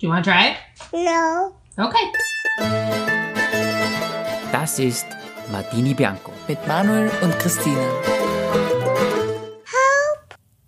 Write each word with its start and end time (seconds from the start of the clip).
Do 0.00 0.06
you 0.06 0.14
want 0.14 0.24
to 0.24 0.30
try 0.30 0.52
it? 0.52 0.56
No. 0.94 1.52
Okay. 1.76 2.06
Das 4.50 4.78
ist 4.78 5.04
Martini 5.52 5.92
Bianco. 5.92 6.32
Mit 6.48 6.66
Manuel 6.66 7.10
und 7.20 7.38
Christine. 7.38 7.86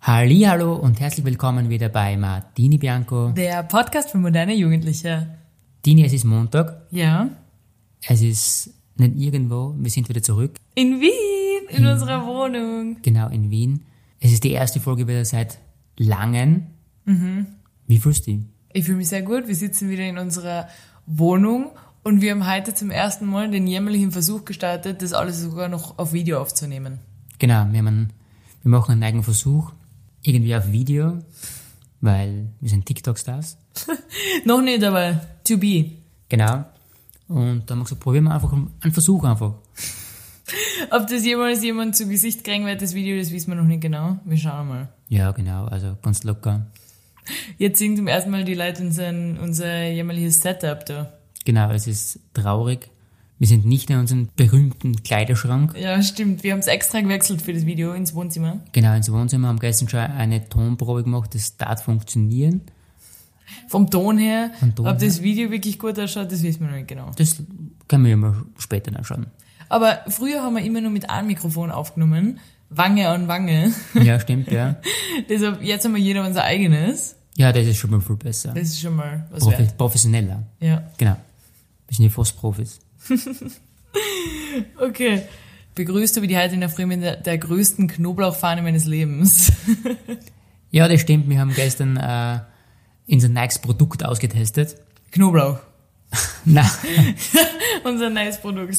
Hallo 0.01 0.75
und 0.75 0.99
herzlich 0.99 1.25
willkommen 1.25 1.67
wieder 1.67 1.89
bei 1.89 2.15
Martini 2.15 2.77
Bianco. 2.77 3.31
Der 3.31 3.63
Podcast 3.63 4.11
für 4.11 4.19
moderne 4.19 4.53
Jugendliche. 4.53 5.35
Dini, 5.83 6.05
es 6.05 6.13
ist 6.13 6.25
Montag. 6.25 6.85
Ja. 6.91 7.27
Es 8.07 8.21
ist 8.21 8.69
nicht 8.97 9.15
irgendwo. 9.17 9.73
Wir 9.79 9.89
sind 9.89 10.07
wieder 10.09 10.21
zurück. 10.21 10.57
In 10.75 11.01
Wien, 11.01 11.69
in 11.69 11.87
unserer 11.87 12.27
Wohnung. 12.27 12.97
Genau, 13.01 13.29
in 13.29 13.49
Wien. 13.49 13.83
Es 14.19 14.31
ist 14.31 14.43
die 14.43 14.51
erste 14.51 14.79
Folge 14.79 15.07
wieder 15.07 15.25
seit 15.25 15.57
langem. 15.97 16.67
Wie 17.87 17.97
fühlst 17.97 18.27
du 18.27 18.31
dich? 18.33 18.52
Ich 18.73 18.85
fühle 18.85 18.97
mich 18.97 19.09
sehr 19.09 19.21
gut. 19.21 19.47
Wir 19.47 19.55
sitzen 19.55 19.89
wieder 19.91 20.03
in 20.03 20.17
unserer 20.17 20.67
Wohnung 21.05 21.71
und 22.01 22.21
wir 22.21 22.31
haben 22.31 22.51
heute 22.51 22.73
zum 22.73 22.89
ersten 22.89 23.27
Mal 23.27 23.51
den 23.51 23.67
jämmerlichen 23.67 24.11
Versuch 24.11 24.45
gestartet, 24.45 25.03
das 25.03 25.13
alles 25.13 25.39
sogar 25.39 25.69
noch 25.69 25.99
auf 25.99 26.11
Video 26.11 26.41
aufzunehmen. 26.41 26.97
Genau, 27.37 27.67
wir, 27.71 27.79
haben 27.79 28.09
wir 28.63 28.71
machen 28.71 28.93
einen 28.93 29.03
eigenen 29.03 29.23
Versuch. 29.23 29.71
Irgendwie 30.23 30.55
auf 30.55 30.71
Video, 30.71 31.19
weil 32.01 32.47
wir 32.61 32.69
sind 32.69 32.85
TikTok-Stars. 32.87 33.57
Noch 34.45 34.61
nicht, 34.61 34.83
aber 34.83 35.19
to 35.43 35.57
be. 35.57 35.91
Genau. 36.29 36.65
Und 37.27 37.69
da 37.69 37.73
haben 37.73 37.79
wir 37.79 37.83
gesagt, 37.83 38.01
probieren 38.01 38.23
wir 38.23 38.33
einfach 38.33 38.53
einen 38.53 38.91
Versuch 38.91 39.23
einfach. 39.23 39.53
Ob 40.91 41.07
das 41.07 41.23
jemals 41.25 41.61
jemand 41.61 41.95
zu 41.95 42.07
Gesicht 42.07 42.43
kriegen 42.43 42.65
wird, 42.65 42.81
das 42.81 42.95
Video, 42.95 43.17
das 43.17 43.31
wissen 43.31 43.51
wir 43.51 43.55
noch 43.55 43.63
nicht 43.65 43.81
genau. 43.81 44.17
Wir 44.25 44.37
schauen 44.37 44.67
mal. 44.67 44.89
Ja, 45.09 45.31
genau, 45.31 45.65
also 45.65 45.97
ganz 46.01 46.23
locker. 46.23 46.65
Jetzt 47.57 47.79
sehen 47.79 47.95
zum 47.95 48.07
ersten 48.07 48.31
Mal 48.31 48.43
die 48.43 48.53
Leute 48.53 48.83
unseren, 48.83 49.37
unser 49.39 49.87
jämmerliches 49.89 50.41
Setup 50.41 50.85
da. 50.85 51.13
Genau, 51.45 51.71
es 51.71 51.87
ist 51.87 52.19
traurig. 52.33 52.89
Wir 53.39 53.47
sind 53.47 53.65
nicht 53.65 53.89
in 53.89 53.97
unserem 53.97 54.29
berühmten 54.35 55.03
Kleiderschrank. 55.03 55.75
Ja, 55.77 56.01
stimmt. 56.01 56.43
Wir 56.43 56.53
haben 56.53 56.59
es 56.59 56.67
extra 56.67 57.01
gewechselt 57.01 57.41
für 57.41 57.53
das 57.53 57.65
Video 57.65 57.93
ins 57.93 58.13
Wohnzimmer. 58.13 58.61
Genau, 58.71 58.93
ins 58.95 59.11
Wohnzimmer 59.11 59.49
haben 59.49 59.59
gestern 59.59 59.89
schon 59.89 59.99
eine 59.99 60.47
Tonprobe 60.47 61.03
gemacht, 61.03 61.35
das 61.35 61.57
darf 61.57 61.83
funktionieren. 61.83 62.61
Vom 63.67 63.89
Ton 63.89 64.17
her, 64.17 64.51
Vom 64.59 64.73
Ton 64.75 64.87
ob 64.87 64.99
her. 64.99 65.07
das 65.07 65.21
Video 65.21 65.51
wirklich 65.51 65.77
gut 65.77 65.99
ausschaut, 65.99 66.31
das 66.31 66.41
wissen 66.43 66.61
wir 66.61 66.67
noch 66.67 66.75
nicht 66.75 66.87
genau. 66.87 67.11
Das 67.17 67.37
können 67.87 68.03
wir 68.05 68.11
ja 68.11 68.17
mal 68.17 68.35
später 68.57 68.95
anschauen. 68.95 69.27
Aber 69.69 69.99
früher 70.07 70.41
haben 70.41 70.55
wir 70.55 70.63
immer 70.63 70.81
nur 70.81 70.91
mit 70.91 71.09
einem 71.09 71.27
Mikrofon 71.27 71.71
aufgenommen. 71.71 72.39
Wange 72.75 73.07
an 73.09 73.27
Wange. 73.27 73.71
Ja, 73.93 74.19
stimmt, 74.19 74.51
ja. 74.51 74.75
Deshalb, 75.29 75.61
jetzt 75.61 75.85
haben 75.85 75.93
wir 75.95 76.01
jeder 76.01 76.25
unser 76.25 76.43
eigenes. 76.43 77.15
Ja, 77.35 77.51
das 77.51 77.65
ist 77.67 77.77
schon 77.77 77.91
mal 77.91 78.01
viel 78.01 78.15
besser. 78.15 78.53
Das 78.53 78.63
ist 78.69 78.81
schon 78.81 78.95
mal 78.95 79.27
was 79.31 79.43
Profi 79.43 79.59
wert. 79.59 79.77
professioneller. 79.77 80.43
Ja. 80.59 80.83
Genau. 80.97 81.15
Wir 81.87 81.95
sind 81.95 82.05
ja 82.05 82.11
fast 82.11 82.37
Profis. 82.37 82.79
Okay. 84.79 85.23
Begrüßt 85.75 86.15
du 86.17 86.21
wie 86.21 86.27
die 86.27 86.37
heute 86.37 86.53
in 86.53 86.59
der 86.59 86.69
Früh 86.69 86.85
mit 86.85 87.01
der, 87.01 87.15
der 87.15 87.37
größten 87.37 87.87
Knoblauchfahne 87.87 88.61
meines 88.61 88.85
Lebens. 88.85 89.51
Ja, 90.71 90.87
das 90.87 91.01
stimmt. 91.01 91.29
Wir 91.29 91.39
haben 91.39 91.53
gestern 91.53 91.97
äh, 91.97 92.39
unser 93.07 93.29
neues 93.29 93.59
Produkt 93.59 94.03
ausgetestet. 94.03 94.75
Knoblauch. 95.11 95.59
Nein, 96.45 96.65
Unser 97.83 98.09
neues 98.09 98.39
Produkt. 98.41 98.77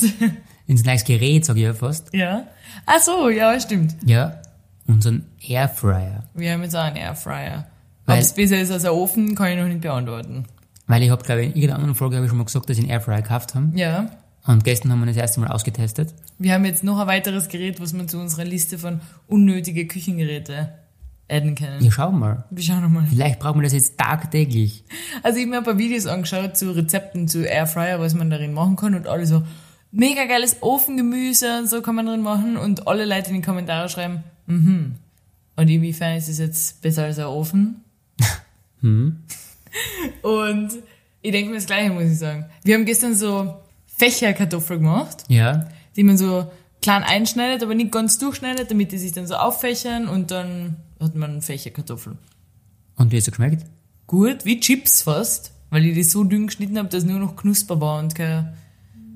Unser 0.68 0.86
neues 0.86 1.04
Gerät, 1.04 1.44
sage 1.44 1.60
ich 1.60 1.64
ja 1.66 1.74
fast. 1.74 2.12
ja. 2.14 2.44
Ach 2.86 3.00
so, 3.00 3.28
ja, 3.28 3.58
stimmt. 3.60 3.94
Ja, 4.04 4.40
unseren 4.86 5.24
Airfryer. 5.46 6.24
Wir 6.34 6.52
haben 6.52 6.62
jetzt 6.62 6.74
auch 6.74 6.82
einen 6.82 6.96
Airfryer. 6.96 7.66
Ob 8.02 8.08
Weil- 8.08 8.18
es 8.20 8.32
besser 8.32 8.58
ist 8.60 8.70
als 8.70 8.84
ein 8.84 8.90
Ofen, 8.90 9.34
kann 9.34 9.52
ich 9.52 9.58
noch 9.58 9.66
nicht 9.68 9.80
beantworten. 9.80 10.44
Weil 10.86 11.02
ich 11.02 11.10
habe, 11.10 11.22
glaube 11.22 11.42
ich, 11.42 11.46
in 11.48 11.52
irgendeiner 11.54 11.76
anderen 11.76 11.94
Folge 11.94 12.16
habe 12.16 12.26
ich 12.26 12.30
schon 12.30 12.38
mal 12.38 12.44
gesagt, 12.44 12.68
dass 12.68 12.76
ich 12.76 12.82
einen 12.84 12.90
Airfryer 12.90 13.22
gekauft 13.22 13.54
haben. 13.54 13.72
Ja. 13.76 14.10
Und 14.46 14.64
gestern 14.64 14.92
haben 14.92 15.00
wir 15.00 15.06
das 15.06 15.16
erste 15.16 15.40
Mal 15.40 15.48
ausgetestet. 15.48 16.12
Wir 16.38 16.52
haben 16.52 16.64
jetzt 16.66 16.84
noch 16.84 16.98
ein 16.98 17.06
weiteres 17.06 17.48
Gerät, 17.48 17.80
was 17.80 17.94
wir 17.94 18.06
zu 18.06 18.18
unserer 18.18 18.44
Liste 18.44 18.76
von 18.76 19.00
unnötige 19.28 19.86
Küchengeräte 19.86 20.70
adden 21.30 21.54
können. 21.54 21.82
Ja, 21.82 21.90
schau 21.90 22.12
mal. 22.12 22.44
Wir 22.50 22.62
schauen 22.62 22.82
nochmal. 22.82 23.06
Vielleicht 23.08 23.38
brauchen 23.38 23.60
wir 23.60 23.62
das 23.62 23.72
jetzt 23.72 23.96
tagtäglich. 23.96 24.84
Also 25.22 25.38
ich 25.38 25.44
habe 25.44 25.52
mir 25.52 25.58
ein 25.58 25.64
paar 25.64 25.78
Videos 25.78 26.04
angeschaut 26.06 26.58
zu 26.58 26.72
Rezepten 26.72 27.28
zu 27.28 27.46
Airfryer, 27.46 27.98
was 28.00 28.14
man 28.14 28.28
darin 28.28 28.52
machen 28.52 28.76
kann 28.76 28.94
und 28.94 29.06
alle 29.06 29.24
so 29.24 29.42
mega 29.94 30.24
geiles 30.26 30.56
Ofengemüse 30.60 31.58
und 31.58 31.68
so 31.68 31.80
kann 31.82 31.94
man 31.94 32.06
drin 32.06 32.20
machen 32.20 32.56
und 32.56 32.86
alle 32.88 33.04
Leute 33.04 33.30
in 33.30 33.36
die 33.36 33.42
Kommentare 33.42 33.88
schreiben, 33.88 34.24
mhm. 34.46 34.96
Und 35.56 35.68
inwiefern 35.68 36.16
ist 36.16 36.28
es 36.28 36.38
jetzt 36.38 36.82
besser 36.82 37.04
als 37.04 37.18
ein 37.20 37.26
Ofen? 37.26 37.84
Und 40.22 40.70
ich 41.22 41.32
denke 41.32 41.50
mir 41.50 41.56
das 41.56 41.66
Gleiche, 41.66 41.90
muss 41.90 42.04
ich 42.04 42.18
sagen. 42.18 42.46
Wir 42.64 42.74
haben 42.74 42.84
gestern 42.84 43.14
so 43.14 43.54
Fächerkartoffeln 43.86 44.80
gemacht, 44.80 45.24
Ja, 45.28 45.68
die 45.96 46.02
man 46.02 46.18
so 46.18 46.50
klein 46.82 47.02
einschneidet, 47.04 47.62
aber 47.62 47.74
nicht 47.74 47.92
ganz 47.92 48.18
durchschneidet, 48.18 48.70
damit 48.70 48.92
die 48.92 48.98
sich 48.98 49.12
dann 49.12 49.26
so 49.26 49.36
auffächern 49.36 50.08
und 50.08 50.30
dann 50.30 50.76
hat 51.00 51.14
man 51.14 51.40
Fächerkartoffeln. 51.40 52.18
und 52.96 53.12
wie 53.12 53.16
hat 53.16 53.22
es 53.22 53.30
geschmeckt? 53.30 53.64
Gut, 54.06 54.44
wie 54.44 54.60
Chips 54.60 55.02
fast, 55.02 55.52
weil 55.70 55.86
ich 55.86 55.94
die 55.94 56.02
so 56.02 56.24
dünn 56.24 56.48
geschnitten 56.48 56.78
habe, 56.78 56.88
dass 56.88 57.04
nur 57.04 57.18
noch 57.20 57.36
knusper 57.36 57.80
war 57.80 58.00
und 58.00 58.14
kein, 58.14 58.52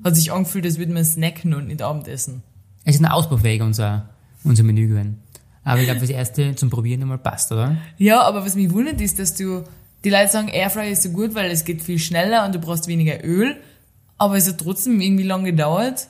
hat 0.03 0.15
sich 0.15 0.31
angefühlt, 0.31 0.65
als 0.65 0.77
würde 0.77 0.93
man 0.93 1.03
snacken 1.03 1.53
und 1.53 1.67
nicht 1.67 1.81
Abendessen. 1.81 2.43
Es 2.85 2.95
ist 2.95 3.01
ein 3.01 3.11
ausbaufähig, 3.11 3.61
unser, 3.61 4.09
unser 4.43 4.63
Menü 4.63 4.87
gewesen. 4.87 5.19
Aber 5.63 5.79
ich 5.79 5.85
glaube, 5.85 5.99
das 5.99 6.09
erste 6.09 6.55
zum 6.55 6.69
Probieren 6.69 7.01
einmal 7.01 7.17
passt, 7.17 7.51
oder? 7.51 7.77
Ja, 7.97 8.21
aber 8.21 8.45
was 8.45 8.55
mich 8.55 8.71
wundert 8.71 9.01
ist, 9.01 9.19
dass 9.19 9.35
du, 9.35 9.63
die 10.03 10.09
Leute 10.09 10.31
sagen, 10.31 10.47
Airfryer 10.47 10.91
ist 10.91 11.03
so 11.03 11.09
gut, 11.09 11.35
weil 11.35 11.51
es 11.51 11.65
geht 11.65 11.83
viel 11.83 11.99
schneller 11.99 12.45
und 12.45 12.55
du 12.55 12.59
brauchst 12.59 12.87
weniger 12.87 13.23
Öl, 13.23 13.57
aber 14.17 14.37
es 14.37 14.47
hat 14.47 14.59
trotzdem 14.59 15.01
irgendwie 15.01 15.25
lang 15.25 15.43
gedauert 15.43 16.07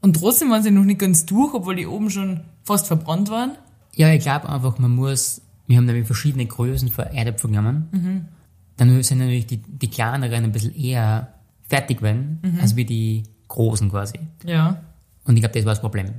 und 0.00 0.16
trotzdem 0.16 0.50
waren 0.50 0.62
sie 0.62 0.70
noch 0.70 0.84
nicht 0.84 1.00
ganz 1.00 1.26
durch, 1.26 1.54
obwohl 1.54 1.76
die 1.76 1.86
oben 1.86 2.10
schon 2.10 2.40
fast 2.64 2.86
verbrannt 2.86 3.30
waren. 3.30 3.52
Ja, 3.94 4.12
ich 4.12 4.20
glaube 4.20 4.48
einfach, 4.48 4.78
man 4.78 4.94
muss, 4.94 5.40
wir 5.66 5.76
haben 5.76 5.86
nämlich 5.86 6.06
verschiedene 6.06 6.46
Größen 6.46 6.90
für 6.90 7.12
Erdäpfel 7.12 7.50
genommen. 7.50 8.28
Dann 8.76 9.02
sind 9.02 9.18
natürlich 9.18 9.46
die, 9.46 9.56
die 9.56 9.88
kleineren 9.88 10.44
ein 10.44 10.52
bisschen 10.52 10.74
eher 10.74 11.34
fertig 11.68 12.02
werden, 12.02 12.58
als 12.60 12.76
wie 12.76 12.84
die 12.84 13.22
großen 13.48 13.90
quasi. 13.90 14.18
Ja. 14.44 14.80
Und 15.24 15.36
ich 15.36 15.42
glaube, 15.42 15.54
das 15.54 15.64
war 15.64 15.72
das 15.72 15.80
Problem. 15.80 16.14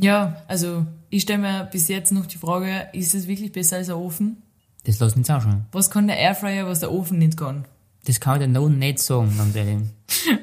Ja, 0.00 0.42
also 0.48 0.86
ich 1.10 1.22
stelle 1.22 1.40
mir 1.40 1.68
bis 1.70 1.88
jetzt 1.88 2.12
noch 2.12 2.26
die 2.26 2.38
Frage, 2.38 2.88
ist 2.92 3.14
es 3.14 3.26
wirklich 3.26 3.52
besser 3.52 3.76
als 3.76 3.88
ein 3.88 3.96
Ofen? 3.96 4.42
Das 4.84 4.98
lassen 5.00 5.16
wir 5.16 5.20
jetzt 5.20 5.30
auch 5.30 5.42
schon. 5.42 5.64
Was 5.72 5.90
kann 5.90 6.06
der 6.06 6.18
Airfryer, 6.18 6.66
was 6.66 6.80
der 6.80 6.92
Ofen 6.92 7.18
nicht 7.18 7.36
kann? 7.36 7.64
Das 8.04 8.20
kann 8.20 8.40
ich 8.40 8.46
dir 8.46 8.52
noch 8.52 8.68
nicht 8.68 8.98
sagen, 8.98 9.32
ganz 9.36 9.56
ehrlich. 9.56 9.78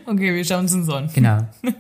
Okay, 0.06 0.34
wir 0.36 0.44
schauen 0.44 0.66
es 0.66 0.74
uns 0.74 0.90
an. 0.90 1.10
Genau. 1.14 1.48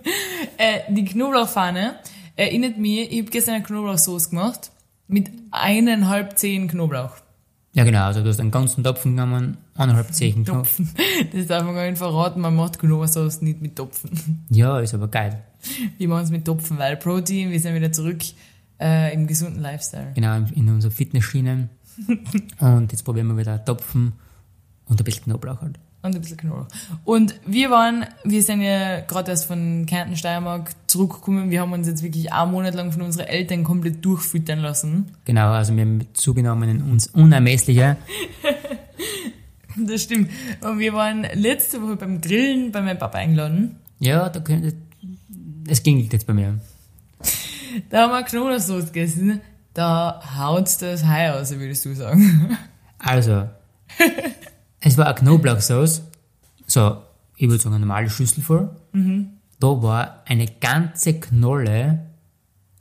Äh, 0.57 0.93
die 0.93 1.05
Knoblauchpfanne 1.05 1.95
erinnert 2.35 2.77
mich, 2.77 3.11
ich 3.11 3.21
habe 3.21 3.31
gestern 3.31 3.55
eine 3.55 3.63
Knoblauchsoße 3.63 4.29
gemacht 4.29 4.69
mit 5.07 5.31
eineinhalb 5.49 6.37
Zehen 6.37 6.67
Knoblauch. 6.67 7.15
Ja, 7.73 7.83
genau. 7.83 8.03
Also 8.03 8.21
du 8.21 8.29
hast 8.29 8.39
einen 8.39 8.51
ganzen 8.51 8.83
Topfen 8.83 9.15
genommen, 9.15 9.57
eineinhalb 9.81 10.07
Knopf. 10.45 10.79
Das 11.33 11.47
darf 11.47 11.63
man 11.63 11.75
gar 11.75 11.85
nicht 11.85 11.97
verraten, 11.97 12.41
man 12.41 12.55
macht 12.55 12.79
Knoblauchsoße 12.79 13.43
nicht 13.43 13.61
mit 13.61 13.75
Topfen. 13.75 14.45
Ja, 14.49 14.79
ist 14.79 14.93
aber 14.93 15.07
geil. 15.07 15.43
Wir 15.97 16.07
machen 16.07 16.23
es 16.25 16.31
mit 16.31 16.45
Topfen, 16.45 16.77
weil 16.77 16.97
Protein, 16.97 17.51
wir 17.51 17.59
sind 17.59 17.75
wieder 17.75 17.91
zurück 17.91 18.21
äh, 18.79 19.13
im 19.13 19.27
gesunden 19.27 19.61
Lifestyle. 19.61 20.11
Genau, 20.15 20.35
in- 20.37 20.47
in 20.55 20.69
unserer 20.69 20.91
Fitnessschiene. 20.91 21.69
Und 22.59 22.91
jetzt 22.91 23.03
probieren 23.03 23.27
wir 23.27 23.37
wieder 23.37 23.63
Topfen 23.63 24.13
und 24.85 24.99
ein 24.99 25.03
bisschen 25.03 25.23
Knoblauch 25.25 25.61
halt. 25.61 25.77
Und 26.01 26.15
ein 26.15 26.21
bisschen 26.21 26.37
Knoblauch. 26.37 26.67
Und 27.05 27.35
wir 27.45 27.69
waren, 27.69 28.05
wir 28.23 28.41
sind 28.41 28.61
ja 28.61 29.01
gerade 29.01 29.29
erst 29.31 29.45
von 29.45 29.85
Kärnten, 29.85 30.15
Steiermark 30.17 30.71
zurückgekommen. 30.87 31.51
Wir 31.51 31.61
haben 31.61 31.71
uns 31.73 31.87
jetzt 31.87 32.01
wirklich 32.01 32.33
einen 32.33 32.51
Monat 32.51 32.73
lang 32.73 32.91
von 32.91 33.03
unseren 33.03 33.27
Eltern 33.27 33.63
komplett 33.63 34.03
durchfüttern 34.03 34.59
lassen. 34.59 35.11
Genau, 35.25 35.51
also 35.51 35.75
wir 35.75 35.81
haben 35.83 36.07
zugenommen 36.13 36.69
in 36.69 36.81
uns 36.81 37.07
unermessliche. 37.07 37.97
Das 39.87 40.03
stimmt. 40.03 40.29
Und 40.61 40.79
wir 40.79 40.93
waren 40.93 41.25
letzte 41.33 41.81
Woche 41.81 41.95
beim 41.95 42.21
Grillen 42.21 42.71
bei 42.71 42.81
meinem 42.81 42.97
Papa 42.99 43.17
eingeladen. 43.17 43.77
Ja, 43.99 44.29
da 44.29 44.39
könnte, 44.39 44.73
es 45.67 45.81
klingelt 45.83 46.11
jetzt 46.13 46.27
bei 46.27 46.33
mir. 46.33 46.59
Da 47.89 48.01
haben 48.03 48.11
wir 48.11 48.23
Knoblauchsoße 48.23 48.87
gegessen. 48.87 49.41
Da 49.73 50.21
haut's 50.37 50.77
das 50.77 51.05
Hai 51.05 51.31
aus, 51.33 51.51
würdest 51.51 51.85
du 51.85 51.93
sagen. 51.95 52.57
Also, 53.03 53.49
es 54.79 54.95
war 54.97 55.05
eine 55.07 55.15
Knoblauchsauce. 55.15 56.03
So, 56.67 56.97
ich 57.35 57.47
würde 57.49 57.61
sagen, 57.61 57.73
eine 57.75 57.85
normale 57.85 58.09
Schüssel 58.11 58.43
voll. 58.43 58.69
Da 59.59 59.67
war 59.81 60.21
eine 60.27 60.45
ganze 60.45 61.19
Knolle 61.19 62.05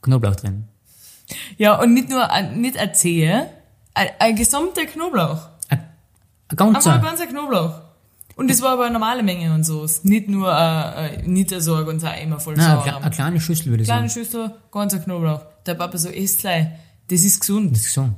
Knoblauch 0.02 0.36
drin. 0.36 0.64
Ja, 1.56 1.80
und 1.80 1.94
nicht 1.94 2.10
nur, 2.10 2.30
ein- 2.30 2.60
nicht 2.60 2.76
eine 2.76 2.92
Zehe, 2.92 3.46
ein, 3.94 4.08
ein 4.18 4.36
gesamter 4.36 4.84
Knoblauch. 4.84 5.48
Ein, 6.50 6.56
ganzer. 6.56 6.92
Aber 6.92 7.00
ein 7.00 7.04
ganzer 7.06 7.26
Knoblauch. 7.26 7.80
Und 8.36 8.48
das 8.48 8.62
war 8.62 8.70
aber 8.70 8.84
eine 8.84 8.94
normale 8.94 9.22
Menge 9.22 9.52
und 9.52 9.64
so. 9.64 9.86
Nicht 10.02 10.28
nur, 10.28 10.50
äh, 10.50 11.14
äh, 11.14 11.22
nicht 11.26 11.50
so 11.50 11.74
ein 11.74 11.84
ganzer 11.84 12.10
Eimer 12.10 12.40
voll 12.40 12.54
Nein, 12.54 12.78
eine, 12.78 12.96
eine 12.96 13.10
kleine 13.10 13.40
Schüssel 13.40 13.66
würde 13.66 13.82
ich 13.82 13.88
Kleine 13.88 14.08
sagen. 14.08 14.24
Schüssel, 14.24 14.50
ganzer 14.72 14.98
Knoblauch. 14.98 15.42
Der 15.66 15.74
Papa 15.74 15.98
so, 15.98 16.08
esst 16.08 16.40
gleich. 16.40 16.68
Das 17.08 17.22
ist 17.22 17.40
gesund. 17.40 17.72
Das 17.72 17.80
ist 17.80 17.88
gesund. 17.88 18.16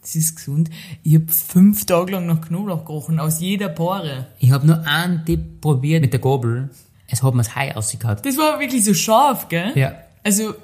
Das 0.00 0.16
ist 0.16 0.34
gesund. 0.34 0.70
Ich 1.02 1.14
hab 1.14 1.30
fünf 1.30 1.84
Tage 1.84 2.12
lang 2.12 2.26
nach 2.26 2.40
Knoblauch 2.40 2.84
gerochen, 2.84 3.20
aus 3.20 3.40
jeder 3.40 3.68
Pore. 3.68 4.26
Ich 4.38 4.50
habe 4.50 4.66
nur 4.66 4.84
einen 4.86 5.24
Tipp 5.24 5.60
probiert 5.60 6.00
mit 6.00 6.12
der 6.12 6.20
Gabel. 6.20 6.70
Es 7.06 7.22
hat 7.22 7.34
mir 7.34 7.42
das 7.42 7.54
Hai 7.54 7.76
ausgehauen. 7.76 8.16
Das 8.22 8.36
war 8.38 8.58
wirklich 8.58 8.84
so 8.84 8.94
scharf, 8.94 9.48
gell? 9.48 9.72
Ja. 9.76 9.94
Also, 10.24 10.54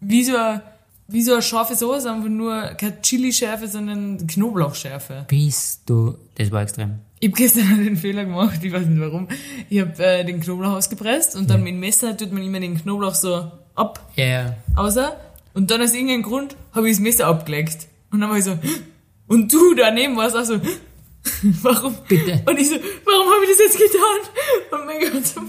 wie 0.00 0.24
so 0.24 0.36
ein, 0.36 0.62
wie 1.10 1.22
so 1.22 1.32
eine 1.32 1.42
scharfe 1.42 1.74
Soße, 1.74 2.10
einfach 2.10 2.28
nur 2.28 2.60
keine 2.78 3.00
Chili-Schärfe, 3.00 3.66
sondern 3.66 4.26
Knoblauchschärfe. 4.26 5.24
Bist 5.28 5.82
du, 5.88 6.16
das 6.36 6.50
war 6.50 6.62
extrem. 6.62 6.98
Ich 7.20 7.30
hab 7.30 7.36
gestern 7.36 7.78
den 7.84 7.96
Fehler 7.96 8.24
gemacht, 8.24 8.60
ich 8.62 8.72
weiß 8.72 8.86
nicht 8.86 9.00
warum. 9.00 9.26
Ich 9.70 9.80
hab 9.80 9.98
äh, 9.98 10.22
den 10.24 10.40
Knoblauch 10.40 10.72
ausgepresst 10.72 11.34
und 11.36 11.48
dann 11.50 11.62
mit 11.62 11.72
dem 11.72 11.80
Messer 11.80 12.16
tut 12.16 12.32
man 12.32 12.42
immer 12.42 12.60
den 12.60 12.76
Knoblauch 12.80 13.14
so 13.14 13.50
ab, 13.74 14.10
Ja, 14.16 14.24
ja. 14.26 14.56
außer. 14.76 15.16
Und 15.54 15.70
dann 15.70 15.80
aus 15.82 15.92
irgendeinem 15.94 16.22
Grund 16.22 16.56
habe 16.72 16.88
ich 16.88 16.96
das 16.96 17.00
Messer 17.02 17.26
abgelegt. 17.26 17.88
Und 18.12 18.20
dann 18.20 18.30
war 18.30 18.36
ich 18.38 18.44
so, 18.44 18.58
und 19.28 19.52
du 19.52 19.74
daneben 19.74 20.16
warst 20.16 20.36
auch 20.36 20.44
so, 20.44 20.60
warum? 21.62 21.94
Bitte. 22.06 22.42
Und 22.46 22.58
ich 22.58 22.68
so, 22.68 22.76
warum 23.04 23.26
habe 23.32 23.44
ich 23.44 23.50
das 23.50 23.58
jetzt 23.58 23.78
getan? 23.78 24.78
Und 24.80 24.86
mein 24.86 25.00
Gott, 25.12 25.26
so, 25.26 25.40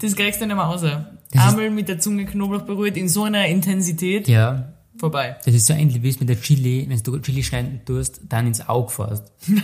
das 0.00 0.14
kriegst 0.16 0.40
du 0.40 0.46
nicht 0.46 0.56
mehr 0.56 0.64
raus. 0.64 0.82
Einmal 1.40 1.70
mit 1.70 1.88
der 1.88 1.98
Zunge 1.98 2.26
Knoblauch 2.26 2.62
berührt 2.62 2.96
in 2.96 3.08
so 3.08 3.24
einer 3.24 3.46
Intensität, 3.46 4.28
Ja. 4.28 4.72
vorbei. 4.98 5.36
Das 5.44 5.54
ist 5.54 5.66
so 5.66 5.72
ähnlich 5.74 6.02
wie 6.02 6.08
es 6.08 6.20
mit 6.20 6.28
der 6.28 6.40
Chili, 6.40 6.86
wenn 6.88 7.02
du 7.02 7.18
Chili 7.20 7.42
schneiden 7.42 7.80
tust, 7.84 8.20
dann 8.28 8.46
ins 8.46 8.68
Auge 8.68 8.90
fährst. 8.90 9.32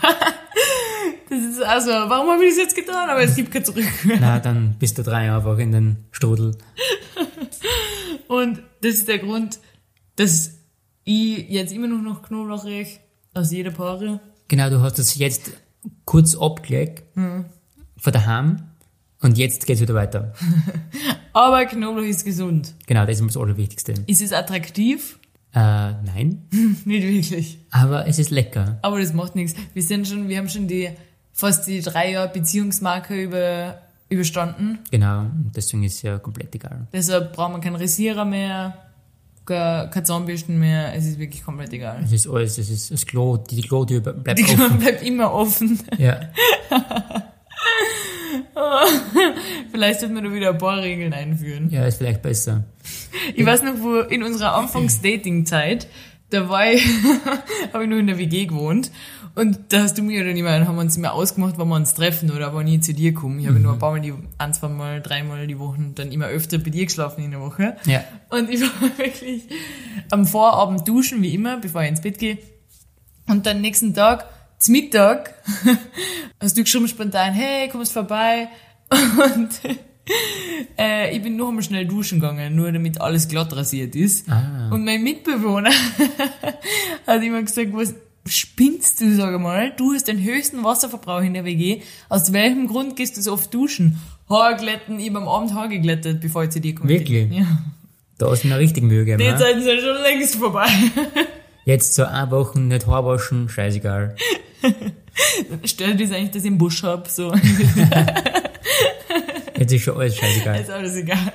Das 1.31 1.41
ist 1.43 1.63
also, 1.63 1.91
warum 1.91 2.29
habe 2.31 2.45
ich 2.45 2.51
das 2.51 2.59
jetzt 2.59 2.77
getan? 2.77 3.09
Aber 3.09 3.23
es 3.23 3.35
gibt 3.35 3.51
kein 3.51 3.65
Zurück. 3.65 3.87
Na, 4.21 4.39
dann 4.41 4.77
bist 4.79 4.99
du 4.99 5.03
drei 5.03 5.35
einfach 5.35 5.59
in 5.59 5.73
den 5.73 5.97
Strudel. 6.13 6.57
Und 8.29 8.63
das 8.83 8.93
ist 8.97 9.09
der 9.09 9.19
Grund, 9.19 9.59
dass 10.17 10.53
ich 11.05 11.49
jetzt 11.49 11.73
immer 11.73 11.89
noch 11.89 12.03
nach 12.03 12.23
Knoblauch 12.23 12.65
riech, 12.65 13.01
aus 13.33 13.51
jeder 13.53 13.71
Pore. 13.71 14.21
Genau, 14.49 14.71
du 14.71 14.81
hast 14.81 14.99
das 14.99 15.17
jetzt 15.17 15.51
kurz 16.05 16.37
abgelegt 16.37 17.03
Hm. 17.17 17.47
von 17.97 18.13
daheim 18.13 18.63
und 19.25 19.37
jetzt 19.39 19.67
geht's 19.67 19.81
wieder 19.81 19.95
weiter. 19.95 20.33
Aber 21.33 21.65
Knoblauch 21.67 22.05
ist 22.05 22.25
gesund. 22.25 22.75
Genau, 22.87 23.05
das 23.07 23.19
ist 23.21 23.27
das 23.27 23.37
Allerwichtigste. 23.37 23.95
Ist 24.07 24.23
es 24.23 24.33
attraktiv? 24.33 25.19
Äh, 25.53 25.59
nein, 25.59 26.43
Nicht 26.85 27.03
wirklich. 27.05 27.59
aber 27.71 28.07
es 28.09 28.19
ist 28.19 28.31
lecker. 28.31 28.79
Aber 28.83 28.99
das 29.01 29.13
macht 29.13 29.37
nichts. 29.37 29.55
Wir 29.73 29.83
sind 29.83 30.07
schon, 30.09 30.29
wir 30.29 30.39
haben 30.39 30.49
schon 30.49 30.67
die, 30.67 30.91
fast 31.33 31.67
die 31.69 31.81
drei 31.81 32.11
Jahre 32.13 32.29
Beziehungsmarke 32.33 33.21
über, 33.23 33.79
überstanden. 34.09 34.81
Genau, 34.91 35.27
deswegen 35.55 35.85
ist 35.85 35.95
es 35.95 36.03
ja 36.03 36.19
komplett 36.19 36.55
egal. 36.57 36.89
Deshalb 36.93 37.33
brauchen 37.35 37.55
wir 37.55 37.61
keinen 37.61 37.77
Rasierer 37.77 38.25
mehr, 38.25 38.77
kein 39.47 40.05
Zahnbürsten 40.05 40.59
mehr. 40.59 40.93
Es 40.95 41.07
ist 41.07 41.19
wirklich 41.21 41.45
komplett 41.45 41.73
egal. 41.73 42.01
Es 42.05 42.11
ist 42.13 42.27
alles, 42.29 42.59
es 42.59 42.71
ist 42.71 42.91
das 42.91 43.07
Klo, 43.07 43.37
die 43.37 43.61
Klotür 43.63 44.01
bleibt 44.01 44.39
Die 44.39 44.45
offen. 44.45 44.79
bleibt 44.79 45.03
immer 45.05 45.33
offen. 45.33 45.79
Ja, 45.99 46.21
Vielleicht 49.73 50.01
sollten 50.01 50.15
wir 50.15 50.23
da 50.23 50.33
wieder 50.33 50.51
ein 50.51 50.59
paar 50.59 50.79
Regeln 50.83 51.13
einführen. 51.13 51.71
ja, 51.71 51.87
ist 51.87 51.99
vielleicht 51.99 52.23
besser. 52.23 52.65
Ich 53.35 53.45
weiß 53.45 53.63
noch, 53.63 53.81
wo 53.81 53.99
in 54.01 54.23
unserer 54.23 54.55
Anfangs-Dating-Zeit, 54.55 55.89
da 56.31 56.49
war 56.49 56.73
ich, 56.73 56.85
habe 57.73 57.85
ich 57.85 57.91
nur 57.91 57.99
in 57.99 58.07
der 58.07 58.19
WG 58.19 58.47
gewohnt. 58.47 58.91
Und 59.35 59.59
da 59.71 59.83
hast 59.83 59.99
du 59.99 60.03
mir 60.03 60.23
oder 60.23 60.33
niemand, 60.33 60.69
haben 60.69 60.77
wir 60.77 60.83
uns 60.83 60.97
immer 60.97 61.13
ausgemacht, 61.13 61.55
wann 61.57 61.69
wir 61.69 61.75
uns 61.75 61.95
treffen 61.95 62.31
oder 62.31 62.55
wann 62.55 62.69
ich 62.69 62.83
zu 62.83 62.95
dir 62.95 63.13
komme. 63.13 63.41
Ich 63.41 63.49
habe 63.49 63.59
nur 63.59 63.73
ein 63.73 63.81
paar 63.81 63.91
Mal, 63.91 64.01
die, 64.01 64.15
ein, 64.39 64.55
zwei 64.55 64.69
Mal, 64.69 65.01
dreimal 65.01 65.49
die 65.49 65.59
Woche, 65.59 65.79
dann 65.97 66.13
immer 66.13 66.27
öfter 66.27 66.59
bei 66.59 66.71
dir 66.71 66.85
geschlafen 66.85 67.25
in 67.25 67.33
der 67.33 67.41
Woche. 67.41 67.77
Ja. 67.85 68.05
Und 68.31 68.49
ich 68.49 68.61
war 68.81 68.97
wirklich 68.97 69.43
am 70.11 70.25
Vorabend 70.27 70.87
duschen, 70.87 71.21
wie 71.23 71.35
immer, 71.35 71.59
bevor 71.59 71.83
ich 71.83 71.89
ins 71.89 72.01
Bett 72.01 72.19
gehe. 72.19 72.39
Und 73.27 73.47
dann 73.47 73.61
nächsten 73.61 73.93
Tag, 73.93 74.27
zum 74.65 74.73
Mittag, 74.73 75.35
hast 76.41 76.57
du 76.57 76.63
geschrieben 76.63 76.89
spontan, 76.89 77.35
hey, 77.35 77.69
kommst 77.69 77.93
vorbei? 77.93 78.49
Und 78.91 79.51
äh, 80.79 81.15
ich 81.15 81.23
bin 81.23 81.37
noch 81.37 81.49
einmal 81.49 81.63
schnell 81.63 81.87
duschen 81.87 82.19
gegangen, 82.21 82.57
nur 82.57 82.73
damit 82.73 83.01
alles 83.01 83.29
glatt 83.29 83.55
rasiert 83.55 83.95
ist. 83.95 84.29
Ah. 84.31 84.71
Und 84.73 84.85
mein 84.85 85.03
Mitbewohner 85.03 85.71
hat 87.07 87.23
immer 87.23 87.43
gesagt, 87.43 87.75
was 87.75 87.95
spinnst 88.27 89.03
du, 89.03 89.15
sag 89.15 89.39
mal? 89.39 89.73
Du 89.77 89.93
hast 89.93 90.09
den 90.09 90.23
höchsten 90.23 90.65
Wasserverbrauch 90.65 91.23
in 91.23 91.35
der 91.35 91.45
WG. 91.45 91.83
Aus 92.09 92.33
welchem 92.33 92.67
Grund 92.67 92.97
gehst 92.97 93.19
du 93.19 93.21
so 93.21 93.35
oft 93.35 93.53
duschen? 93.53 93.99
Haar 94.31 94.55
glätten, 94.55 94.99
ich 94.99 95.15
am 95.15 95.29
Abend 95.29 95.53
Haar 95.53 95.69
geglättet, 95.69 96.23
bevor 96.23 96.45
ich 96.45 96.51
zu 96.51 96.61
dir 96.61 96.75
komme. 96.75 96.89
Wirklich? 96.89 97.31
Ja. 97.31 97.63
Da 98.17 98.31
hast 98.31 98.45
du 98.45 98.49
mir 98.49 98.59
richtig 98.59 98.85
Mühe 98.85 99.05
gegeben. 99.05 99.19
Die 99.19 99.31
ne? 99.31 99.37
Zeiten 99.37 99.63
sind 99.63 99.81
schon 99.81 100.01
längst 100.01 100.37
vorbei. 100.37 100.69
Jetzt 101.65 101.95
so 101.95 102.05
eine 102.05 102.31
Woche 102.31 102.61
nicht 102.61 102.87
Haar 102.87 103.05
waschen, 103.07 103.49
scheißegal. 103.49 104.15
Stört 105.65 105.99
dich 106.01 106.13
eigentlich, 106.13 106.31
dass 106.33 106.43
ich 106.45 106.49
einen 106.51 106.59
Busch 106.59 106.83
hab, 106.83 107.09
so. 107.09 107.33
Jetzt 109.59 109.73
ist 109.73 109.83
schon 109.83 109.97
alles 109.97 110.17
scheißegal. 110.17 110.61
ist 110.61 110.71
alles 110.71 110.97
egal. 110.97 111.33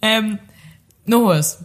ähm, 0.00 0.38
noch 1.06 1.26
was. 1.26 1.64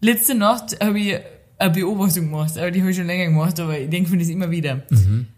Letzte 0.00 0.34
Nacht 0.34 0.82
habe 0.82 0.98
ich 0.98 1.16
eine 1.58 1.70
Beobachtung 1.70 2.24
gemacht, 2.30 2.58
aber 2.58 2.70
die 2.70 2.80
habe 2.80 2.90
ich 2.90 2.96
schon 2.96 3.06
länger 3.06 3.26
gemacht, 3.26 3.60
aber 3.60 3.78
ich 3.78 3.88
denke 3.88 4.10
mir 4.10 4.18
das 4.18 4.28
immer 4.28 4.50
wieder. 4.50 4.82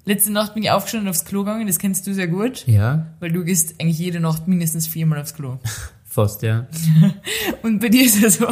Letzte 0.04 0.32
Nacht 0.32 0.54
bin 0.54 0.62
ich 0.62 0.70
aufgestanden 0.70 1.08
und 1.08 1.10
aufs 1.10 1.24
Klo 1.24 1.40
gegangen, 1.40 1.66
das 1.66 1.78
kennst 1.78 2.06
du 2.06 2.14
sehr 2.14 2.28
gut, 2.28 2.66
Ja, 2.66 3.08
weil 3.20 3.30
du 3.32 3.44
gehst 3.44 3.74
eigentlich 3.80 3.98
jede 3.98 4.20
Nacht 4.20 4.48
mindestens 4.48 4.86
viermal 4.86 5.20
aufs 5.20 5.34
Klo. 5.34 5.58
fast, 6.16 6.42
ja. 6.42 6.66
Und 7.62 7.78
bei 7.78 7.88
dir 7.88 8.04
ist 8.04 8.22
es 8.22 8.36
so, 8.36 8.48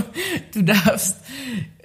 du 0.53 0.63
darfst 0.63 1.17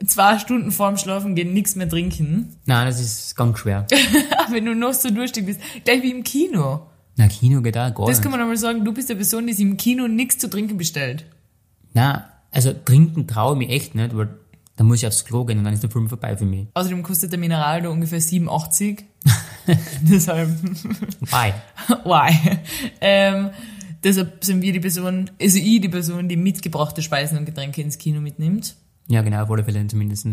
zwei 0.06 0.38
Stunden 0.38 0.72
vorm 0.72 0.98
Schlafen 0.98 1.36
gehen 1.36 1.54
nichts 1.54 1.76
mehr 1.76 1.90
trinken. 1.90 2.58
Nein, 2.66 2.86
das 2.86 3.00
ist 3.00 3.36
ganz 3.36 3.60
schwer. 3.60 3.88
Wenn 4.52 4.66
du 4.66 4.76
noch 4.76 4.94
so 4.94 5.10
durstig 5.10 5.46
bist, 5.46 5.60
gleich 5.86 6.04
wie 6.04 6.12
im 6.12 6.24
Kino. 6.24 6.88
Na, 7.16 7.28
Kino 7.28 7.62
geht 7.62 7.78
auch 7.78 7.94
gar 7.94 8.08
Das 8.08 8.22
kann 8.22 8.32
man 8.32 8.40
einmal 8.40 8.58
sagen, 8.58 8.86
du 8.86 8.94
bist 8.94 9.10
eine 9.10 9.18
Person, 9.18 9.48
die 9.48 9.54
sich 9.54 9.66
im 9.66 9.78
Kino 9.78 10.08
nichts 10.08 10.38
zu 10.38 10.50
trinken 10.50 10.78
bestellt. 10.78 11.26
Na, 11.94 12.30
also 12.52 12.74
trinken 12.74 13.26
traue 13.28 13.54
ich 13.54 13.60
mich 13.60 13.70
echt 13.70 13.96
nicht, 13.96 14.16
weil 14.16 14.30
dann 14.76 14.88
muss 14.88 15.00
ich 15.00 15.08
aufs 15.08 15.26
Klo 15.26 15.44
gehen 15.44 15.58
und 15.58 15.64
dann 15.66 15.74
ist 15.74 15.84
der 15.84 15.90
Film 15.90 16.08
vorbei 16.08 16.38
für 16.38 16.46
mich. 16.46 16.68
Außerdem 16.74 17.04
kostet 17.04 17.32
der 17.32 17.40
Mineral 17.40 17.82
da 17.82 17.90
ungefähr 17.90 18.22
87. 18.22 19.04
deshalb, 20.02 20.50
Bye. 21.32 21.54
why? 22.06 22.60
Ähm, 23.02 23.50
deshalb 24.04 24.44
sind 24.44 24.62
wir 24.62 24.74
die 24.74 24.80
Person, 24.80 25.30
also 25.42 25.58
ich 25.58 25.82
die 25.82 25.90
Person, 25.90 26.28
die 26.30 26.38
mitgebrachte 26.38 27.02
Speisen 27.02 27.38
und 27.38 27.46
Getränke 27.46 27.82
ins 27.82 27.98
Kino 27.98 28.22
mitnimmt. 28.22 28.76
Ja, 29.08 29.22
genau, 29.22 29.44
auf 29.44 29.52
alle 29.52 29.64
Fälle 29.64 29.86
zumindest. 29.88 30.28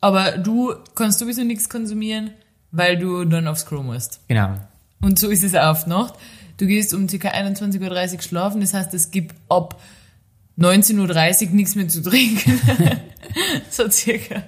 Aber 0.00 0.38
du 0.38 0.74
kannst 0.94 1.18
sowieso 1.18 1.44
nichts 1.44 1.68
konsumieren, 1.68 2.30
weil 2.70 2.98
du 2.98 3.24
dann 3.24 3.46
aufs 3.46 3.66
Klo 3.66 3.82
musst. 3.82 4.20
Genau. 4.28 4.54
Und 5.00 5.18
so 5.18 5.28
ist 5.28 5.42
es 5.42 5.54
auch 5.54 5.70
auf 5.70 5.86
Nacht. 5.86 6.14
Du 6.58 6.66
gehst 6.66 6.92
um 6.92 7.06
ca. 7.06 7.28
21.30 7.28 8.14
Uhr 8.14 8.22
schlafen, 8.22 8.60
das 8.60 8.74
heißt, 8.74 8.92
es 8.92 9.10
gibt 9.10 9.34
ab 9.48 9.80
19.30 10.58 11.48
Uhr 11.48 11.54
nichts 11.54 11.74
mehr 11.74 11.88
zu 11.88 12.02
trinken. 12.02 12.60
so 13.70 13.88
circa. 13.88 14.42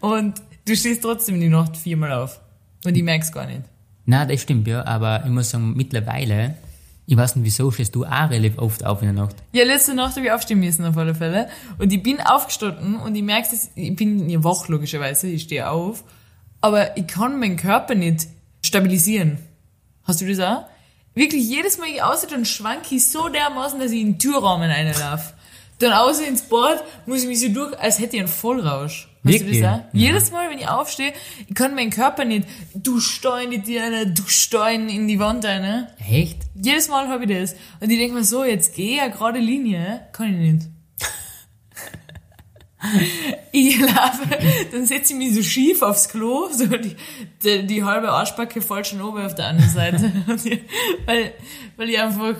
Und 0.00 0.40
du 0.66 0.76
stehst 0.76 1.02
trotzdem 1.02 1.40
die 1.40 1.48
Nacht 1.48 1.76
viermal 1.76 2.12
auf. 2.12 2.40
Und 2.84 2.96
ich 2.96 3.02
merk's 3.02 3.32
gar 3.32 3.46
nicht. 3.46 3.62
Na, 4.06 4.24
das 4.24 4.42
stimmt, 4.42 4.68
ja, 4.68 4.86
aber 4.86 5.24
ich 5.24 5.30
muss 5.30 5.50
sagen, 5.50 5.74
mittlerweile, 5.76 6.54
ich 7.10 7.16
weiß 7.16 7.36
nicht 7.36 7.46
wieso, 7.46 7.70
stehst 7.70 7.94
du 7.94 8.04
auch 8.04 8.28
relativ 8.28 8.58
oft 8.58 8.84
auf 8.84 9.00
in 9.00 9.14
der 9.14 9.24
Nacht. 9.24 9.36
Ja, 9.52 9.64
letzte 9.64 9.94
Nacht 9.94 10.16
habe 10.16 10.26
ich 10.26 10.32
aufstehen 10.32 10.60
müssen 10.60 10.84
auf 10.84 10.94
alle 10.98 11.14
Fälle. 11.14 11.48
Und 11.78 11.90
ich 11.90 12.02
bin 12.02 12.20
aufgestanden 12.20 12.96
und 12.96 13.14
ich 13.14 13.22
merke 13.22 13.48
ich 13.76 13.96
bin 13.96 14.28
ja 14.28 14.44
wach 14.44 14.68
logischerweise, 14.68 15.26
ich 15.26 15.44
stehe 15.44 15.70
auf. 15.70 16.04
Aber 16.60 16.98
ich 16.98 17.06
kann 17.06 17.40
meinen 17.40 17.56
Körper 17.56 17.94
nicht 17.94 18.26
stabilisieren. 18.62 19.38
Hast 20.04 20.20
du 20.20 20.26
das 20.26 20.38
auch? 20.38 20.66
Wirklich, 21.14 21.48
jedes 21.48 21.78
Mal 21.78 21.88
ich 21.88 22.02
außer 22.02 22.26
dann 22.26 22.44
schwank 22.44 22.92
ich 22.92 23.08
so 23.08 23.30
dermaßen, 23.30 23.80
dass 23.80 23.90
ich 23.90 24.02
in 24.02 24.12
den 24.12 24.18
Türrahmen 24.18 24.70
reinlaufe. 24.70 25.32
Dann 25.78 25.92
außer 25.94 26.28
ins 26.28 26.42
Bad 26.42 26.84
muss 27.06 27.22
ich 27.22 27.28
mich 27.28 27.40
so 27.40 27.48
durch, 27.48 27.78
als 27.78 28.00
hätte 28.00 28.16
ich 28.16 28.20
einen 28.20 28.28
Vollrausch. 28.28 29.07
Hast 29.24 29.32
Wirklich? 29.40 29.58
Ja. 29.58 29.88
Jedes 29.92 30.30
Mal, 30.30 30.48
wenn 30.50 30.58
ich 30.58 30.68
aufstehe, 30.68 31.12
ich 31.48 31.54
kann 31.54 31.74
meinen 31.74 31.90
Körper 31.90 32.24
nicht, 32.24 32.46
du 32.74 33.00
Stein 33.00 33.50
in 33.52 33.62
die 33.64 33.78
eine, 33.78 34.06
du 34.06 34.22
Stein 34.26 34.88
in 34.88 35.08
die 35.08 35.18
Wand 35.18 35.44
eine. 35.44 35.88
Echt? 35.98 36.38
Jedes 36.54 36.88
Mal 36.88 37.08
habe 37.08 37.24
ich 37.24 37.30
das. 37.38 37.54
Und 37.80 37.90
ich 37.90 37.98
denke 37.98 38.14
mir 38.14 38.24
so, 38.24 38.44
jetzt 38.44 38.74
geh 38.74 38.96
ja 38.96 39.08
gerade 39.08 39.38
Linie. 39.40 40.02
Kann 40.12 40.40
ich 40.40 40.52
nicht. 40.52 40.66
ich 43.52 43.78
laufe, 43.80 44.22
dann 44.70 44.86
setze 44.86 45.12
ich 45.12 45.18
mich 45.18 45.34
so 45.34 45.42
schief 45.42 45.82
aufs 45.82 46.08
Klo, 46.08 46.48
so 46.52 46.66
die, 46.66 46.94
die, 47.42 47.66
die 47.66 47.82
halbe 47.82 48.10
Arschbacke 48.10 48.62
fällt 48.62 48.86
schon 48.86 49.02
oben 49.02 49.24
auf 49.24 49.34
der 49.34 49.46
anderen 49.48 49.70
Seite. 49.70 50.12
Ich- 50.44 50.60
weil, 51.06 51.32
weil 51.76 51.88
ich 51.90 51.98
einfach, 52.00 52.36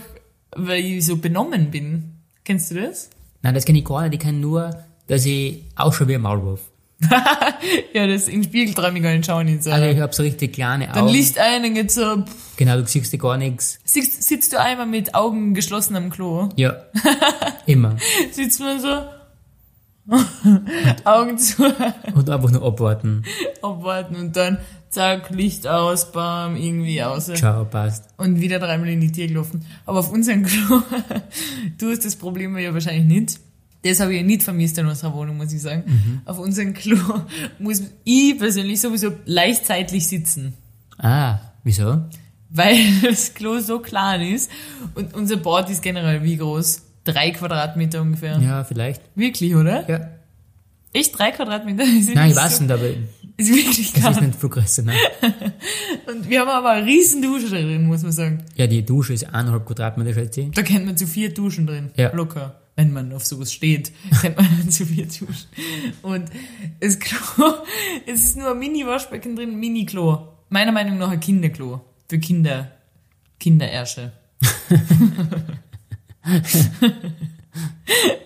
weil 0.55 0.85
ich 0.85 1.05
so 1.05 1.17
benommen 1.17 1.71
bin. 1.73 2.13
Kennst 2.45 2.71
du 2.71 2.77
das? 2.81 3.11
Nein, 3.43 3.55
das 3.55 3.65
kenne 3.65 3.79
ich 3.81 3.85
gar 3.85 4.03
nicht. 4.03 4.15
Ich 4.15 4.21
kenne 4.21 4.39
nur, 4.39 4.85
dass 5.09 5.27
ich 5.27 5.65
ausschaue 5.75 6.07
wie 6.09 6.15
ein 6.15 6.23
Maulwurf. 6.23 6.61
Ja, 7.93 8.07
das 8.07 8.29
in 8.29 8.43
den 8.43 8.45
Spiegel 8.45 8.73
traue 8.75 8.93
ich 8.97 9.03
gar 9.03 9.13
nicht 9.13 9.27
schauen. 9.27 9.61
So. 9.61 9.71
Also 9.71 9.87
ich 9.87 9.99
habe 9.99 10.15
so 10.15 10.23
richtig 10.23 10.53
kleine 10.55 10.87
dann 10.87 10.99
Augen. 11.05 11.09
Licht 11.13 11.39
ein, 11.39 11.63
dann 11.63 11.75
geht's 11.75 11.95
so, 11.97 12.23
pff, 12.23 12.57
Genau, 12.57 12.77
du 12.77 12.87
siehst 12.87 13.13
dir 13.13 13.19
gar 13.19 13.37
nichts. 13.37 13.79
sitzt, 13.85 14.23
sitzt 14.23 14.53
du 14.53 14.61
einmal 14.61 14.87
mit 14.87 15.15
Augen 15.15 15.55
geschlossen 15.55 15.97
am 15.97 16.11
Klo, 16.11 16.49
Ja. 16.57 16.77
Immer. 17.67 17.97
sitzt 18.33 18.61
man 18.61 18.81
so, 18.81 18.89
Augen 21.05 21.39
zu, 21.39 21.65
Und 22.15 22.31
einfach 22.31 22.51
nur 22.51 22.63
abwarten. 22.65 23.25
abwarten 23.63 24.17
und 24.17 24.37
dann 24.37 24.59
zack, 24.91 25.31
Licht 25.31 25.67
aus, 25.67 26.13
bam, 26.13 26.57
irgendwie 26.57 27.03
aus. 27.03 27.27
Ciao, 27.27 27.65
passt. 27.65 28.05
Und 28.17 28.41
wieder 28.41 28.59
dreimal 28.59 28.89
in 28.89 29.01
die 29.01 29.13
Tür 29.13 29.27
gelaufen. 29.27 29.65
Aber 29.85 29.99
auf 30.01 30.11
unserem 30.11 30.45
Klo, 30.45 30.83
du 31.79 31.91
hast 31.91 32.05
das 32.05 32.17
Problem 32.17 32.57
ja 32.59 32.73
wahrscheinlich 32.73 33.05
nicht. 33.05 33.41
Das 33.83 34.01
habe 34.01 34.13
ich 34.13 34.21
ja 34.21 34.27
nicht 34.27 34.43
vermisst 34.43 34.77
in 34.79 34.87
unserer 34.87 35.15
Wohnung, 35.15 35.37
muss 35.37 35.53
ich 35.53 35.63
sagen. 35.63 36.23
Auf 36.25 36.39
unserem 36.39 36.75
Klo 36.75 36.99
muss 37.59 37.83
ich 38.05 38.39
persönlich 38.39 38.81
sowieso 38.81 39.13
leicht 39.25 39.67
zeitlich 39.67 40.07
sitzen. 40.09 40.55
Ah, 40.99 41.39
wieso? 41.63 42.03
Weil 42.51 42.77
das 43.03 43.35
Klo 43.35 43.61
so 43.61 43.79
klein 43.79 44.23
ist 44.23 44.51
und 44.95 45.15
unser 45.15 45.37
Bad 45.37 45.71
ist 45.71 45.83
generell 45.83 46.23
wie 46.25 46.37
groß? 46.37 46.83
Drei 47.05 47.31
Quadratmeter 47.31 48.03
ungefähr. 48.03 48.39
Ja, 48.39 48.65
vielleicht. 48.65 49.01
Wirklich, 49.15 49.55
oder? 49.55 49.89
Ja. 49.89 50.09
Echt 50.93 51.17
drei 51.19 51.31
Quadratmeter? 51.31 51.85
Ist 51.99 52.15
Nein, 52.15 52.31
ich 52.31 52.37
weiß 52.37 52.57
so, 52.59 52.63
nicht, 52.65 52.73
aber 52.73 52.87
Ist 53.37 53.49
wirklich 53.55 53.93
das 53.93 54.03
ist 54.05 54.17
klein. 54.17 54.27
nicht 54.27 54.41
viel 54.41 54.49
größer. 54.49 54.83
Nein. 54.83 54.97
Und 56.07 56.29
wir 56.29 56.41
haben 56.41 56.49
aber 56.49 56.71
eine 56.71 56.87
riesen 56.87 57.23
Dusche 57.23 57.49
drin, 57.49 57.87
muss 57.87 58.03
man 58.03 58.13
sagen. 58.13 58.39
Ja, 58.57 58.67
die 58.67 58.85
Dusche 58.85 59.13
ist 59.13 59.25
eineinhalb 59.27 59.65
Quadratmeter, 59.67 60.13
schätze 60.15 60.41
ich. 60.43 60.51
Da 60.53 60.63
kennt 60.63 60.87
man 60.87 60.97
zu 60.97 61.07
vier 61.07 61.33
Duschen 61.33 61.67
drin. 61.67 61.91
Ja. 61.97 62.13
Locker. 62.15 62.61
Wenn 62.79 62.93
man 62.93 63.13
auf 63.13 63.27
sowas 63.27 63.53
steht, 63.53 63.91
kennt 64.21 64.37
man 64.37 64.71
zu 64.71 64.87
vier 64.87 65.07
Duschen. 65.07 65.49
Und 66.03 66.31
das 66.79 67.01
Klo, 67.01 67.19
es 68.07 68.23
ist 68.23 68.37
nur 68.37 68.53
ein 68.53 68.59
Mini-Waschbecken 68.61 69.35
drin, 69.35 69.59
Mini-Klo. 69.59 70.29
Meiner 70.49 70.71
Meinung 70.71 70.97
nach 70.97 71.11
ein 71.11 71.19
Kinderklo. 71.19 71.81
Für 72.09 72.21
Kinder. 72.21 72.71
Kinderärsche. 73.41 74.13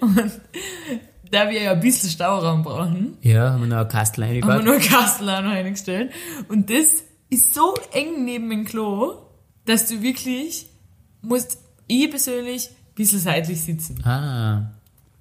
Und 0.00 0.32
da 1.30 1.48
wir 1.48 1.62
ja 1.62 1.72
ein 1.72 1.80
bisschen 1.80 2.10
Stauraum 2.10 2.62
brauchen, 2.62 3.16
Ja, 3.22 3.52
haben 3.52 3.62
wir 3.62 3.68
noch 3.68 3.76
eine 3.78 3.88
Kastel 3.88 4.24
haben 4.24 4.34
wir 4.34 4.42
eingebaut. 4.42 4.64
nur 4.64 4.78
Kastel 4.80 5.30
auch 5.30 5.40
noch 5.42 5.52
eingestellt. 5.52 6.12
Und 6.48 6.68
das 6.68 7.04
ist 7.30 7.54
so 7.54 7.74
eng 7.92 8.26
neben 8.26 8.50
dem 8.50 8.66
Klo, 8.66 9.14
dass 9.64 9.86
du 9.86 10.02
wirklich 10.02 10.66
musst, 11.22 11.56
ich 11.86 12.10
persönlich, 12.10 12.68
ein 12.68 12.74
bisschen 12.94 13.18
seitlich 13.18 13.60
sitzen. 13.60 14.04
Ah, 14.04 14.72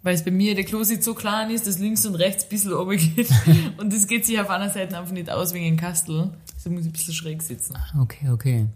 Weil 0.04 0.16
es 0.16 0.24
bei 0.24 0.32
mir 0.32 0.56
der 0.56 0.64
Klositz 0.64 1.06
so 1.06 1.14
klein 1.14 1.50
ist, 1.52 1.68
dass 1.68 1.80
links 1.80 2.06
und 2.06 2.16
rechts 2.16 2.44
ein 2.44 2.50
bisschen 2.50 2.74
oben 2.74 2.98
geht. 2.98 3.30
und 3.78 3.94
das 3.94 4.08
geht 4.08 4.26
sich 4.26 4.40
auf 4.40 4.50
einer 4.50 4.70
Seite 4.70 4.98
einfach 4.98 5.12
nicht 5.14 5.30
aus 5.30 5.54
wegen 5.54 5.66
dem 5.66 5.78
Kastel. 5.78 6.32
So 6.58 6.70
muss 6.70 6.82
ich 6.82 6.88
ein 6.88 6.94
bisschen 6.94 7.14
schräg 7.14 7.42
sitzen. 7.42 7.76
okay, 8.00 8.30
okay. 8.30 8.68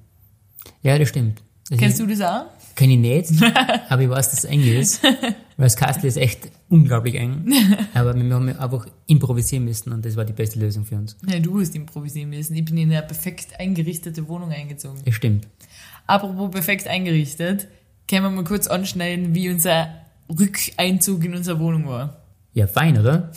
Ja, 0.81 0.97
das 0.97 1.09
stimmt. 1.09 1.41
Das 1.69 1.79
Kennst 1.79 1.99
du 1.99 2.05
das 2.05 2.21
auch? 2.21 2.45
Kenn 2.75 2.91
ich 2.91 2.99
nicht, 2.99 3.31
aber 3.89 4.01
ich 4.03 4.09
weiß, 4.09 4.29
dass 4.29 4.39
es 4.39 4.45
eng 4.45 4.61
ist. 4.61 5.01
Weil 5.03 5.65
das 5.65 5.75
Kastel 5.75 6.05
ist 6.05 6.17
echt 6.17 6.51
unglaublich 6.69 7.15
eng. 7.15 7.51
Aber 7.93 8.13
wir 8.13 8.35
haben 8.35 8.49
einfach 8.49 8.85
improvisieren 9.07 9.63
müssen 9.63 9.93
und 9.93 10.03
das 10.03 10.17
war 10.17 10.25
die 10.25 10.33
beste 10.33 10.59
Lösung 10.59 10.83
für 10.83 10.95
uns. 10.95 11.15
Ja, 11.25 11.39
du 11.39 11.59
hast 11.61 11.73
improvisieren 11.73 12.29
müssen. 12.29 12.55
Ich 12.55 12.65
bin 12.65 12.77
in 12.77 12.91
eine 12.91 13.01
perfekt 13.01 13.57
eingerichtete 13.57 14.27
Wohnung 14.27 14.51
eingezogen. 14.51 14.99
Das 15.05 15.15
stimmt. 15.15 15.47
Apropos 16.07 16.51
perfekt 16.51 16.87
eingerichtet, 16.87 17.69
können 18.07 18.23
wir 18.23 18.29
mal 18.29 18.43
kurz 18.43 18.67
anschneiden, 18.67 19.33
wie 19.33 19.49
unser 19.49 19.89
Rückeinzug 20.29 21.23
in 21.23 21.35
unsere 21.35 21.59
Wohnung 21.59 21.87
war. 21.87 22.21
Ja, 22.53 22.67
fein, 22.67 22.97
oder? 22.97 23.31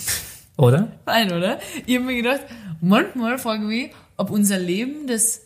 Oder? 0.56 0.92
Fein, 1.04 1.32
oder? 1.32 1.58
Ich 1.86 1.96
habe 1.96 2.06
mir 2.06 2.16
gedacht, 2.16 2.40
manchmal 2.80 3.38
frage 3.38 3.62
ich 3.62 3.68
mich, 3.68 3.90
ob 4.16 4.30
unser 4.30 4.58
Leben 4.58 5.06
das 5.06 5.42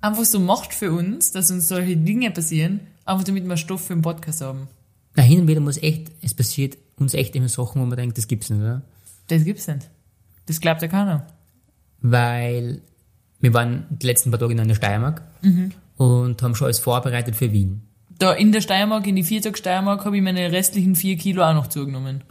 einfach 0.00 0.24
so 0.24 0.40
macht 0.40 0.74
für 0.74 0.92
uns, 0.92 1.32
dass 1.32 1.50
uns 1.50 1.68
solche 1.68 1.96
Dinge 1.96 2.30
passieren, 2.30 2.80
einfach 3.04 3.24
damit 3.24 3.46
wir 3.48 3.56
Stoff 3.56 3.86
für 3.86 3.94
den 3.94 4.02
Podcast 4.02 4.40
haben. 4.40 4.68
Na, 5.16 5.22
hin 5.22 5.40
und 5.40 5.48
wieder 5.48 5.60
muss 5.60 5.76
echt, 5.78 6.10
es 6.22 6.34
passiert 6.34 6.76
uns 6.96 7.14
echt 7.14 7.34
immer 7.36 7.48
Sachen, 7.48 7.80
wo 7.80 7.86
man 7.86 7.96
denkt, 7.96 8.18
das 8.18 8.26
gibt's 8.26 8.50
nicht, 8.50 8.60
oder? 8.60 8.82
Das 9.28 9.44
gibt's 9.44 9.66
nicht. 9.66 9.88
Das 10.46 10.60
glaubt 10.60 10.82
ja 10.82 10.88
keiner. 10.88 11.26
Weil 12.00 12.82
wir 13.40 13.54
waren 13.54 13.86
die 13.90 14.06
letzten 14.06 14.30
paar 14.30 14.40
Tage 14.40 14.52
in 14.52 14.68
der 14.68 14.74
Steiermark 14.74 15.22
und 15.96 16.42
haben 16.42 16.54
schon 16.54 16.66
alles 16.66 16.78
vorbereitet 16.78 17.36
für 17.36 17.52
Wien. 17.52 17.82
Da 18.18 18.32
in 18.32 18.52
der 18.52 18.60
Steiermark, 18.60 19.06
in 19.06 19.16
die 19.16 19.24
Viertag 19.24 19.58
Steiermark, 19.58 20.04
habe 20.04 20.16
ich 20.16 20.22
meine 20.22 20.52
restlichen 20.52 20.94
vier 20.94 21.16
Kilo 21.16 21.42
auch 21.42 21.54
noch 21.54 21.66
zugenommen. 21.66 22.22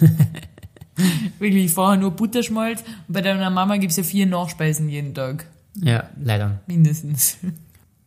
Wirklich, 1.38 1.66
ich 1.66 1.72
vorher 1.72 1.98
nur 1.98 2.10
Butterschmalz. 2.10 2.82
Und 3.08 3.14
bei 3.14 3.22
deiner 3.22 3.50
Mama 3.50 3.78
gibt's 3.78 3.96
ja 3.96 4.02
vier 4.02 4.26
Nachspeisen 4.26 4.88
jeden 4.88 5.14
Tag. 5.14 5.46
Ja, 5.76 6.04
leider. 6.22 6.60
Mindestens. 6.66 7.38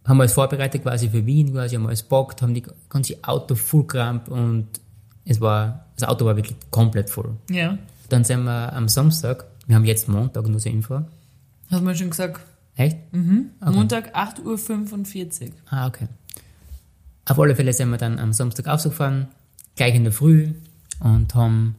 Haben 0.06 0.18
wir 0.18 0.24
alles 0.24 0.34
vorbereitet 0.34 0.84
quasi 0.84 1.10
für 1.10 1.26
Wien, 1.26 1.54
quasi 1.54 1.76
haben 1.76 1.84
wir 1.84 1.90
alles 1.90 2.04
bockt, 2.04 2.42
haben 2.42 2.54
die 2.54 2.64
ganze 2.90 3.16
Auto 3.24 3.56
voll 3.56 3.86
gerammt 3.86 4.28
und 4.28 4.68
es 5.24 5.40
war, 5.40 5.86
das 5.98 6.10
Auto 6.10 6.26
war 6.26 6.36
wirklich 6.36 6.58
komplett 6.72 7.10
voll. 7.10 7.38
Ja. 7.50 7.78
Dann 8.10 8.26
sind 8.26 8.44
wir 8.44 8.74
am 8.74 8.90
Samstag, 8.90 9.46
wir 9.66 9.78
haben 9.78 9.86
jetzt 9.86 10.10
Montag, 10.10 10.46
nur 10.48 10.60
zur 10.60 10.74
Info. 10.74 10.96
Hast 11.72 11.80
du 11.80 11.86
mir 11.86 11.96
schon 11.96 12.10
gesagt? 12.10 12.42
Echt? 12.76 12.98
Montag 13.62 14.16
8.45 14.16 15.44
Uhr. 15.44 15.52
Ah, 15.70 15.88
okay. 15.88 16.08
Auf 17.26 17.40
alle 17.40 17.56
Fälle 17.56 17.72
sind 17.74 17.90
wir 17.90 17.98
dann 17.98 18.20
am 18.20 18.34
Samstag 18.34 18.68
aufgefahren, 18.68 19.28
gleich 19.76 19.96
in 19.96 20.04
der 20.04 20.14
Früh 20.14 20.54
und 21.00 21.34
haben 21.36 21.76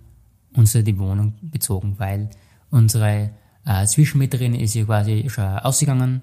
uns 0.54 0.72
die 0.72 0.98
Wohnung 0.98 1.34
bezogen, 1.42 1.94
weil 1.98 2.30
unsere 2.70 3.30
äh, 3.66 3.86
Zwischenmieterin 3.86 4.54
ist 4.54 4.74
ja 4.74 4.84
quasi 4.84 5.28
schon 5.28 5.44
ausgegangen. 5.44 6.22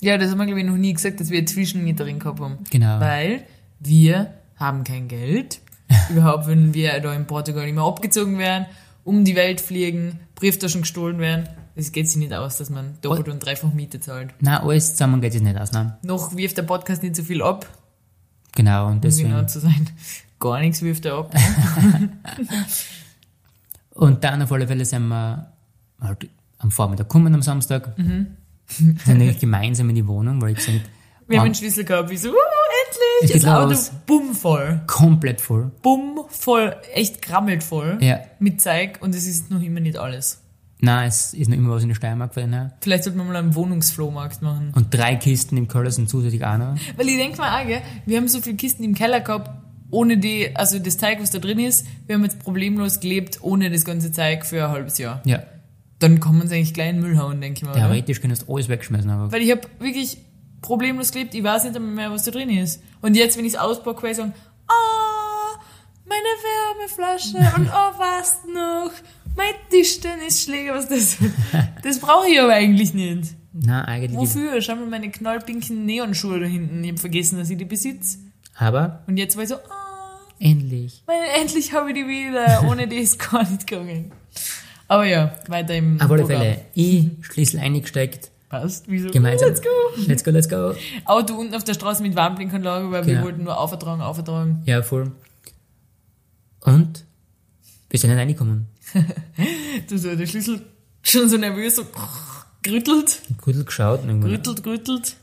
Ja, 0.00 0.18
das 0.18 0.30
haben 0.30 0.38
wir, 0.38 0.46
glaube 0.46 0.60
ich, 0.60 0.66
noch 0.66 0.76
nie 0.76 0.92
gesagt, 0.92 1.20
dass 1.20 1.30
wir 1.30 1.38
eine 1.38 1.46
Zwischenmieterin 1.46 2.18
gehabt 2.18 2.40
haben. 2.40 2.58
Genau. 2.70 3.00
Weil 3.00 3.44
wir 3.80 4.34
haben 4.56 4.84
kein 4.84 5.08
Geld. 5.08 5.60
Überhaupt, 6.10 6.46
wenn 6.46 6.74
wir 6.74 7.00
da 7.00 7.14
in 7.14 7.26
Portugal 7.26 7.66
immer 7.66 7.86
abgezogen 7.86 8.38
werden, 8.38 8.66
um 9.04 9.24
die 9.24 9.36
Welt 9.36 9.60
fliegen, 9.60 10.20
Brieftaschen 10.34 10.82
gestohlen 10.82 11.18
werden. 11.18 11.48
Es 11.74 11.92
geht 11.92 12.08
sich 12.08 12.16
nicht 12.16 12.32
aus, 12.32 12.56
dass 12.56 12.70
man 12.70 12.96
doppelt 13.02 13.28
und 13.28 13.44
dreifach 13.44 13.72
Miete 13.72 14.00
zahlt. 14.00 14.30
Na, 14.40 14.62
alles 14.62 14.92
zusammen 14.92 15.20
geht 15.20 15.34
es 15.34 15.42
nicht 15.42 15.58
aus, 15.58 15.72
ne? 15.72 15.98
Noch 16.02 16.34
wirft 16.34 16.56
der 16.56 16.62
Podcast 16.62 17.02
nicht 17.02 17.14
so 17.16 17.22
viel 17.22 17.42
ab, 17.42 17.66
Genau, 18.56 18.86
und 18.86 18.94
um 18.94 19.00
deswegen. 19.00 19.28
genau 19.30 19.44
zu 19.44 19.60
sein. 19.60 19.88
Gar 20.40 20.60
nichts 20.60 20.82
wirft 20.82 21.04
er 21.04 21.18
ab. 21.18 21.34
Und 23.94 24.22
dann 24.24 24.42
auf 24.42 24.52
alle 24.52 24.66
Fälle 24.66 24.84
sind 24.84 25.08
wir 25.08 25.52
halt 26.00 26.28
am 26.58 26.70
Vormittag 26.70 27.08
gekommen 27.08 27.34
am 27.34 27.40
Samstag. 27.40 27.96
Mhm. 27.96 28.36
Sind 28.66 29.06
nämlich 29.06 29.38
gemeinsam 29.38 29.88
in 29.88 29.94
die 29.94 30.06
Wohnung, 30.06 30.42
weil 30.42 30.50
ich 30.50 30.58
gesagt 30.58 30.80
Wir 31.26 31.38
haben 31.38 31.46
einen 31.46 31.54
Schlüssel 31.54 31.84
gehabt, 31.84 32.10
wie 32.10 32.16
so, 32.18 32.30
uh, 32.30 32.34
endlich, 33.22 33.42
das 33.42 33.50
Auto 33.50 33.70
los. 33.70 33.92
bumm 34.06 34.34
voll. 34.34 34.82
komplett 34.86 35.40
voll. 35.40 35.70
Bumm 35.82 36.20
voll, 36.28 36.76
echt 36.92 37.22
grammelt 37.22 37.62
voll. 37.62 37.96
Ja. 38.00 38.20
Mit 38.38 38.60
Zeug 38.60 38.98
und 39.00 39.14
es 39.14 39.26
ist 39.26 39.50
noch 39.50 39.62
immer 39.62 39.80
nicht 39.80 39.96
alles. 39.96 40.42
Nein, 40.80 41.08
es 41.08 41.32
ist 41.32 41.48
noch 41.48 41.56
immer 41.56 41.70
was 41.74 41.82
in 41.82 41.88
der 41.88 41.94
Steiermark 41.96 42.34
für 42.34 42.40
den. 42.40 42.72
Vielleicht 42.80 43.04
sollte 43.04 43.16
man 43.18 43.28
mal 43.28 43.36
einen 43.36 43.54
Wohnungsflohmarkt 43.54 44.42
machen. 44.42 44.72
Und 44.74 44.92
drei 44.92 45.16
Kisten 45.16 45.56
im 45.56 45.68
Keller 45.68 45.90
sind 45.90 46.08
zusätzlich 46.10 46.44
auch 46.44 46.58
noch. 46.58 46.76
Weil 46.96 47.08
ich 47.08 47.16
denke 47.16 47.38
mal 47.38 47.60
auch, 47.62 47.66
gell, 47.66 47.80
wir 48.04 48.16
haben 48.18 48.28
so 48.28 48.40
viele 48.40 48.56
Kisten 48.56 48.84
im 48.84 48.94
Keller 48.94 49.20
gehabt, 49.20 49.50
ohne 49.90 50.18
die, 50.18 50.54
also 50.54 50.78
das 50.78 50.98
Zeug, 50.98 51.18
was 51.20 51.30
da 51.30 51.38
drin 51.38 51.58
ist, 51.60 51.86
wir 52.06 52.16
haben 52.16 52.24
jetzt 52.24 52.40
problemlos 52.40 53.00
gelebt, 53.00 53.38
ohne 53.42 53.70
das 53.70 53.84
ganze 53.84 54.12
Zeug 54.12 54.44
für 54.44 54.64
ein 54.64 54.70
halbes 54.70 54.98
Jahr. 54.98 55.22
Ja, 55.24 55.42
Dann 55.98 56.20
kann 56.20 56.36
man 56.36 56.46
es 56.48 56.52
eigentlich 56.52 56.74
gleich 56.74 56.90
in 56.90 56.96
den 56.96 57.04
Müll 57.04 57.18
hauen, 57.18 57.40
denke 57.40 57.58
ich 57.58 57.64
mal. 57.64 57.72
Theoretisch 57.72 58.20
könntest 58.20 58.46
du 58.46 58.52
alles 58.54 58.68
wegschmeißen, 58.68 59.08
aber 59.08 59.32
Weil 59.32 59.42
ich 59.42 59.50
habe 59.52 59.62
wirklich 59.78 60.18
problemlos 60.60 61.12
gelebt, 61.12 61.34
ich 61.34 61.42
weiß 61.42 61.64
nicht 61.64 61.78
mehr, 61.80 62.10
was 62.10 62.24
da 62.24 62.32
drin 62.32 62.50
ist. 62.50 62.82
Und 63.00 63.16
jetzt, 63.16 63.38
wenn 63.38 63.44
ich 63.46 63.54
es 63.54 63.58
auspacke, 63.58 64.00
kann 64.00 64.10
ich 64.10 64.16
sagen, 64.16 64.34
ah, 64.66 65.58
meine 66.04 66.20
Wärmeflasche 66.44 67.56
und 67.56 67.68
oh, 67.68 67.98
was 67.98 68.40
noch? 68.52 68.90
Mein 69.36 69.52
Tischtennisschläger, 69.70 70.74
was 70.74 70.88
das 70.88 71.16
Das 71.82 71.98
brauche 72.00 72.28
ich 72.28 72.40
aber 72.40 72.54
eigentlich 72.54 72.94
nicht. 72.94 73.34
nein, 73.52 73.84
eigentlich. 73.84 74.16
Wofür? 74.16 74.60
Schau 74.62 74.76
mal 74.76 74.86
meine 74.86 75.10
knallpinken 75.10 75.84
Neonschuhe 75.84 76.40
da 76.40 76.46
hinten. 76.46 76.82
Ich 76.82 76.90
habe 76.90 76.98
vergessen, 77.00 77.38
dass 77.38 77.50
ich 77.50 77.58
die 77.58 77.64
besitze. 77.64 78.18
Aber 78.56 79.02
Und 79.06 79.16
jetzt 79.18 79.36
war 79.36 79.42
ich 79.42 79.50
so, 79.50 79.56
ah, 79.56 80.18
endlich. 80.40 81.02
meine, 81.06 81.26
endlich 81.40 81.72
habe 81.72 81.90
ich 81.90 81.94
die 81.96 82.06
wieder. 82.06 82.64
Ohne 82.68 82.88
die 82.88 82.96
ist 82.96 83.18
gar 83.18 83.48
nicht 83.48 83.66
gegangen. 83.66 84.12
Aber 84.88 85.04
ja, 85.04 85.34
weiter 85.48 85.74
im 85.74 86.00
Auf 86.00 86.10
alle. 86.10 86.26
Fälle, 86.26 86.60
ich 86.74 87.08
Schlüssel 87.22 87.60
eingesteckt, 87.60 88.30
Passt. 88.48 88.84
Wieso? 88.86 89.10
gemeinsam. 89.10 89.48
Let's 89.48 89.60
go. 89.60 89.68
Let's 90.06 90.24
go, 90.24 90.30
let's 90.30 90.48
go. 90.48 90.74
Auto 91.04 91.34
unten 91.34 91.54
auf 91.56 91.64
der 91.64 91.74
Straße 91.74 92.00
mit 92.02 92.14
Warnblinkanlage, 92.14 92.90
weil 92.92 93.04
wir 93.04 93.14
Genau. 93.14 93.26
wollten 93.26 93.42
nur 93.44 93.58
auftragen, 93.58 94.00
auftragen. 94.00 94.62
Ja, 94.66 94.82
voll. 94.82 95.10
Und 96.60 97.04
wir 97.90 97.98
sind 97.98 98.10
nicht 98.10 98.18
reingekommen. 98.18 98.66
Du 99.88 99.98
so, 99.98 100.14
der 100.14 100.26
Schlüssel 100.26 100.62
schon 101.02 101.28
so 101.28 101.36
nervös, 101.36 101.76
so 101.76 101.82
gerüttelt, 102.62 103.20
Grüttel 103.38 103.64
geschaut 103.64 104.02
und, 104.04 104.20
gerüttelt, 104.20 104.62
gerüttelt. 104.62 105.16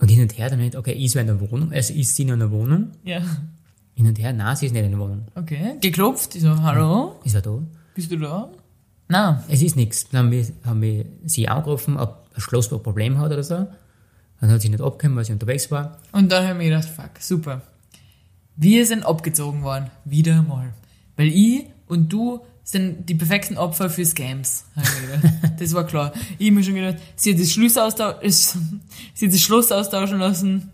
und 0.00 0.08
hin 0.08 0.22
und 0.22 0.36
her 0.36 0.50
dann 0.50 0.58
nicht, 0.58 0.76
okay, 0.76 0.92
ist 0.92 1.12
sie 1.12 1.20
in 1.20 1.26
der 1.28 1.40
Wohnung? 1.40 1.72
Also 1.72 1.94
ist 1.94 2.16
sie 2.16 2.22
in 2.24 2.38
der 2.38 2.50
Wohnung? 2.50 2.90
Ja, 3.04 3.20
Hin 3.94 4.06
und 4.06 4.18
her, 4.18 4.32
nein, 4.32 4.56
sie 4.56 4.66
ist 4.66 4.72
nicht 4.72 4.84
in 4.84 4.90
der 4.90 5.00
Wohnung. 5.00 5.26
okay. 5.34 5.76
Geklopft, 5.80 6.34
ich 6.34 6.42
so, 6.42 6.60
hallo, 6.62 7.20
Ist 7.24 7.34
er 7.34 7.42
da? 7.42 7.58
bist 7.94 8.10
du 8.10 8.18
da? 8.18 8.50
Na, 9.08 9.44
Es 9.48 9.62
ist 9.62 9.76
nichts. 9.76 10.08
Dann 10.10 10.26
haben 10.26 10.32
wir, 10.32 10.46
haben 10.64 10.82
wir 10.82 11.06
sie 11.24 11.48
angerufen, 11.48 11.96
ob 11.96 12.28
das 12.34 12.42
Schloss 12.42 12.70
ein 12.72 12.82
Problem 12.82 13.18
hat 13.18 13.30
oder 13.32 13.42
so. 13.44 13.66
Dann 14.40 14.50
hat 14.50 14.60
sie 14.60 14.68
nicht 14.68 14.82
abgekommen, 14.82 15.16
weil 15.16 15.24
sie 15.24 15.32
unterwegs 15.32 15.70
war. 15.70 15.98
Und 16.12 16.30
dann 16.32 16.42
habe 16.46 16.52
ich 16.62 16.68
mir 16.70 16.76
gedacht, 16.76 16.88
fuck, 16.94 17.10
super. 17.20 17.62
Wir 18.56 18.84
sind 18.84 19.06
abgezogen 19.06 19.62
worden. 19.62 19.90
Wieder 20.04 20.42
mal. 20.42 20.74
Weil 21.16 21.28
ich 21.28 21.66
und 21.86 22.12
du 22.12 22.40
sind 22.64 23.08
die 23.08 23.14
perfekten 23.14 23.56
Opfer 23.58 23.88
für 23.88 24.04
Scams. 24.04 24.64
das 25.58 25.72
war 25.72 25.86
klar. 25.86 26.12
Ich 26.38 26.48
hab 26.48 26.54
mir 26.54 26.64
schon 26.64 26.74
gedacht, 26.74 26.96
sie 27.14 27.32
hat 27.32 27.40
das 27.40 27.52
Schluss 27.52 27.78
austauschen, 27.78 28.82
sie 29.14 29.26
hat 29.26 29.32
das 29.32 29.40
Schloss 29.40 29.70
austauschen 29.70 30.18
lassen. 30.18 30.70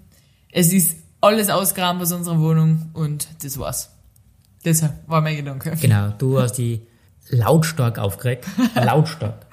Es 0.51 0.73
ist 0.73 0.97
alles 1.21 1.51
ausgegraben 1.51 2.01
aus 2.01 2.13
unserer 2.13 2.41
Wohnung 2.41 2.91
und 2.95 3.29
das 3.43 3.59
war's. 3.59 3.91
Das 4.65 4.83
war 5.07 5.21
mein 5.21 5.37
Gedanke. 5.37 5.77
Genau, 5.81 6.11
du 6.17 6.41
hast 6.41 6.55
die 6.55 6.81
lautstark 7.29 7.99
aufgeregt. 7.99 8.47
lautstark. 8.75 9.47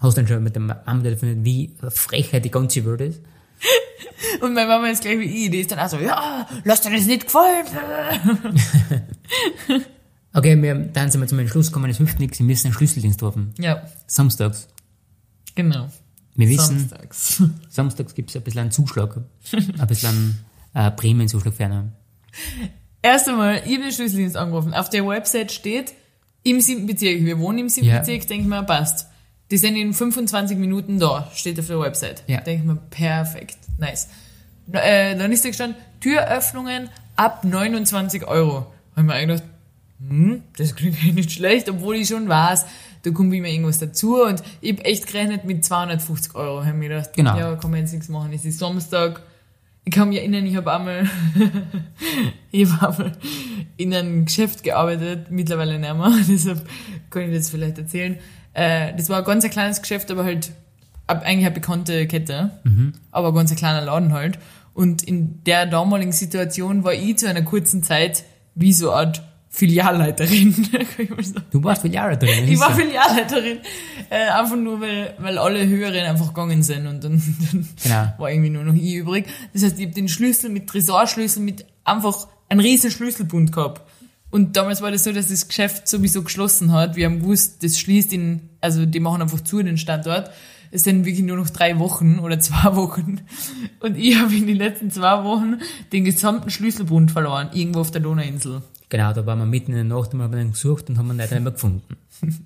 Hast 0.00 0.16
dann 0.16 0.28
schon 0.28 0.42
mit 0.42 0.54
dem 0.54 0.66
Mama 0.66 1.02
telefoniert, 1.02 1.44
wie 1.44 1.74
frech 1.90 2.30
die 2.30 2.50
ganze 2.50 2.84
Welt 2.84 3.00
ist? 3.00 3.20
Und 4.40 4.54
meine 4.54 4.68
Mama 4.68 4.88
ist 4.88 5.02
gleich 5.02 5.18
wie 5.18 5.46
ich, 5.46 5.50
die 5.50 5.60
ist 5.60 5.72
dann 5.72 5.78
auch 5.78 5.88
so, 5.88 5.98
ja, 5.98 6.46
lass 6.64 6.80
dir 6.80 6.90
das 6.90 7.06
nicht 7.06 7.24
gefallen. 7.24 7.66
Okay, 10.34 10.60
wir, 10.62 10.74
dann 10.74 11.10
sind 11.10 11.20
wir 11.20 11.26
zum 11.28 11.38
Entschluss 11.38 11.66
gekommen, 11.68 11.90
es 11.90 11.98
hilft 11.98 12.18
nichts, 12.18 12.38
wir 12.38 12.46
müssen 12.46 12.68
einen 12.68 12.74
Schlüsseldienst 12.74 13.22
rufen. 13.22 13.52
Ja, 13.58 13.82
Samstags. 14.06 14.68
genau. 15.54 15.88
Wir 16.34 16.48
wissen, 16.48 16.78
Samstags. 16.78 17.42
samstags 17.68 18.14
gibt 18.14 18.30
es 18.30 18.36
ein 18.36 18.42
bisschen 18.42 18.60
einen 18.62 18.70
Zuschlag. 18.70 19.18
ein 19.52 19.86
bisschen 19.86 20.08
einen 20.74 20.86
äh, 20.86 20.90
Prämienzuschlag 20.90 21.52
für 21.52 21.64
einen. 21.66 21.92
Erst 23.02 23.28
einmal, 23.28 23.56
ich 23.66 23.74
habe 23.74 23.82
den 23.82 23.92
Schlüsseldienst 23.92 24.36
angerufen. 24.36 24.72
Auf 24.72 24.88
der 24.88 25.06
Website 25.06 25.52
steht, 25.52 25.92
im 26.44 26.60
siebten 26.60 26.86
Bezirk, 26.86 27.24
wir 27.24 27.38
wohnen 27.38 27.58
im 27.58 27.68
siebten 27.68 27.90
Ja. 27.90 27.98
Bezirk, 27.98 28.26
denke 28.26 28.42
ich 28.44 28.48
mir, 28.48 28.62
passt. 28.62 29.08
Die 29.50 29.58
sind 29.58 29.76
in 29.76 29.92
25 29.92 30.56
Minuten 30.56 30.98
da, 30.98 31.30
steht 31.34 31.60
auf 31.60 31.66
der 31.66 31.78
Website. 31.78 32.22
Ja. 32.26 32.40
Denke 32.40 32.62
ich 32.62 32.66
mir, 32.66 32.76
perfekt, 32.76 33.58
nice. 33.76 34.08
Äh, 34.72 35.16
dann 35.18 35.30
ist 35.30 35.44
da 35.44 35.50
gestanden, 35.50 35.76
Türöffnungen 36.00 36.88
ab 37.16 37.44
29 37.44 38.26
Euro. 38.26 38.72
Hab 38.92 38.98
ich 38.98 39.02
mir 39.04 39.12
eigentlich 39.12 39.40
gedacht, 39.40 39.51
hm, 40.08 40.42
das 40.56 40.74
klingt 40.74 40.96
eigentlich 40.96 41.14
nicht 41.14 41.32
schlecht, 41.32 41.68
obwohl 41.68 41.96
ich 41.96 42.08
schon 42.08 42.28
weiß, 42.28 42.66
da 43.02 43.10
kommt 43.10 43.32
immer 43.34 43.48
irgendwas 43.48 43.78
dazu 43.78 44.22
und 44.22 44.42
ich 44.60 44.72
hab 44.72 44.84
echt 44.86 45.06
gerechnet 45.06 45.44
mit 45.44 45.64
250 45.64 46.34
Euro. 46.34 46.64
Hab 46.64 46.74
mir 46.74 46.88
gedacht, 46.88 47.10
Genau. 47.14 47.36
ja, 47.38 47.56
kann 47.56 47.70
man 47.70 47.80
jetzt 47.80 47.92
nichts 47.92 48.08
machen, 48.08 48.32
es 48.32 48.44
ist 48.44 48.58
Samstag. 48.58 49.22
Ich 49.84 49.92
kann 49.92 50.10
mich 50.10 50.18
erinnern, 50.18 50.46
ich 50.46 50.54
habe 50.54 50.72
einmal, 50.72 51.10
ich 52.52 52.70
habe 52.80 52.86
einmal 53.04 53.12
in 53.76 53.92
einem 53.94 54.24
Geschäft 54.26 54.62
gearbeitet, 54.62 55.30
mittlerweile 55.30 55.78
nicht 55.78 55.94
mehr, 55.94 56.12
deshalb 56.28 56.66
kann 57.10 57.22
ich 57.30 57.36
das 57.36 57.50
vielleicht 57.50 57.78
erzählen. 57.78 58.18
Äh, 58.54 58.94
das 58.96 59.08
war 59.08 59.18
ein 59.18 59.24
ganz 59.24 59.44
ein 59.44 59.50
kleines 59.50 59.80
Geschäft, 59.82 60.10
aber 60.10 60.24
halt 60.24 60.52
eigentlich 61.08 61.46
eine 61.46 61.50
bekannte 61.54 62.06
Kette, 62.06 62.50
aber 63.10 63.28
ein 63.28 63.34
ganz 63.34 63.50
ein 63.50 63.56
kleiner 63.56 63.82
Laden 63.82 64.12
halt. 64.12 64.38
Und 64.72 65.02
in 65.02 65.42
der 65.44 65.66
damaligen 65.66 66.12
Situation 66.12 66.84
war 66.84 66.94
ich 66.94 67.18
zu 67.18 67.28
einer 67.28 67.42
kurzen 67.42 67.82
Zeit 67.82 68.24
wie 68.54 68.72
so 68.72 68.90
eine 68.90 69.08
Art 69.08 69.22
Filialleiterin. 69.54 70.54
kann 70.72 70.86
ich 70.98 71.10
mal 71.10 71.22
sagen. 71.22 71.44
Du 71.50 71.62
warst 71.62 71.84
drin. 71.84 71.92
Ich 72.48 72.58
war 72.58 72.74
Filialleiterin. 72.74 73.58
Äh, 74.08 74.28
einfach 74.30 74.56
nur, 74.56 74.80
weil, 74.80 75.14
weil 75.18 75.36
alle 75.38 75.66
Höheren 75.66 76.06
einfach 76.06 76.28
gegangen 76.28 76.62
sind 76.62 76.86
und 76.86 77.04
dann, 77.04 77.22
dann 77.52 77.68
Genau. 77.82 78.12
war 78.18 78.30
irgendwie 78.30 78.50
nur 78.50 78.64
noch 78.64 78.74
ich 78.74 78.94
übrig. 78.94 79.26
Das 79.52 79.62
heißt, 79.62 79.78
ich 79.78 79.84
habe 79.84 79.94
den 79.94 80.08
Schlüssel 80.08 80.48
mit 80.50 80.68
Tresorschlüssel 80.68 81.42
mit 81.42 81.66
einfach 81.84 82.28
einen 82.48 82.60
riesen 82.60 82.90
Schlüsselbund 82.90 83.52
gehabt. 83.52 83.82
Und 84.30 84.56
damals 84.56 84.80
war 84.80 84.90
das 84.90 85.04
so, 85.04 85.12
dass 85.12 85.28
das 85.28 85.46
Geschäft 85.46 85.86
sowieso 85.86 86.22
geschlossen 86.22 86.72
hat. 86.72 86.96
Wir 86.96 87.04
haben 87.04 87.20
gewusst, 87.20 87.62
das 87.62 87.78
schließt 87.78 88.14
in, 88.14 88.48
also 88.62 88.86
die 88.86 89.00
machen 89.00 89.20
einfach 89.20 89.42
zu 89.42 89.62
den 89.62 89.76
Standort. 89.76 90.30
Es 90.70 90.84
sind 90.84 91.04
wirklich 91.04 91.26
nur 91.26 91.36
noch 91.36 91.50
drei 91.50 91.78
Wochen 91.78 92.18
oder 92.18 92.40
zwei 92.40 92.74
Wochen. 92.76 93.20
Und 93.80 93.98
ich 93.98 94.16
habe 94.18 94.34
in 94.34 94.46
den 94.46 94.56
letzten 94.56 94.90
zwei 94.90 95.22
Wochen 95.24 95.58
den 95.92 96.04
gesamten 96.06 96.48
Schlüsselbund 96.48 97.10
verloren, 97.10 97.50
irgendwo 97.52 97.80
auf 97.80 97.90
der 97.90 98.00
Donauinsel. 98.00 98.62
Genau, 98.92 99.10
da 99.14 99.24
waren 99.24 99.38
wir 99.38 99.46
mitten 99.46 99.72
in 99.72 99.88
der 99.88 99.96
Nacht 99.96 100.12
und 100.12 100.20
haben 100.20 100.32
den 100.32 100.52
gesucht 100.52 100.90
und 100.90 100.98
haben 100.98 101.10
ihn 101.10 101.16
leider 101.16 101.36
nicht 101.36 101.44
mehr 101.44 101.52
gefunden. 101.52 101.82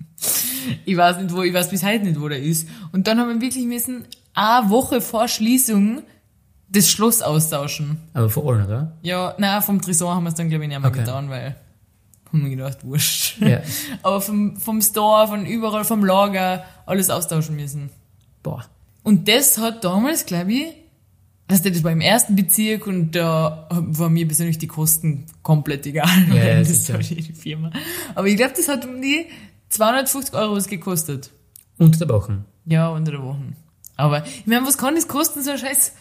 Ich 0.85 0.97
weiß 0.97 1.17
nicht 1.19 1.33
wo, 1.33 1.43
ich 1.43 1.53
weiß 1.53 1.69
bis 1.69 1.81
heute 1.83 2.03
nicht, 2.03 2.19
wo 2.19 2.27
der 2.27 2.41
ist. 2.41 2.67
Und 2.91 3.07
dann 3.07 3.19
haben 3.19 3.29
wir 3.29 3.39
wirklich 3.41 3.65
müssen, 3.65 4.05
eine 4.33 4.69
Woche 4.69 4.99
vor 4.99 5.29
Schließung 5.29 6.03
das 6.67 6.89
Schloss 6.89 7.21
austauschen. 7.21 7.97
Aber 8.13 8.29
vor 8.29 8.51
allem, 8.51 8.65
oder? 8.65 8.91
Ja, 9.01 9.33
na 9.37 9.61
vom 9.61 9.81
Tresor 9.81 10.13
haben 10.13 10.23
wir 10.23 10.29
es 10.29 10.35
dann, 10.35 10.49
glaube 10.49 10.65
ich, 10.65 10.69
nicht 10.69 10.79
mehr 10.79 10.89
Okay. 10.89 10.99
getan, 10.99 11.29
weil 11.29 11.55
haben 12.33 12.43
wir 12.43 12.49
gedacht, 12.49 12.83
wurscht. 12.83 13.39
Ja. 13.41 13.61
Aber 14.03 14.19
vom, 14.19 14.57
vom 14.57 14.81
Store, 14.81 15.27
von 15.27 15.45
überall, 15.45 15.85
vom 15.85 16.03
Lager, 16.03 16.65
alles 16.85 17.09
austauschen 17.09 17.55
müssen. 17.55 17.89
Boah. 18.43 18.65
Und 19.03 19.29
das 19.29 19.57
hat 19.57 19.85
damals, 19.85 20.25
glaube 20.25 20.51
ich, 20.51 20.75
das 21.47 21.83
war 21.83 21.91
im 21.91 22.01
ersten 22.01 22.35
Bezirk 22.35 22.87
und 22.87 23.11
da 23.11 23.67
war 23.69 24.09
mir 24.09 24.27
persönlich 24.27 24.57
die 24.57 24.67
Kosten 24.67 25.25
komplett 25.43 25.85
egal, 25.85 26.09
Ja, 26.33 26.57
das 26.59 26.91
war 26.91 26.99
die 26.99 27.21
Firma. 27.33 27.71
Aber 28.15 28.27
ich 28.27 28.35
glaube, 28.35 28.53
das 28.55 28.67
hat 28.67 28.85
um 28.85 29.01
die 29.01 29.27
250 29.69 30.35
Euro 30.35 30.55
was 30.55 30.67
gekostet. 30.67 31.31
Unter 31.77 32.05
der 32.05 32.09
Woche. 32.09 32.39
Ja, 32.65 32.89
unter 32.89 33.11
der 33.11 33.23
Woche. 33.23 33.39
Aber 33.95 34.25
ich 34.25 34.45
meine, 34.45 34.65
was 34.65 34.77
kann 34.77 34.95
das 34.95 35.07
kosten, 35.07 35.41
so 35.41 35.51
eine 35.51 35.59
scheiß 35.59 35.93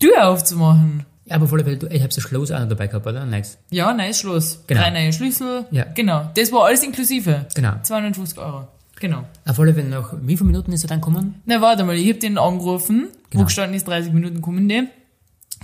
Tür 0.00 0.28
aufzumachen? 0.28 1.04
Ja, 1.26 1.36
aber 1.36 1.46
vor 1.46 1.58
allem, 1.58 1.78
du, 1.78 1.86
ich 1.88 2.02
hab 2.02 2.12
so 2.12 2.20
Schloss 2.22 2.50
auch 2.50 2.58
noch 2.58 2.68
dabei 2.68 2.86
gehabt, 2.86 3.06
oder? 3.06 3.26
Nice. 3.26 3.58
Ja, 3.70 3.92
neues 3.92 4.18
Schloss. 4.18 4.64
Genau. 4.66 4.80
Drei 4.80 4.90
neue 4.90 5.12
Schlüssel. 5.12 5.66
Ja. 5.70 5.84
Genau. 5.94 6.30
Das 6.34 6.50
war 6.52 6.64
alles 6.64 6.82
inklusive. 6.82 7.46
Genau. 7.54 7.74
250 7.82 8.38
Euro. 8.38 8.68
Genau. 9.00 9.24
Auf 9.46 9.60
alle 9.60 9.74
Fälle 9.74 9.88
nach 9.88 10.12
wie 10.22 10.36
viele 10.36 10.46
Minuten 10.48 10.72
ist 10.72 10.82
er 10.84 10.88
dann 10.88 11.00
gekommen? 11.00 11.40
Na, 11.46 11.60
warte 11.60 11.84
mal, 11.84 11.94
ich 11.96 12.10
hab 12.10 12.20
den 12.20 12.36
angerufen, 12.38 13.08
Genau. 13.30 13.42
wo 13.42 13.46
gestanden 13.46 13.76
ist, 13.76 13.86
30 13.86 14.12
Minuten 14.12 14.40
kommen 14.42 14.68
die. 14.68 14.88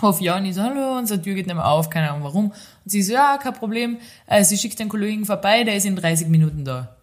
Hoffe 0.00 0.24
ja, 0.24 0.36
und 0.36 0.44
ich 0.44 0.54
so, 0.54 0.62
hallo, 0.62 0.98
unsere 0.98 1.20
Tür 1.22 1.34
geht 1.34 1.46
nicht 1.46 1.54
mehr 1.54 1.66
auf, 1.68 1.88
keine 1.90 2.10
Ahnung 2.10 2.24
warum. 2.24 2.46
Und 2.46 2.54
sie 2.84 3.02
so, 3.02 3.12
ja, 3.12 3.38
kein 3.38 3.54
Problem, 3.54 3.98
äh, 4.26 4.42
sie 4.44 4.56
schickt 4.58 4.80
einen 4.80 4.90
Kollegen 4.90 5.24
vorbei, 5.24 5.64
der 5.64 5.76
ist 5.76 5.86
in 5.86 5.96
30 5.96 6.28
Minuten 6.28 6.64
da. 6.64 6.96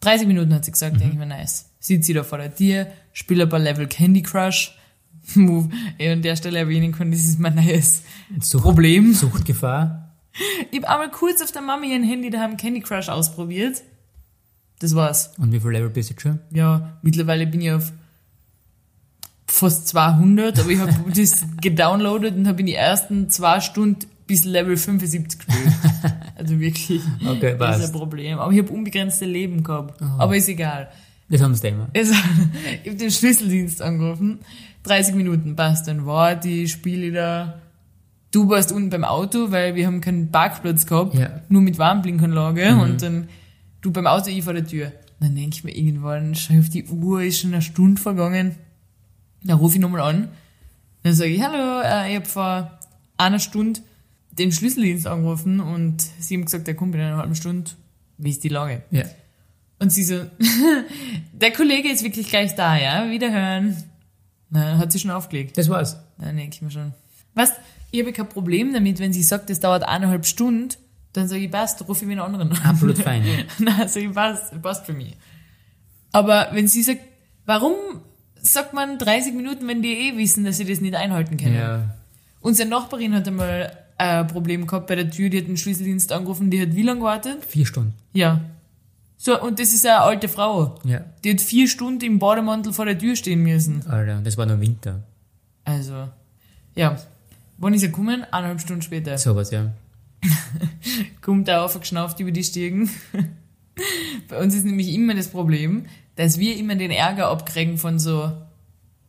30 0.00 0.26
Minuten 0.26 0.52
hat 0.54 0.64
sie 0.64 0.72
gesagt, 0.72 0.94
Mhm. 0.94 0.98
denke 0.98 1.12
ich 1.14 1.18
mir, 1.18 1.26
nice. 1.26 1.66
Sitzt 1.78 2.06
sie 2.06 2.14
da 2.14 2.24
vor 2.24 2.38
der 2.38 2.54
Tür, 2.54 2.86
spielt 3.12 3.40
ein 3.40 3.48
paar 3.48 3.58
Level 3.58 3.86
Candy 3.86 4.22
Crush. 4.22 4.76
Wo 5.34 5.68
ich 5.98 6.08
an 6.08 6.22
der 6.22 6.34
Stelle 6.36 6.58
erwähnen 6.60 6.92
kann, 6.92 7.10
das 7.10 7.20
ist 7.20 7.38
mein 7.38 7.54
neues 7.54 8.02
Sucht, 8.40 8.62
Problem. 8.64 9.14
Suchtgefahr. 9.14 10.06
Ich 10.70 10.78
habe 10.78 10.88
einmal 10.88 11.10
kurz 11.10 11.42
auf 11.42 11.50
der 11.50 11.60
Mami 11.60 11.90
ihren 11.92 12.04
Handy 12.04 12.30
daheim 12.30 12.56
Candy 12.56 12.80
Crush 12.80 13.08
ausprobiert. 13.08 13.82
Das 14.80 14.94
war's. 14.94 15.32
Und 15.38 15.52
wie 15.52 15.60
viel 15.60 15.70
Level 15.70 15.90
bist 15.90 16.10
du 16.10 16.20
schon? 16.20 16.40
Ja, 16.50 16.98
mittlerweile 17.02 17.46
bin 17.46 17.60
ich 17.60 17.70
auf 17.70 17.92
fast 19.46 19.88
200, 19.88 20.58
aber 20.58 20.70
ich 20.70 20.78
habe 20.78 20.92
das 21.14 21.44
gedownloadet 21.60 22.36
und 22.36 22.48
habe 22.48 22.60
in 22.60 22.66
die 22.66 22.74
ersten 22.74 23.28
zwei 23.28 23.60
Stunden 23.60 24.06
bis 24.26 24.44
Level 24.44 24.76
75 24.76 25.38
gespielt. 25.38 25.74
Also 26.36 26.58
wirklich, 26.58 27.02
Okay, 27.22 27.54
das 27.58 27.80
ist 27.80 27.86
ein 27.86 27.92
Problem. 27.92 28.38
Aber 28.38 28.50
ich 28.50 28.58
habe 28.58 28.72
unbegrenzte 28.72 29.26
Leben 29.26 29.62
gehabt. 29.62 30.00
Aber 30.00 30.34
ist 30.34 30.48
egal. 30.48 30.88
Das 31.28 31.42
haben 31.42 31.54
sie 31.54 31.68
immer. 31.68 31.88
Also, 31.94 32.14
ich 32.82 32.88
habe 32.88 32.96
den 32.96 33.10
Schlüsseldienst 33.10 33.82
angerufen. 33.82 34.38
30 34.84 35.14
Minuten 35.16 35.54
passt. 35.54 35.86
Dann 35.86 36.06
war 36.06 36.36
die 36.36 36.66
Spiele 36.66 37.12
da. 37.12 37.60
Du 38.30 38.48
warst 38.48 38.72
unten 38.72 38.88
beim 38.88 39.04
Auto, 39.04 39.50
weil 39.50 39.74
wir 39.74 39.86
haben 39.86 40.00
keinen 40.00 40.30
Parkplatz 40.30 40.86
gehabt. 40.86 41.14
Ja. 41.14 41.42
Nur 41.50 41.60
mit 41.60 41.76
Warnblinkanlage. 41.76 42.74
Und 42.76 43.02
dann 43.02 43.28
du 43.80 43.90
beim 43.90 44.06
Auto, 44.06 44.30
ich 44.30 44.44
vor 44.44 44.52
der 44.52 44.66
Tür. 44.66 44.92
Dann 45.20 45.34
denke 45.34 45.56
ich 45.56 45.64
mir 45.64 45.76
irgendwann, 45.76 46.34
schau 46.34 46.58
auf 46.58 46.68
die 46.68 46.84
Uhr, 46.84 47.22
ist 47.22 47.40
schon 47.40 47.52
eine 47.52 47.62
Stunde 47.62 48.00
vergangen. 48.00 48.56
Dann 49.42 49.58
rufe 49.58 49.76
ich 49.76 49.80
nochmal 49.80 50.00
an. 50.00 50.28
Dann 51.02 51.14
sage 51.14 51.30
ich, 51.30 51.42
hallo, 51.42 51.82
äh, 51.82 52.10
ich 52.10 52.16
habe 52.16 52.26
vor 52.26 52.78
einer 53.16 53.38
Stunde 53.38 53.80
den 54.32 54.52
Schlüsseldienst 54.52 55.06
angerufen 55.06 55.60
und 55.60 56.02
sie 56.18 56.36
haben 56.36 56.44
gesagt, 56.44 56.66
der 56.66 56.74
kommt 56.74 56.94
in 56.94 57.00
einer 57.00 57.16
halben 57.16 57.34
Stunde. 57.34 57.70
Wie 58.16 58.30
ist 58.30 58.44
die 58.44 58.48
Lage? 58.48 58.82
Ja. 58.90 59.04
Und 59.78 59.90
sie 59.92 60.04
so, 60.04 60.26
der 61.32 61.52
Kollege 61.52 61.90
ist 61.90 62.04
wirklich 62.04 62.28
gleich 62.28 62.54
da, 62.54 62.76
ja? 62.76 63.10
Wiederhören. 63.10 63.76
Na, 64.50 64.78
hat 64.78 64.92
sie 64.92 64.98
schon 64.98 65.10
aufgelegt. 65.10 65.56
Das 65.56 65.68
war's. 65.68 65.98
Dann 66.18 66.36
denke 66.36 66.54
ich 66.54 66.62
mir 66.62 66.70
schon. 66.70 66.92
Was? 67.34 67.52
Ich 67.90 68.00
habe 68.00 68.12
kein 68.12 68.28
Problem 68.28 68.72
damit, 68.72 68.98
wenn 68.98 69.12
sie 69.12 69.22
sagt, 69.22 69.48
das 69.50 69.60
dauert 69.60 69.84
eineinhalb 69.84 70.26
Stunden, 70.26 70.76
dann 71.12 71.28
sage 71.28 71.42
ich, 71.42 71.50
passt, 71.50 71.86
rufe 71.88 72.02
ich 72.02 72.06
mir 72.06 72.22
einen 72.22 72.34
anderen 72.34 72.52
an. 72.52 72.64
Absolut 72.64 72.98
fein. 72.98 73.24
Ja. 73.26 73.44
Na, 73.58 73.88
sag 73.88 74.02
ich, 74.02 74.12
passt, 74.12 74.62
passt 74.62 74.86
für 74.86 74.92
mich. 74.92 75.16
Aber 76.12 76.48
wenn 76.52 76.68
sie 76.68 76.82
sagt, 76.82 77.00
warum 77.46 77.74
sagt 78.40 78.74
man 78.74 78.98
30 78.98 79.34
Minuten, 79.34 79.66
wenn 79.68 79.82
die 79.82 79.92
eh 79.92 80.16
wissen, 80.16 80.44
dass 80.44 80.56
sie 80.56 80.64
das 80.64 80.80
nicht 80.80 80.94
einhalten 80.94 81.36
können? 81.36 81.54
ja. 81.54 81.94
Unsere 82.42 82.68
Nachbarin 82.68 83.14
hat 83.14 83.28
einmal 83.28 83.76
ein 83.98 84.26
Problem 84.26 84.66
gehabt 84.66 84.86
bei 84.86 84.96
der 84.96 85.10
Tür, 85.10 85.28
die 85.28 85.38
hat 85.38 85.46
den 85.46 85.58
Schlüsseldienst 85.58 86.10
angerufen, 86.10 86.50
die 86.50 86.60
hat 86.60 86.74
wie 86.74 86.82
lange 86.82 87.00
gewartet? 87.00 87.44
Vier 87.46 87.66
Stunden. 87.66 87.92
Ja. 88.14 88.40
So, 89.18 89.38
und 89.38 89.60
das 89.60 89.74
ist 89.74 89.84
eine 89.84 90.00
alte 90.00 90.28
Frau. 90.28 90.78
Ja. 90.84 91.04
Die 91.22 91.32
hat 91.32 91.42
vier 91.42 91.68
Stunden 91.68 92.02
im 92.02 92.18
Bademantel 92.18 92.72
vor 92.72 92.86
der 92.86 92.98
Tür 92.98 93.14
stehen 93.14 93.42
müssen. 93.42 93.86
Alter, 93.86 94.22
das 94.22 94.38
war 94.38 94.46
noch 94.46 94.58
Winter. 94.58 95.00
Also, 95.64 96.08
ja. 96.74 96.96
Wann 97.58 97.74
ist 97.74 97.82
er 97.82 97.90
gekommen? 97.90 98.24
Eineinhalb 98.24 98.62
Stunden 98.62 98.80
später. 98.80 99.18
Sowas, 99.18 99.50
ja. 99.50 99.66
Kommt 101.20 101.48
er 101.48 101.64
aufgeschnauft 101.64 102.20
über 102.20 102.30
die 102.30 102.44
Stiegen. 102.44 102.90
Bei 104.28 104.38
uns 104.42 104.54
ist 104.54 104.64
nämlich 104.64 104.92
immer 104.92 105.14
das 105.14 105.28
Problem, 105.28 105.86
dass 106.16 106.38
wir 106.38 106.56
immer 106.56 106.74
den 106.74 106.90
Ärger 106.90 107.28
abkriegen 107.28 107.78
von 107.78 107.98
so 107.98 108.30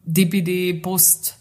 DPD, 0.06 0.74
Post 0.74 1.38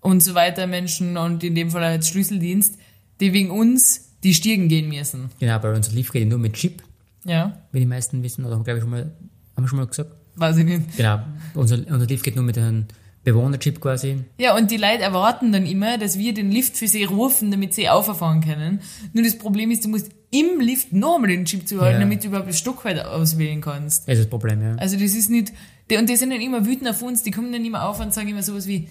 und 0.00 0.22
so 0.22 0.34
weiter 0.34 0.66
Menschen 0.66 1.16
und 1.16 1.44
in 1.44 1.54
dem 1.54 1.70
Fall 1.70 1.84
als 1.84 2.08
Schlüsseldienst, 2.08 2.78
die 3.20 3.32
wegen 3.32 3.50
uns 3.50 4.10
die 4.22 4.34
Stiegen 4.34 4.68
gehen 4.68 4.88
müssen. 4.88 5.30
Genau, 5.38 5.58
bei 5.58 5.74
uns 5.74 5.92
lief 5.92 6.12
geht 6.12 6.28
nur 6.28 6.38
mit 6.38 6.54
Chip. 6.54 6.82
Ja, 7.24 7.62
wie 7.70 7.80
die 7.80 7.86
meisten 7.86 8.22
wissen, 8.22 8.44
oder 8.44 8.56
glaube 8.56 8.78
ich 8.78 8.82
schon 8.82 8.90
mal, 8.90 9.12
haben 9.56 9.64
wir 9.64 9.68
schon 9.68 9.78
mal 9.78 9.86
gesagt. 9.86 10.10
weiß 10.36 10.56
ich 10.56 10.64
nicht. 10.64 10.96
Genau, 10.96 11.20
unser, 11.54 11.76
unser 11.88 12.06
Lift 12.06 12.24
geht 12.24 12.34
nur 12.34 12.44
mit 12.44 12.58
einem 12.58 12.86
Bewohnerchip 13.24 13.80
quasi. 13.80 14.24
Ja, 14.38 14.56
und 14.56 14.70
die 14.70 14.76
Leute 14.76 15.02
erwarten 15.02 15.52
dann 15.52 15.64
immer, 15.66 15.96
dass 15.98 16.18
wir 16.18 16.34
den 16.34 16.50
Lift 16.50 16.76
für 16.76 16.88
sie 16.88 17.04
rufen, 17.04 17.50
damit 17.52 17.72
sie 17.74 17.88
auffahren 17.88 18.40
können. 18.40 18.80
Nur 19.12 19.22
das 19.24 19.38
Problem 19.38 19.70
ist, 19.70 19.84
du 19.84 19.88
musst 19.90 20.10
im 20.30 20.58
Lift 20.60 20.92
nochmal 20.92 21.28
den 21.30 21.44
Chip 21.44 21.68
zuhalten, 21.68 22.00
Ja. 22.00 22.06
damit 22.06 22.24
du 22.24 22.28
überhaupt 22.28 22.48
das 22.48 22.58
Stockwerk 22.58 23.06
auswählen 23.06 23.60
kannst. 23.60 24.08
Das 24.08 24.14
ist 24.18 24.24
das 24.24 24.30
Problem, 24.30 24.60
ja. 24.62 24.74
Also 24.76 24.96
das 24.96 25.14
ist 25.14 25.30
nicht, 25.30 25.52
die, 25.90 25.96
und 25.98 26.08
die 26.08 26.16
sind 26.16 26.30
dann 26.30 26.40
immer 26.40 26.66
wütend 26.66 26.88
auf 26.88 27.00
uns, 27.02 27.22
die 27.22 27.30
kommen 27.30 27.52
dann 27.52 27.64
immer 27.64 27.84
auf 27.86 28.00
und 28.00 28.12
sagen 28.12 28.28
immer 28.28 28.42
sowas 28.42 28.66
wie, 28.66 28.88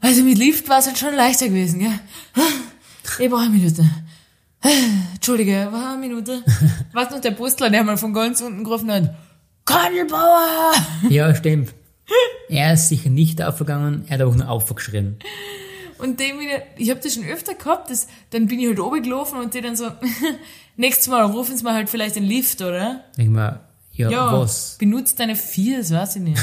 also 0.00 0.22
mit 0.24 0.38
Lift 0.38 0.68
war 0.68 0.78
es 0.80 0.86
halt 0.86 0.98
schon 0.98 1.14
leichter 1.14 1.46
gewesen, 1.48 1.78
gell? 1.80 1.92
Ich 3.20 3.30
brauche 3.30 3.42
eine 3.42 3.50
Minute. 3.50 3.84
Entschuldige, 5.14 5.68
war 5.70 5.92
eine 5.92 5.98
Minute. 6.00 6.42
Was 6.92 7.10
noch 7.10 7.20
der 7.20 7.32
Postler, 7.32 7.70
der 7.70 7.84
mal 7.84 7.96
von 7.96 8.12
ganz 8.12 8.40
unten 8.40 8.64
gerufen 8.64 8.90
hat, 8.90 9.14
Kandelbauer! 9.64 10.72
Ja, 11.08 11.34
stimmt. 11.34 11.72
Er 12.48 12.74
ist 12.74 12.88
sicher 12.88 13.10
nicht 13.10 13.42
aufgegangen, 13.42 14.04
er 14.08 14.14
hat 14.14 14.20
aber 14.20 14.30
auch 14.30 14.36
nur 14.36 14.48
aufgeschrien. 14.48 15.16
Und 15.98 16.18
dem 16.18 16.40
wieder, 16.40 16.62
ich 16.76 16.90
habe 16.90 17.00
das 17.00 17.14
schon 17.14 17.24
öfter 17.24 17.54
gehabt, 17.54 17.88
das, 17.90 18.08
dann 18.30 18.46
bin 18.46 18.58
ich 18.58 18.66
halt 18.66 18.80
oben 18.80 19.02
gelaufen 19.02 19.38
und 19.38 19.54
die 19.54 19.60
dann 19.60 19.76
so, 19.76 19.90
nächstes 20.76 21.08
Mal 21.08 21.22
rufen 21.24 21.56
sie 21.56 21.62
mal 21.62 21.74
halt 21.74 21.88
vielleicht 21.88 22.16
den 22.16 22.24
Lift, 22.24 22.60
oder? 22.60 23.04
Denk 23.16 23.30
mal, 23.30 23.60
ja, 23.92 24.10
Ja, 24.10 24.32
was? 24.32 24.76
benutzt 24.78 25.20
deine 25.20 25.36
vier, 25.36 25.78
das 25.78 25.92
weiß 25.92 26.16
ich 26.16 26.22
nicht. 26.22 26.42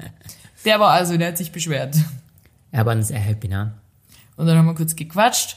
der 0.64 0.80
war 0.80 0.90
also, 0.92 1.16
der 1.16 1.28
hat 1.28 1.38
sich 1.38 1.52
beschwert. 1.52 1.94
Er 2.72 2.86
war 2.86 2.94
dann 2.94 3.04
sehr 3.04 3.18
happy, 3.18 3.48
ne? 3.48 3.74
Und 4.36 4.46
dann 4.46 4.56
haben 4.56 4.66
wir 4.66 4.74
kurz 4.74 4.96
gequatscht. 4.96 5.56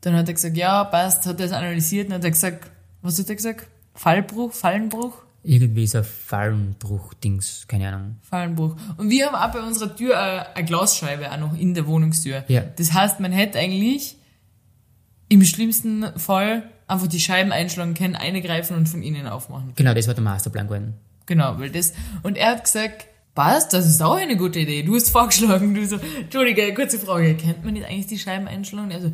Dann 0.00 0.14
hat 0.16 0.28
er 0.28 0.34
gesagt, 0.34 0.56
ja, 0.56 0.84
passt, 0.84 1.26
hat 1.26 1.38
er 1.40 1.46
das 1.46 1.52
analysiert 1.52 2.08
und 2.08 2.14
hat 2.14 2.24
er 2.24 2.30
gesagt, 2.30 2.70
was 3.02 3.18
hat 3.18 3.28
er 3.28 3.36
gesagt? 3.36 3.66
Fallbruch, 3.94 4.52
Fallenbruch? 4.52 5.14
Irgendwie 5.42 5.86
so 5.86 5.98
ein 5.98 6.04
Fallenbruch-Dings, 6.04 7.66
keine 7.66 7.88
Ahnung. 7.88 8.16
Fallenbruch. 8.22 8.76
Und 8.98 9.08
wir 9.08 9.26
haben 9.26 9.34
auch 9.34 9.52
bei 9.52 9.66
unserer 9.66 9.94
Tür 9.96 10.20
eine, 10.20 10.54
eine 10.54 10.66
Glasscheibe 10.66 11.30
auch 11.32 11.38
noch 11.38 11.58
in 11.58 11.74
der 11.74 11.86
Wohnungstür. 11.86 12.44
Ja. 12.48 12.62
Das 12.76 12.92
heißt, 12.92 13.20
man 13.20 13.32
hätte 13.32 13.58
eigentlich 13.58 14.16
im 15.28 15.44
schlimmsten 15.44 16.06
Fall 16.18 16.68
einfach 16.86 17.06
die 17.06 17.20
Scheiben 17.20 17.52
einschlagen 17.52 17.94
können, 17.94 18.16
eine 18.16 18.42
greifen 18.42 18.76
und 18.76 18.88
von 18.88 19.02
innen 19.02 19.26
aufmachen. 19.26 19.72
Genau, 19.76 19.94
das 19.94 20.06
war 20.06 20.14
der 20.14 20.24
Masterplan 20.24 20.66
gewesen. 20.66 20.94
Genau, 21.26 21.58
weil 21.58 21.70
das, 21.70 21.94
und 22.22 22.36
er 22.36 22.50
hat 22.50 22.64
gesagt, 22.64 23.06
passt, 23.34 23.72
das 23.72 23.86
ist 23.86 24.02
auch 24.02 24.16
eine 24.16 24.36
gute 24.36 24.58
Idee. 24.58 24.82
Du 24.82 24.96
hast 24.96 25.10
vorgeschlagen, 25.10 25.74
du 25.74 25.86
so, 25.86 25.96
Entschuldige, 26.20 26.74
kurze 26.74 26.98
Frage, 26.98 27.36
kennt 27.36 27.64
man 27.64 27.74
nicht 27.74 27.86
eigentlich 27.86 28.08
die 28.08 28.18
Scheiben 28.18 28.48
einschlagen? 28.48 28.86
Und 28.86 28.90
er 28.90 29.00
so, 29.00 29.12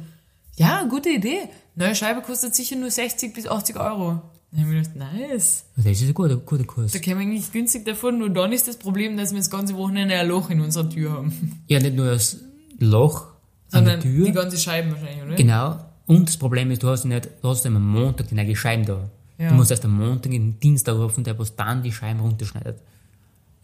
ja, 0.57 0.85
gute 0.85 1.11
Idee. 1.11 1.49
Neue 1.75 1.95
Scheibe 1.95 2.23
kostet 2.23 2.55
sicher 2.55 2.77
nur 2.77 2.91
60 2.91 3.35
bis 3.35 3.47
80 3.47 3.79
Euro. 3.79 4.23
Dann 4.57 4.65
habe 4.65 4.77
ich 4.77 4.93
gedacht, 4.93 5.13
nice. 5.13 5.65
Das 5.77 5.87
ist 5.87 6.09
ein 6.09 6.15
guter, 6.15 6.37
guter 6.37 6.65
Kurs. 6.65 6.93
Da 6.93 6.99
käme 6.99 7.21
eigentlich 7.21 7.53
günstig 7.53 7.85
davon, 7.85 8.19
nur 8.19 8.31
dann 8.31 8.53
ist 8.53 8.67
das 8.67 8.79
Problem, 8.79 9.17
dass 9.17 9.33
wir 9.33 9.39
das 9.39 9.51
ganze 9.51 9.77
Wochenende 9.77 10.19
ein 10.19 10.27
Loch 10.29 10.49
in 10.49 10.61
unserer 10.61 10.89
Tür 10.89 11.13
haben. 11.13 11.61
Ja, 11.69 11.79
nicht 11.79 11.95
nur 11.95 12.07
das 12.07 12.39
Loch 12.79 13.27
an 13.71 13.85
Sondern 13.85 14.01
der 14.01 14.11
Tür. 14.11 14.27
die 14.27 14.33
ganze 14.33 14.57
Scheibe 14.57 14.93
wahrscheinlich, 14.93 15.23
oder? 15.23 15.35
Genau. 15.35 15.79
Und 16.07 16.29
das 16.29 16.37
Problem 16.39 16.71
ist, 16.71 16.83
du 16.83 16.89
hast 16.89 17.05
nicht, 17.05 17.29
du 17.43 17.49
hast 17.49 17.67
am 17.67 17.87
Montag 17.87 18.29
die 18.29 18.35
neue 18.35 18.57
Scheiben 18.57 18.87
da. 18.87 19.11
Ja. 19.39 19.51
Du 19.51 19.57
musst 19.57 19.71
erst 19.71 19.85
am 19.85 19.95
Montag 19.99 20.33
den 20.33 20.59
Dienstag 20.59 20.95
rufen, 20.95 21.23
der 21.23 21.39
was 21.39 21.55
dann 21.55 21.83
die 21.83 21.93
Scheiben 21.93 22.21
runterschneidet. 22.21 22.79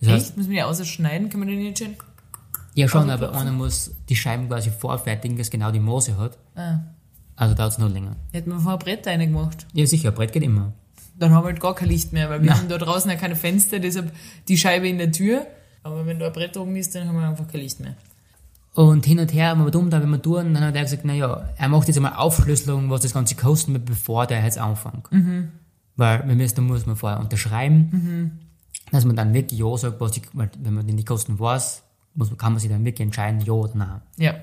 Das 0.01 0.11
heißt, 0.11 0.27
Echt? 0.27 0.37
Muss 0.37 0.47
man 0.47 0.55
die 0.57 0.63
ausschneiden? 0.63 1.31
Kann 1.31 1.41
man 1.41 1.49
den 1.49 1.59
nicht 1.61 1.79
schön? 1.79 1.97
ja 2.75 2.89
schon, 2.89 3.09
aber 3.09 3.33
einer 3.35 3.53
muss 3.53 3.93
die 4.09 4.17
Scheiben 4.17 4.49
quasi 4.49 4.71
vorfertigen, 4.71 5.39
dass 5.39 5.51
genau 5.51 5.71
die 5.71 5.81
Maße 5.81 6.19
hat. 6.19 6.37
Ah. 6.55 6.81
Also 7.37 7.55
dauert 7.55 7.73
es 7.73 7.79
noch 7.79 7.89
länger. 7.91 8.17
Hätten 8.33 8.51
wir 8.51 8.61
vorher 8.61 8.79
Brett 8.79 9.07
reingemacht. 9.07 9.67
Ja, 9.73 9.87
sicher, 9.87 10.11
Brett 10.11 10.33
geht 10.33 10.43
immer. 10.43 10.73
Dann 11.19 11.33
haben 11.33 11.45
wir 11.45 11.49
halt 11.49 11.61
gar 11.61 11.75
kein 11.75 11.89
Licht 11.89 12.13
mehr, 12.13 12.31
weil 12.31 12.43
wir 12.43 12.51
Na. 12.51 12.59
haben 12.59 12.69
da 12.69 12.79
draußen 12.79 13.11
ja 13.11 13.17
keine 13.17 13.37
Fenster, 13.37 13.79
deshalb 13.79 14.13
die 14.49 14.57
Scheibe 14.57 14.89
in 14.89 14.99
der 14.99 15.13
Tür. 15.13 15.47
Aber 15.83 16.07
wenn 16.07 16.19
da 16.19 16.27
ein 16.27 16.33
Brett 16.33 16.57
oben 16.57 16.77
ist, 16.77 16.95
dann 16.95 17.09
haben 17.09 17.17
wir 17.17 17.29
einfach 17.29 17.49
kein 17.49 17.61
Licht 17.61 17.81
mehr. 17.81 17.95
Und 18.75 19.05
hin 19.05 19.19
und 19.19 19.33
her 19.35 19.49
haben 19.49 19.65
wir 19.65 19.71
dumm, 19.71 19.91
da 19.91 20.03
wenn 20.03 20.09
wir 20.09 20.23
tun, 20.23 20.55
dann 20.55 20.65
hat 20.65 20.75
er 20.75 20.83
gesagt, 20.83 21.05
naja, 21.05 21.51
er 21.57 21.69
macht 21.69 21.89
jetzt 21.89 21.97
einmal 21.97 22.15
Aufschlüsselung, 22.15 22.89
was 22.89 23.03
das 23.03 23.13
Ganze 23.13 23.35
kosten 23.35 23.75
wird, 23.75 23.85
bevor 23.85 24.27
der 24.27 24.43
jetzt 24.43 24.59
anfängt. 24.59 25.09
Weil 25.97 26.27
wir 26.27 26.35
müssen, 26.35 26.57
da 26.57 26.63
muss 26.63 26.87
man 26.87 26.97
vorher 26.97 27.21
unterschreiben, 27.21 28.41
dass 28.91 29.05
man 29.05 29.15
dann 29.15 29.35
wirklich 29.35 29.61
Ja 29.61 29.77
sagt, 29.77 30.01
was 30.01 30.13
die, 30.13 30.23
wenn 30.33 30.75
man 30.75 30.87
die 30.87 31.05
Kosten 31.05 31.39
weiß, 31.39 31.83
muss, 32.15 32.37
kann 32.39 32.53
man 32.53 32.61
sich 32.61 32.71
dann 32.71 32.85
wirklich 32.85 33.07
entscheiden, 33.07 33.41
Ja 33.41 33.53
oder 33.53 33.75
Nein. 33.75 34.01
Ja. 34.17 34.35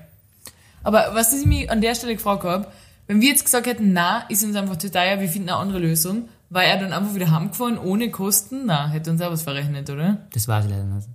Aber 0.82 1.10
was 1.12 1.32
ich 1.32 1.44
mich 1.46 1.70
an 1.70 1.80
der 1.80 1.94
Stelle 1.94 2.14
gefragt 2.14 2.44
habe, 2.44 2.66
wenn 3.06 3.20
wir 3.20 3.28
jetzt 3.28 3.44
gesagt 3.44 3.66
hätten, 3.66 3.92
na, 3.92 4.20
ist 4.28 4.44
uns 4.44 4.54
einfach 4.56 4.76
zu 4.76 4.90
teuer, 4.90 5.20
wir 5.20 5.28
finden 5.28 5.48
eine 5.48 5.58
andere 5.58 5.80
Lösung, 5.80 6.28
war 6.50 6.64
er 6.64 6.78
dann 6.78 6.92
einfach 6.92 7.14
wieder 7.14 7.30
heimgefahren 7.30 7.78
ohne 7.78 8.10
Kosten? 8.10 8.66
Na, 8.66 8.88
hätte 8.88 9.10
uns 9.10 9.22
auch 9.22 9.30
was 9.30 9.42
verrechnet, 9.42 9.88
oder? 9.88 10.26
Das 10.32 10.46
weiß 10.46 10.64
ich 10.66 10.70
leider 10.70 10.84
nicht. 10.84 11.08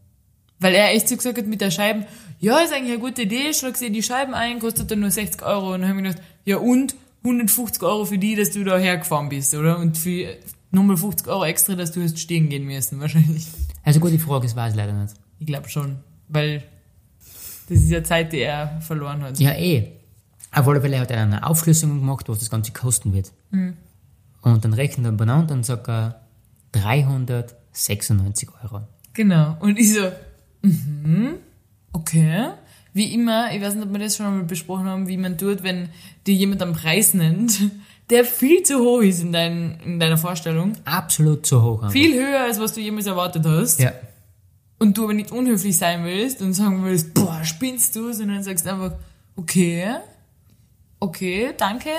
Weil 0.60 0.74
er 0.74 0.94
echt 0.94 1.10
so 1.10 1.18
gesagt 1.18 1.38
hat 1.38 1.46
mit 1.46 1.62
der 1.62 1.72
Scheiben, 1.72 2.06
ja, 2.40 2.60
ist 2.60 2.74
eigentlich 2.74 2.94
eine 2.94 3.02
gute 3.02 3.24
Idee, 3.24 3.54
schlag 3.54 3.76
sie 3.76 3.92
die 3.92 4.02
Scheiben 4.02 4.34
ein, 4.34 4.60
kostet 4.60 4.90
dann 4.90 5.02
nur 5.02 5.12
60 5.12 5.44
Euro. 5.44 5.74
Und 5.74 5.82
dann 5.82 5.90
habe 5.90 6.00
ich 6.00 6.08
gedacht, 6.08 6.24
ja 6.46 6.58
und? 6.58 6.96
150 7.24 7.82
Euro 7.82 8.06
für 8.06 8.20
die, 8.20 8.36
dass 8.36 8.52
du 8.52 8.64
da 8.64 8.78
hergefahren 8.78 9.30
bist, 9.30 9.54
oder? 9.56 9.80
Und 9.80 9.98
für 9.98 10.38
nochmal 10.72 10.96
50 10.96 11.28
Euro 11.28 11.44
extra, 11.46 11.74
dass 11.74 11.92
du 11.92 12.04
hast 12.04 12.20
stehen 12.20 12.50
gehen 12.50 12.66
müssen, 12.66 13.00
wahrscheinlich. 13.00 13.48
Also 13.84 14.00
gute 14.00 14.20
Frage, 14.20 14.46
das 14.46 14.56
weiß 14.56 14.74
ich 14.74 14.78
leider 14.78 14.94
nicht. 14.94 15.16
Ich 15.40 15.48
glaube 15.48 15.68
schon. 15.68 15.98
Weil 16.28 16.64
das 17.68 17.80
ist 17.80 17.90
ja 17.90 18.04
Zeit, 18.04 18.32
die 18.32 18.42
er 18.42 18.80
verloren 18.82 19.24
hat. 19.24 19.40
Ja, 19.40 19.54
eh. 19.54 19.92
Auf 20.52 20.68
alle 20.68 20.80
Fälle 20.80 21.00
hat 21.00 21.10
er 21.12 21.24
eine 21.24 21.46
Aufschlüsselung 21.46 22.00
gemacht, 22.00 22.30
was 22.30 22.40
das 22.40 22.50
Ganze 22.50 22.72
kosten 22.72 23.12
wird. 23.14 23.32
Und 24.46 24.64
dann 24.64 24.74
rechnet 24.74 25.08
er 25.08 25.12
benannt 25.12 25.52
und 25.52 25.66
sagt 25.66 25.90
er 25.90 26.22
396 26.74 28.50
Euro. 28.64 28.82
Genau. 29.14 29.58
Und 29.60 29.80
ich 29.80 29.94
so, 29.94 30.12
mhm, 30.62 31.38
okay. 31.94 32.50
Wie 32.94 33.12
immer, 33.14 33.52
ich 33.52 33.62
weiß 33.62 33.74
nicht, 33.74 33.88
ob 33.88 33.92
wir 33.92 34.00
das 34.00 34.16
schon 34.16 34.28
einmal 34.28 34.44
besprochen 34.44 34.86
haben, 34.86 35.08
wie 35.08 35.18
man 35.18 35.40
tut, 35.40 35.64
wenn 35.64 35.90
dir 36.28 36.36
jemand 36.36 36.62
einen 36.62 36.74
Preis 36.74 37.16
nennt, 37.16 37.60
der 38.12 38.24
viel 38.24 38.62
zu 38.62 38.80
hoch 38.80 39.02
ist 39.02 39.22
in, 39.22 39.34
dein, 39.34 39.80
in 39.84 40.00
deiner 40.00 40.18
Vorstellung. 40.18 40.74
Absolut 40.86 41.48
zu 41.48 41.64
hoch. 41.64 41.82
einfach. 41.82 41.92
Viel 41.92 42.14
höher, 42.14 42.42
als 42.42 42.60
was 42.60 42.74
du 42.74 42.82
jemals 42.82 43.08
erwartet 43.08 43.46
hast. 43.48 43.80
Ja. 43.80 43.94
Und 44.78 44.96
du 44.96 45.06
aber 45.06 45.16
nicht 45.16 45.32
unhöflich 45.32 45.76
sein 45.76 46.04
willst 46.04 46.44
und 46.44 46.54
sagen 46.54 46.84
willst, 46.84 47.16
boah, 47.16 47.44
spinnst 47.44 47.96
du, 47.96 48.14
sondern 48.14 48.44
sagst 48.44 48.68
einfach, 48.68 48.94
okay, 49.36 49.96
okay, 51.00 51.52
danke. 51.58 51.90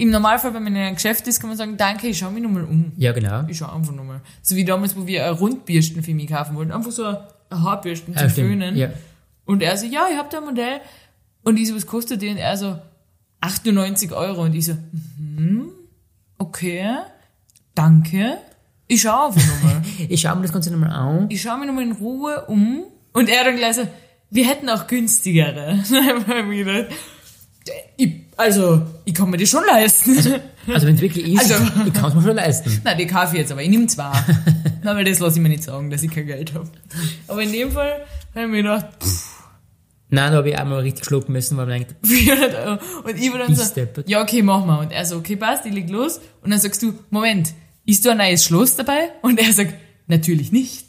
Im 0.00 0.10
Normalfall, 0.10 0.54
wenn 0.54 0.62
man 0.62 0.74
in 0.74 0.80
einem 0.80 0.94
Geschäft 0.94 1.26
ist, 1.28 1.40
kann 1.40 1.50
man 1.50 1.58
sagen, 1.58 1.76
danke, 1.76 2.06
ich 2.08 2.16
schau 2.18 2.30
mich 2.30 2.42
nochmal 2.42 2.64
um. 2.64 2.92
Ja, 2.96 3.12
genau. 3.12 3.44
Ich 3.48 3.58
schau 3.58 3.70
einfach 3.70 3.92
nochmal. 3.92 4.22
So 4.40 4.56
wie 4.56 4.64
damals, 4.64 4.96
wo 4.96 5.06
wir 5.06 5.26
eine 5.26 5.38
Rundbürsten 5.38 6.02
für 6.02 6.14
mich 6.14 6.28
kaufen 6.28 6.56
wollten. 6.56 6.72
Einfach 6.72 6.90
so 6.90 7.04
eine 7.04 7.26
Haarbürsten 7.50 8.16
zum 8.16 8.26
Ja. 8.28 8.32
Föhnen. 8.32 8.76
Ja. 8.76 8.88
Und 9.44 9.62
er 9.62 9.76
so, 9.76 9.84
ja, 9.84 10.06
ich 10.10 10.16
hab 10.16 10.30
da 10.30 10.38
ein 10.38 10.44
Modell. 10.44 10.80
Und 11.42 11.58
ich 11.58 11.68
so, 11.68 11.76
was 11.76 11.86
kostet 11.86 12.22
die? 12.22 12.30
Und 12.30 12.38
er 12.38 12.56
so, 12.56 12.78
98 13.42 14.12
Euro. 14.12 14.44
Und 14.44 14.54
ich 14.54 14.64
so, 14.66 14.72
mhm, 15.18 15.70
okay, 16.38 16.96
danke. 17.74 18.38
Ich 18.86 19.02
schau 19.02 19.26
einfach 19.26 19.46
nochmal. 19.46 19.82
Ich 20.08 20.22
schaue 20.22 20.36
mir 20.36 20.42
das 20.42 20.52
Ganze 20.52 20.70
nochmal 20.70 20.90
an. 20.92 21.26
ich 21.28 21.42
schau 21.42 21.58
mich 21.58 21.66
nochmal 21.66 21.84
in 21.84 21.92
Ruhe 21.92 22.46
um. 22.46 22.84
Und 23.12 23.28
er 23.28 23.44
dann 23.44 23.56
gleich 23.56 23.76
so, 23.76 23.86
wir 24.30 24.48
hätten 24.48 24.68
auch 24.70 24.86
günstigere. 24.86 25.78
Ich, 27.96 28.14
also, 28.40 28.82
ich 29.04 29.14
kann 29.14 29.30
mir 29.30 29.36
die 29.36 29.46
schon 29.46 29.62
leisten. 29.66 30.16
Also 30.66 30.86
wenn 30.86 30.94
es 30.96 31.00
wirklich 31.00 31.26
ist, 31.34 31.52
Also- 31.52 31.64
ich 31.86 31.92
kann 31.92 32.06
es 32.06 32.14
mir 32.14 32.22
schon 32.22 32.36
leisten. 32.36 32.80
Nein, 32.84 32.98
die 32.98 33.06
kaufe 33.06 33.34
ich 33.34 33.40
jetzt, 33.40 33.52
aber 33.52 33.62
ich 33.62 33.68
nehme 33.70 33.86
zwei. 33.86 34.12
Nein, 34.82 34.96
weil 34.96 35.04
das 35.04 35.18
lasse 35.18 35.36
ich 35.38 35.42
mir 35.42 35.48
nicht 35.48 35.62
sagen, 35.62 35.90
dass 35.90 36.02
ich 36.02 36.10
kein 36.10 36.26
Geld 36.26 36.54
habe. 36.54 36.68
Aber 37.28 37.42
in 37.42 37.52
dem 37.52 37.70
Fall 37.72 38.04
habe 38.34 38.44
ich 38.46 38.50
mir 38.50 38.62
gedacht, 38.62 38.86
pff, 39.02 39.26
Nein, 40.12 40.32
da 40.32 40.38
habe 40.38 40.50
ich 40.50 40.58
einmal 40.58 40.80
richtig 40.80 41.04
schlucken 41.04 41.32
müssen, 41.32 41.56
weil 41.56 41.66
man 41.66 41.78
denkt, 41.78 41.94
400 42.06 42.54
Euro. 42.66 42.78
Und 43.04 43.16
ich 43.16 43.30
war 43.32 43.38
dann 43.38 43.54
so, 43.54 43.74
Deppert. 43.74 44.08
ja, 44.08 44.20
okay, 44.22 44.42
mach 44.42 44.64
mal. 44.66 44.80
Und 44.80 44.90
er 44.90 45.04
so, 45.06 45.16
okay, 45.16 45.36
passt, 45.36 45.64
ich 45.66 45.72
leg 45.72 45.88
los. 45.88 46.20
Und 46.42 46.50
dann 46.50 46.58
sagst 46.58 46.82
du, 46.82 46.94
Moment, 47.10 47.54
ist 47.86 48.04
da 48.04 48.10
ein 48.12 48.18
neues 48.18 48.44
Schloss 48.44 48.74
dabei? 48.76 49.10
Und 49.22 49.38
er 49.38 49.52
sagt, 49.52 49.74
natürlich 50.08 50.50
nicht. 50.50 50.86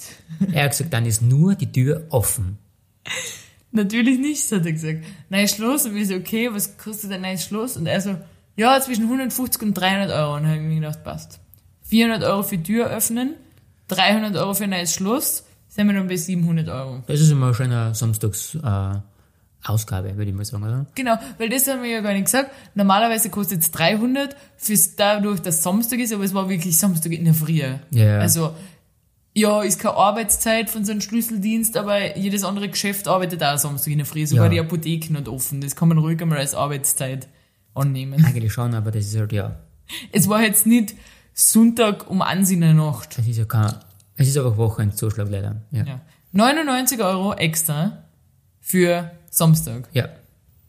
er 0.52 0.64
hat 0.66 0.72
gesagt, 0.72 0.92
dann 0.94 1.06
ist 1.06 1.22
nur 1.22 1.54
die 1.56 1.72
Tür 1.72 2.06
offen. 2.10 2.58
Natürlich 3.71 4.19
nicht, 4.19 4.51
hat 4.51 4.65
er 4.65 4.71
gesagt. 4.71 5.03
Neues 5.29 5.51
Schloss. 5.51 5.86
Und 5.86 5.95
wir 5.95 6.05
so, 6.05 6.15
okay, 6.15 6.49
was 6.51 6.77
kostet 6.77 7.12
ein 7.12 7.21
neues 7.21 7.43
Schloss? 7.43 7.77
Und 7.77 7.86
er 7.86 8.01
so, 8.01 8.17
ja, 8.55 8.79
zwischen 8.81 9.03
150 9.03 9.62
und 9.62 9.73
300 9.73 10.12
Euro. 10.12 10.36
Und 10.36 10.43
dann 10.43 10.51
habe 10.51 10.62
ich 10.62 10.67
mir 10.67 10.75
gedacht, 10.75 11.03
passt. 11.03 11.39
400 11.84 12.23
Euro 12.23 12.43
für 12.43 12.62
Tür 12.62 12.88
öffnen, 12.88 13.36
300 13.89 14.36
Euro 14.38 14.53
für 14.53 14.65
ein 14.65 14.69
neues 14.69 14.93
Schloss, 14.93 15.43
sind 15.67 15.88
wir 15.88 15.93
dann 15.93 16.07
bei 16.07 16.15
700 16.15 16.69
Euro. 16.69 17.03
Das 17.07 17.19
ist 17.19 17.31
immer 17.31 17.53
schon 17.53 17.71
eine 17.71 17.93
Samstags 17.95 18.55
äh, 18.55 18.93
Ausgabe, 19.63 20.15
würde 20.17 20.31
ich 20.31 20.36
mal 20.36 20.45
sagen, 20.45 20.63
oder? 20.63 20.86
Genau, 20.95 21.17
weil 21.38 21.49
das 21.49 21.67
haben 21.67 21.84
wir 21.84 21.89
ja 21.89 22.01
gar 22.01 22.13
nicht 22.13 22.25
gesagt. 22.25 22.51
Normalerweise 22.75 23.29
kostet 23.29 23.62
es 23.62 23.71
300, 23.71 24.36
fürs 24.57 24.95
dadurch, 24.95 25.39
dass 25.41 25.62
Samstag 25.62 25.99
ist, 25.99 26.13
aber 26.13 26.23
es 26.23 26.34
war 26.34 26.49
wirklich 26.49 26.77
Samstag 26.77 27.12
in 27.12 27.25
der 27.25 27.34
Früh. 27.34 27.62
Ja. 27.91 28.19
Also, 28.19 28.55
ja, 29.34 29.62
ist 29.62 29.80
keine 29.80 29.96
Arbeitszeit 29.96 30.70
von 30.70 30.84
so 30.84 30.91
einem 30.91 31.02
Schlüsseldienst, 31.02 31.78
aber 31.78 32.17
jedes 32.17 32.44
andere 32.44 32.67
Geschäft 32.70 33.08
arbeitet 33.08 33.41
auch 33.44 33.58
Samstag 33.58 33.91
in 33.91 34.00
der 34.00 34.06
Früh. 34.06 34.26
Sogar 34.28 34.46
Ja. 34.46 34.52
die 34.52 34.60
Apotheken 34.60 35.15
hat 35.17 35.28
offen. 35.30 35.62
Das 35.62 35.76
kann 35.76 35.88
man 35.88 35.98
ruhig 35.98 36.22
einmal 36.22 36.39
als 36.39 36.54
Arbeitszeit 36.54 37.28
annehmen. 37.74 38.24
Eigentlich 38.26 38.52
schon, 38.52 38.74
aber 38.74 38.91
das 38.91 39.06
ist 39.06 39.17
halt 39.17 39.32
ja. 39.32 39.56
Es 40.12 40.28
war 40.28 40.41
jetzt 40.41 40.65
nicht 40.65 40.96
Sonntag 41.34 42.10
um 42.10 42.22
1 42.22 42.52
in 42.52 42.62
der 42.62 42.74
Nacht. 42.74 43.17
Das 43.17 43.26
ist 43.26 43.38
ja 43.38 43.46
kein, 43.46 43.74
es 44.15 44.28
ist 44.28 44.38
einfach 44.38 44.58
Wochenendzuschlag 44.58 45.30
leider. 45.30 45.62
Ja. 45.72 45.84
Ja. 45.86 46.02
99 46.34 47.02
Euro 47.02 47.34
extra 47.34 48.04
für 48.60 49.12
Samstag. 49.30 49.88
ja. 49.94 50.10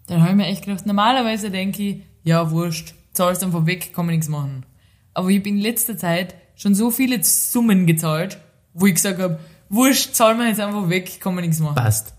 Dann 0.09 0.21
habe 0.21 0.31
ich 0.31 0.37
mir 0.37 0.47
echt 0.47 0.65
gedacht, 0.65 0.85
normalerweise 0.85 1.51
denke 1.51 1.83
ich, 1.83 1.97
ja, 2.25 2.51
wurscht, 2.51 2.93
zahlst 3.13 3.43
einfach 3.45 3.67
weg, 3.67 3.93
kann 3.95 4.05
man 4.07 4.15
nichts 4.17 4.29
machen. 4.29 4.67
Aber 5.15 5.29
ich 5.31 5.39
habe 5.39 5.49
in 5.49 5.59
letzter 5.59 5.97
Zeit 5.97 6.35
schon 6.57 6.75
so 6.75 6.91
viele 6.91 7.23
Summen 7.23 7.87
gezahlt, 7.87 8.39
wo 8.75 8.87
ich 8.87 8.95
gesagt 8.95 9.21
habe, 9.21 9.39
wurscht, 9.69 10.15
zahlen 10.15 10.39
wir 10.39 10.49
jetzt 10.49 10.61
einfach 10.61 10.89
weg, 10.89 11.21
kann 11.21 11.35
man 11.35 11.45
nichts 11.45 11.61
machen. 11.61 11.75
Passt. 11.77 12.15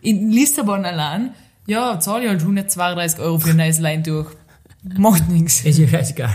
In 0.00 0.30
Lissabon 0.30 0.84
allein, 0.84 1.30
ja, 1.66 1.98
zahle 2.00 2.24
ich 2.24 2.28
halt 2.30 2.40
132 2.40 3.20
Euro 3.20 3.38
für 3.38 3.50
ein 3.50 3.56
neues 3.56 3.78
Leintuch. 3.78 4.26
Macht 4.98 5.28
nichts. 5.28 5.64
Ist 5.64 5.78
ja 5.78 5.86
scheißegal. 5.86 6.34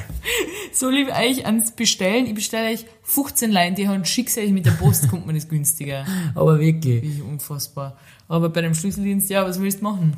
So 0.72 0.90
lieb 0.90 1.10
euch 1.10 1.46
ans 1.46 1.72
Bestellen. 1.72 2.28
Ich 2.28 2.34
bestelle 2.34 2.70
euch 2.72 2.86
15 3.04 3.52
Leintücher 3.52 3.92
und 3.94 4.08
schick's 4.08 4.38
euch 4.38 4.52
mit 4.52 4.66
der 4.66 4.72
Post, 4.72 5.10
kommt 5.10 5.26
man 5.26 5.36
das 5.36 5.50
günstiger. 5.50 6.06
Aber 6.36 6.58
wirklich. 6.60 7.02
Wie 7.04 7.22
unfassbar. 7.22 7.98
Aber 8.30 8.48
bei 8.50 8.62
dem 8.62 8.74
Schlüsseldienst, 8.74 9.30
ja, 9.30 9.46
was 9.46 9.60
willst 9.60 9.80
du 9.80 9.84
machen? 9.84 10.14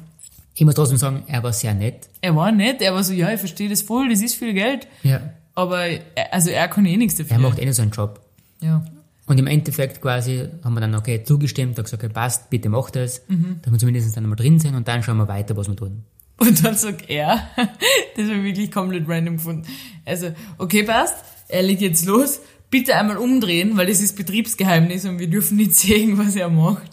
Ich 0.53 0.63
muss 0.65 0.75
trotzdem 0.75 0.97
sagen, 0.97 1.23
er 1.27 1.41
war 1.41 1.53
sehr 1.53 1.73
nett. 1.73 2.07
Er 2.21 2.35
war 2.35 2.51
nett, 2.51 2.81
er 2.83 2.93
war 2.93 3.03
so, 3.03 3.13
ja, 3.13 3.31
ich 3.31 3.39
verstehe 3.39 3.69
das 3.69 3.81
voll, 3.81 4.09
das 4.09 4.21
ist 4.21 4.35
viel 4.35 4.53
Geld. 4.53 4.87
Ja. 5.01 5.21
Aber, 5.55 5.85
er- 5.87 6.33
also 6.33 6.49
er 6.51 6.67
kann 6.67 6.85
eh 6.85 6.97
nichts 6.97 7.15
dafür. 7.15 7.31
Er 7.37 7.39
macht 7.39 7.57
eh 7.57 7.65
nur 7.65 7.73
seinen 7.73 7.91
Job. 7.91 8.19
ja. 8.61 8.83
Und 9.29 9.37
im 9.37 9.45
Endeffekt 9.45 10.01
quasi 10.01 10.49
haben 10.63 10.73
wir 10.73 10.81
dann, 10.81 10.95
okay, 10.95 11.23
zugestimmt, 11.23 11.77
da 11.77 11.83
gesagt, 11.83 12.03
okay, 12.03 12.11
passt, 12.11 12.49
bitte 12.49 12.67
mach 12.67 12.89
das. 12.89 13.21
Mhm. 13.27 13.59
Dass 13.61 13.71
wir 13.71 13.77
zumindest 13.77 14.17
dann 14.17 14.23
einmal 14.23 14.35
drin 14.35 14.57
sind 14.57 14.73
und 14.73 14.87
dann 14.87 15.03
schauen 15.03 15.17
wir 15.17 15.27
weiter, 15.27 15.55
was 15.55 15.67
wir 15.67 15.75
tun. 15.75 16.03
Und 16.37 16.65
dann 16.65 16.73
sagt 16.73 17.07
er, 17.11 17.47
das 18.17 18.27
war 18.27 18.43
wirklich 18.43 18.71
komplett 18.71 19.07
random 19.07 19.37
gefunden. 19.37 19.67
Also, 20.03 20.33
okay, 20.57 20.81
passt, 20.81 21.13
er 21.47 21.61
legt 21.61 21.81
jetzt 21.81 22.07
los, 22.07 22.41
bitte 22.71 22.95
einmal 22.95 23.17
umdrehen, 23.17 23.77
weil 23.77 23.85
das 23.85 24.01
ist 24.01 24.15
Betriebsgeheimnis 24.15 25.05
und 25.05 25.19
wir 25.19 25.29
dürfen 25.29 25.57
nicht 25.57 25.75
sehen, 25.75 26.17
was 26.17 26.35
er 26.35 26.49
macht. 26.49 26.89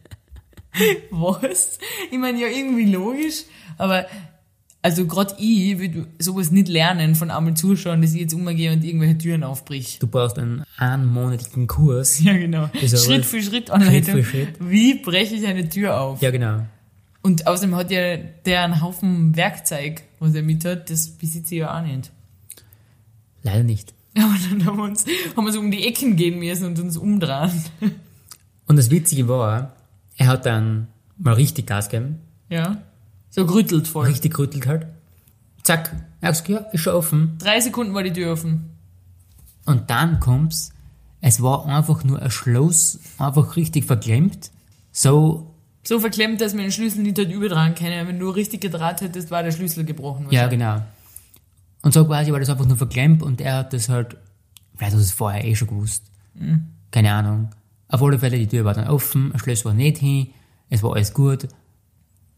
was? 1.10 1.78
Ich 2.10 2.18
meine, 2.18 2.40
ja, 2.40 2.48
irgendwie 2.48 2.90
logisch, 2.90 3.44
aber 3.76 4.06
also 4.82 5.06
gerade 5.06 5.34
ich 5.38 5.78
würde 5.78 6.06
sowas 6.18 6.50
nicht 6.50 6.68
lernen, 6.68 7.14
von 7.14 7.30
einmal 7.30 7.54
zuschauen, 7.54 8.00
dass 8.00 8.14
ich 8.14 8.20
jetzt 8.22 8.34
umgehe 8.34 8.72
und 8.72 8.82
irgendwelche 8.82 9.18
Türen 9.18 9.44
aufbrich. 9.44 9.98
Du 10.00 10.06
brauchst 10.06 10.38
einen 10.38 10.64
einmonatigen 10.78 11.66
Kurs. 11.66 12.20
Ja, 12.22 12.32
genau. 12.32 12.70
Schritt 12.74 13.26
für 13.26 13.42
Schritt 13.42 13.70
Anleitung. 13.70 14.14
Schritt 14.14 14.24
für 14.24 14.30
Schritt. 14.30 14.48
Wie 14.60 14.94
breche 14.94 15.34
ich 15.34 15.46
eine 15.46 15.68
Tür 15.68 16.00
auf? 16.00 16.22
Ja, 16.22 16.30
genau. 16.30 16.66
Und 17.22 17.46
außerdem 17.46 17.76
hat 17.76 17.90
ja 17.90 18.16
der 18.16 18.64
einen 18.64 18.80
Haufen 18.80 19.36
Werkzeug, 19.36 20.02
was 20.18 20.34
er 20.34 20.42
mit 20.42 20.64
hat, 20.64 20.88
das 20.88 21.08
besitze 21.08 21.54
ich 21.54 21.60
ja 21.60 21.78
auch 21.78 21.82
nicht. 21.84 22.10
Leider 23.42 23.62
nicht. 23.62 23.92
Aber 24.16 24.34
dann 24.50 24.64
haben 24.64 24.78
wir 24.78 24.84
uns, 24.84 25.04
haben 25.36 25.44
wir 25.44 25.52
so 25.52 25.60
um 25.60 25.70
die 25.70 25.86
Ecken 25.86 26.16
gehen 26.16 26.38
müssen 26.38 26.64
und 26.64 26.78
uns 26.78 26.96
umdrehen. 26.96 27.50
Und 28.66 28.76
das 28.76 28.90
Witzige 28.90 29.28
war, 29.28 29.76
er 30.16 30.26
hat 30.28 30.46
dann 30.46 30.88
mal 31.18 31.34
richtig 31.34 31.66
Gas 31.66 31.88
gegeben, 31.90 32.20
Ja. 32.48 32.82
So 33.30 33.46
gerüttelt 33.46 33.86
voll. 33.88 34.06
richtig 34.06 34.34
gerüttelt 34.34 34.66
halt. 34.66 34.86
Zack. 35.62 35.94
Er 36.20 36.28
hat 36.28 36.44
gesagt, 36.44 36.48
ja, 36.48 36.58
ist 36.72 36.80
schon 36.80 36.94
offen. 36.94 37.36
Drei 37.38 37.60
Sekunden 37.60 37.94
war 37.94 38.02
die 38.02 38.12
Tür 38.12 38.32
offen. 38.32 38.70
Und 39.66 39.88
dann 39.90 40.20
kommt's, 40.20 40.72
es 41.20 41.40
war 41.42 41.66
einfach 41.66 42.02
nur 42.04 42.20
ein 42.20 42.30
Schloss, 42.30 42.98
einfach 43.18 43.56
richtig 43.56 43.84
verklemmt. 43.84 44.50
So, 44.90 45.54
So 45.84 46.00
verklemmt, 46.00 46.40
dass 46.40 46.54
man 46.54 46.62
den 46.62 46.72
Schlüssel 46.72 47.02
nicht 47.02 47.18
hat 47.18 47.28
übertragen 47.30 47.74
können. 47.74 48.08
Wenn 48.08 48.18
du 48.18 48.30
richtig 48.30 48.60
gedraht 48.62 49.00
hättest, 49.00 49.30
war 49.30 49.42
der 49.42 49.52
Schlüssel 49.52 49.84
gebrochen. 49.84 50.26
ja, 50.30 50.46
genau. 50.48 50.82
Und 51.82 51.94
so 51.94 52.04
quasi 52.04 52.30
war 52.32 52.40
das 52.40 52.50
einfach 52.50 52.66
nur 52.66 52.76
verklemmt 52.76 53.22
und 53.22 53.40
er 53.40 53.56
hat 53.58 53.72
das 53.72 53.88
halt, 53.88 54.16
vielleicht 54.76 54.92
hat 54.92 55.00
er 55.00 55.02
es 55.02 55.12
vorher 55.12 55.44
eh 55.44 55.54
schon 55.56 55.68
gewusst. 55.68 56.04
Keine 56.90 57.12
Ahnung. 57.12 57.50
Auf 57.88 58.02
alle 58.02 58.18
Fälle, 58.18 58.38
die 58.38 58.46
Tür 58.48 58.64
war 58.66 58.74
dann 58.74 58.88
offen, 58.88 59.30
das 59.32 59.40
Schloss 59.42 59.64
war 59.64 59.72
nicht 59.72 59.96
hin, 59.98 60.28
es 60.68 60.82
war 60.82 60.94
alles 60.94 61.14
gut. 61.14 61.48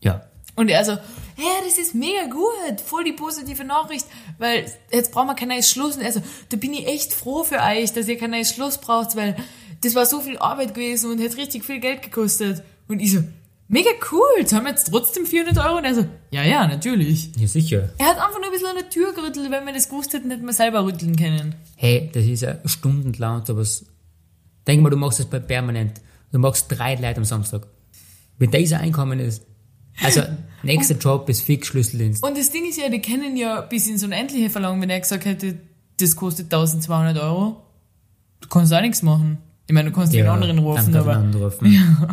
Ja. 0.01 0.23
Und 0.55 0.69
er 0.69 0.85
so, 0.85 0.93
hä, 0.93 1.49
das 1.65 1.79
ist 1.79 1.95
mega 1.95 2.27
gut, 2.27 2.81
voll 2.85 3.05
die 3.05 3.13
positive 3.13 3.65
Nachricht, 3.65 4.07
weil 4.39 4.71
jetzt 4.93 5.13
brauchen 5.13 5.29
wir 5.29 5.35
kein 5.35 5.49
neues 5.49 5.71
Schloss. 5.71 5.97
Und 5.97 6.03
er 6.03 6.13
so, 6.13 6.23
da 6.51 6.57
bin 6.57 6.75
ich 6.75 6.87
echt 6.87 7.15
froh 7.15 7.45
für 7.45 7.61
euch, 7.61 7.93
dass 7.93 8.09
ihr 8.09 8.19
kein 8.19 8.31
neues 8.31 8.51
Schloss 8.51 8.79
braucht, 8.79 9.17
weil 9.17 9.37
das 9.81 9.95
war 9.95 10.07
so 10.07 10.21
viel 10.21 10.39
Arbeit 10.39 10.75
gewesen 10.75 11.11
und 11.11 11.23
hat 11.23 11.37
richtig 11.37 11.65
viel 11.65 11.81
Geld 11.81 12.03
gekostet. 12.03 12.63
Und 12.89 13.01
ich 13.01 13.13
so, 13.13 13.23
mega 13.69 13.91
cool, 14.13 14.47
zahlen 14.47 14.65
wir 14.65 14.71
jetzt 14.71 14.89
trotzdem 14.91 15.27
400 15.27 15.65
Euro? 15.65 15.79
Und 15.79 15.85
er 15.85 15.95
so, 15.95 16.07
ja, 16.31 16.45
ja, 16.45 16.67
natürlich. 16.67 17.31
Ja, 17.37 17.47
sicher. 17.47 17.91
Er 17.99 18.07
hat 18.07 18.19
einfach 18.19 18.39
nur 18.39 18.47
ein 18.47 18.53
bisschen 18.53 18.69
an 18.69 18.77
der 18.77 18.91
Tür 18.91 19.13
gerüttelt, 19.13 19.51
wenn 19.51 19.65
wir 19.67 19.73
das 19.73 19.89
gewusst 19.89 20.13
hätten, 20.13 20.31
hätten 20.31 20.47
wir 20.47 20.53
selber 20.53 20.85
rütteln 20.85 21.17
können. 21.17 21.55
Hey, 21.77 22.11
das 22.13 22.25
ist 22.25 22.43
ja 22.43 22.57
stundenlang 22.67 23.37
und 23.37 23.47
sowas. 23.47 23.87
Denk 24.67 24.83
mal, 24.83 24.91
du 24.91 24.97
machst 24.97 25.19
das 25.19 25.27
bei 25.27 25.41
permanent. 25.41 26.01
Du 26.31 26.39
machst 26.39 26.67
drei 26.69 26.95
Leute 26.95 27.17
am 27.17 27.25
Samstag. 27.25 27.67
Wenn 28.39 28.51
dieser 28.51 28.79
Einkommen 28.79 29.19
ist, 29.19 29.43
also, 30.03 30.23
nächster 30.63 30.97
Job 30.97 31.29
ist 31.29 31.43
fix 31.43 31.67
Schlüsseldienst. 31.69 32.23
Und 32.25 32.37
das 32.37 32.51
Ding 32.51 32.65
ist 32.69 32.79
ja, 32.79 32.89
die 32.89 33.01
können 33.01 33.37
ja 33.37 33.61
bis 33.61 33.89
ins 33.89 34.03
Unendliche 34.05 34.51
verlangen, 34.51 34.81
wenn 34.81 34.91
er 34.91 35.01
gesagt 35.01 35.25
hätte, 35.25 35.59
das 36.01 36.17
kostet 36.17 36.47
1200 36.53 37.19
Euro. 37.23 37.63
Du 38.41 38.49
kannst 38.49 38.73
auch 38.73 38.81
nichts 38.81 39.03
machen. 39.03 39.39
Ich 39.69 39.75
meine, 39.75 39.91
du 39.91 39.95
kannst 39.97 40.13
den 40.13 40.27
anderen 40.27 40.59
rufen, 40.59 40.95
aber, 40.97 41.13
einen 41.17 41.27
anderen 41.27 41.45
rufen. 41.45 42.07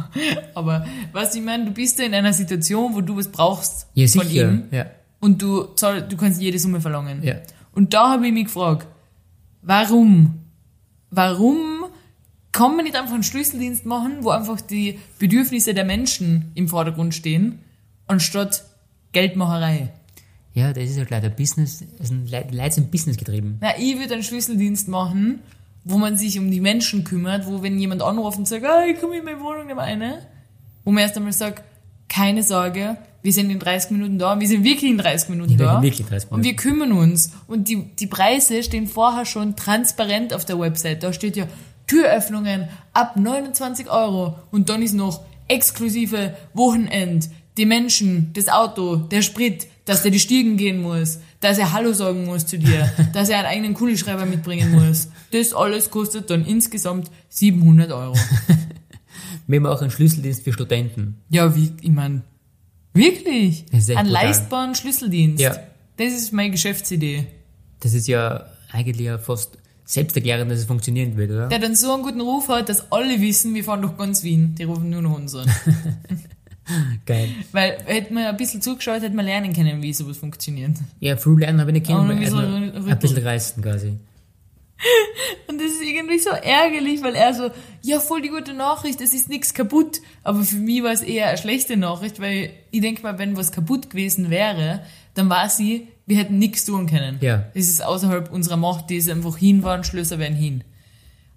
aber, 0.54 0.86
was 1.12 1.34
ich 1.36 1.42
meine, 1.42 1.66
du 1.66 1.72
bist 1.72 1.98
ja 2.00 2.06
in 2.06 2.14
einer 2.14 2.34
Situation, 2.34 2.94
wo 2.94 3.02
du 3.02 3.18
was 3.18 3.28
brauchst 3.30 3.88
Ja, 3.96 4.08
von 4.08 4.28
sicher. 4.28 4.50
ihm 4.50 4.64
Ja. 4.72 4.86
und 5.20 5.42
du, 5.42 5.64
zahl, 5.76 6.08
du 6.08 6.16
kannst 6.16 6.40
jede 6.42 6.60
Summe 6.60 6.80
verlangen. 6.80 7.24
Ja. 7.24 7.36
Und 7.74 7.94
da 7.94 8.12
habe 8.12 8.28
ich 8.28 8.34
mich 8.34 8.46
gefragt, 8.46 8.88
warum? 9.62 10.36
Warum 11.12 11.86
kann 12.52 12.76
man 12.76 12.86
nicht 12.86 12.96
einfach 12.96 13.14
einen 13.14 13.24
Schlüsseldienst 13.24 13.86
machen, 13.86 14.18
wo 14.22 14.30
einfach 14.30 14.62
die 14.62 15.00
Bedürfnisse 15.18 15.74
der 15.74 15.86
Menschen 15.86 16.52
im 16.56 16.68
Vordergrund 16.68 17.14
stehen, 17.16 17.60
anstatt 18.10 18.64
Geldmacherei? 19.14 19.90
Ja, 20.54 20.74
das 20.74 20.90
ist 20.90 20.98
halt 20.98 21.10
leider 21.10 21.30
Business, 21.30 21.84
also 22.00 22.14
Leute 22.52 22.72
sind 22.74 22.92
Business 22.92 23.18
getrieben. 23.18 23.58
Na, 23.62 23.70
ich 23.78 23.98
würde 23.98 24.16
einen 24.16 24.24
Schlüsseldienst 24.24 24.88
machen, 24.88 25.40
wo 25.86 25.98
man 25.98 26.18
sich 26.18 26.38
um 26.38 26.52
die 26.52 26.60
Menschen 26.60 27.04
kümmert, 27.04 27.46
wo 27.48 27.62
wenn 27.64 27.80
jemand 27.80 28.02
anruft 28.02 28.38
und 28.38 28.48
sagt, 28.48 28.66
ah, 28.66 28.86
ich 28.86 29.00
komme 29.00 29.18
in 29.18 29.26
meine 29.26 29.40
Wohnung, 29.40 29.68
nimm 29.68 29.80
eine, 29.80 30.20
wo 30.84 30.92
man 30.92 31.04
erst 31.04 31.16
einmal 31.18 31.34
sagt, 31.34 31.64
keine 32.10 32.44
Sorge, 32.44 32.98
wir 33.22 33.34
sind 33.34 33.50
in 33.50 33.60
30 33.60 33.92
Minuten 33.92 34.18
da, 34.18 34.34
und 34.34 34.40
wir 34.40 34.48
sind 34.48 34.64
wirklich 34.64 34.90
in 34.90 34.98
30 34.98 35.30
Minuten 35.30 35.52
Ja, 35.52 35.58
da. 35.76 35.82
wirklich 35.82 36.08
30 36.08 36.32
Und 36.32 36.44
wir 36.44 36.56
kümmern 36.56 36.92
uns. 36.94 37.32
Und 37.48 37.68
die, 37.68 37.84
die 37.84 38.08
Preise 38.08 38.64
stehen 38.64 38.88
vorher 38.88 39.26
schon 39.26 39.56
transparent 39.56 40.34
auf 40.34 40.46
der 40.46 40.60
Website. 40.60 41.04
Da 41.04 41.12
steht 41.14 41.36
ja 41.36 41.46
Türöffnungen 41.86 42.70
ab 42.94 43.18
29 43.18 43.90
Euro. 43.90 44.36
Und 44.52 44.70
dann 44.70 44.82
ist 44.82 44.94
noch 44.94 45.22
exklusive 45.50 46.36
Wochenend, 46.54 47.30
die 47.60 47.66
Menschen, 47.66 48.32
das 48.34 48.48
Auto, 48.48 48.96
der 48.96 49.22
Sprit, 49.22 49.68
dass 49.86 50.02
der 50.02 50.12
die 50.12 50.20
Stiegen 50.20 50.56
gehen 50.56 50.82
muss, 50.82 51.20
dass 51.42 51.58
er 51.58 51.74
Hallo 51.74 51.94
sagen 51.94 52.26
muss 52.26 52.46
zu 52.46 52.58
dir, 52.58 52.90
dass 53.14 53.30
er 53.30 53.40
einen 53.40 53.48
eigenen 53.48 53.74
Kugelschreiber 53.74 54.26
mitbringen 54.26 54.72
muss. 54.72 55.10
Das 55.32 55.54
alles 55.54 55.92
kostet 55.92 56.30
dann 56.30 56.46
insgesamt 56.46 57.12
700 57.28 57.92
Euro. 57.92 58.16
Wir 59.48 59.62
machen 59.62 59.84
einen 59.84 59.92
Schlüsseldienst 59.92 60.44
für 60.44 60.54
Studenten. 60.54 61.18
Ja, 61.30 61.56
wie, 61.56 61.74
ich 61.82 61.90
mein, 61.90 62.24
wirklich? 62.94 63.66
Ein 63.96 64.06
leistbaren 64.06 64.76
Schlüsseldienst. 64.76 65.42
Ja. 65.42 65.58
Das 65.98 66.14
ist 66.14 66.32
meine 66.32 66.52
Geschäftsidee. 66.52 67.28
Das 67.80 67.94
ist 67.94 68.08
ja 68.08 68.46
eigentlich 68.72 69.08
ja 69.08 69.18
fast 69.18 69.58
selbsterklärend, 69.86 70.52
dass 70.52 70.60
es 70.60 70.66
funktionieren 70.66 71.18
wird, 71.18 71.32
oder? 71.32 71.48
Der 71.48 71.58
dann 71.58 71.76
so 71.76 71.92
einen 71.92 72.04
guten 72.04 72.22
Ruf 72.22 72.48
hat, 72.48 72.70
dass 72.70 72.92
alle 72.92 73.20
wissen, 73.20 73.56
wir 73.56 73.64
fahren 73.64 73.82
durch 73.82 73.98
ganz 73.98 74.24
Wien. 74.24 74.54
Die 74.56 74.64
rufen 74.64 74.92
nur 74.92 75.02
noch 75.02 75.16
uns 75.18 75.34
an. 75.34 75.50
Geil. 77.06 77.30
Weil 77.52 77.78
hätten 77.86 78.14
wir 78.16 78.30
ein 78.30 78.38
bisschen 78.38 78.62
zugeschaut, 78.62 79.02
hätten 79.02 79.16
wir 79.16 79.24
lernen 79.24 79.54
können, 79.54 79.82
wie 79.82 79.94
sowas 79.94 80.18
funktioniert. 80.18 80.78
Ja, 81.00 81.18
früh 81.18 81.40
lernen 81.40 81.60
habe 81.62 81.72
ich 81.72 81.82
nicht 81.82 81.90
also 81.90 82.12
ein 82.12 82.20
bisschen 82.20 82.88
ein 82.88 83.00
bisschen 83.00 83.24
reißen 83.24 83.64
quasi. 83.64 83.98
Und 85.48 85.60
das 85.60 85.72
ist 85.72 85.82
irgendwie 85.82 86.20
so 86.20 86.30
ärgerlich, 86.30 87.02
weil 87.04 87.16
er 87.16 87.34
so, 87.34 87.50
ja, 87.82 88.00
voll 88.00 88.22
die 88.22 88.30
gute 88.30 88.54
Nachricht, 88.54 89.02
es 89.02 89.14
ist 89.14 89.30
nichts 89.30 89.54
kaputt. 89.54 90.02
Aber 90.24 90.44
für 90.44 90.56
mich 90.56 90.84
war 90.84 90.92
es 90.92 91.02
eher 91.02 91.28
eine 91.28 91.38
schlechte 91.38 91.76
Nachricht, 91.76 92.20
weil 92.20 92.52
ich 92.72 92.82
denke 92.82 93.04
mal, 93.04 93.20
wenn 93.20 93.36
was 93.36 93.52
kaputt 93.52 93.90
gewesen 93.90 94.30
wäre, 94.30 94.82
dann 95.16 95.30
war 95.30 95.50
sie, 95.50 95.88
wir 96.06 96.18
hätten 96.18 96.40
nichts 96.40 96.66
tun 96.66 96.88
können. 96.88 97.18
Ja. 97.22 97.46
Das 97.54 97.68
ist 97.68 97.84
außerhalb 97.84 98.32
unserer 98.32 98.58
Macht, 98.58 98.90
die 98.90 98.98
ist 98.98 99.10
einfach 99.10 99.38
hin 99.38 99.64
waren, 99.64 99.84
Schlösser 99.84 100.18
werden 100.18 100.38
hin. 100.38 100.64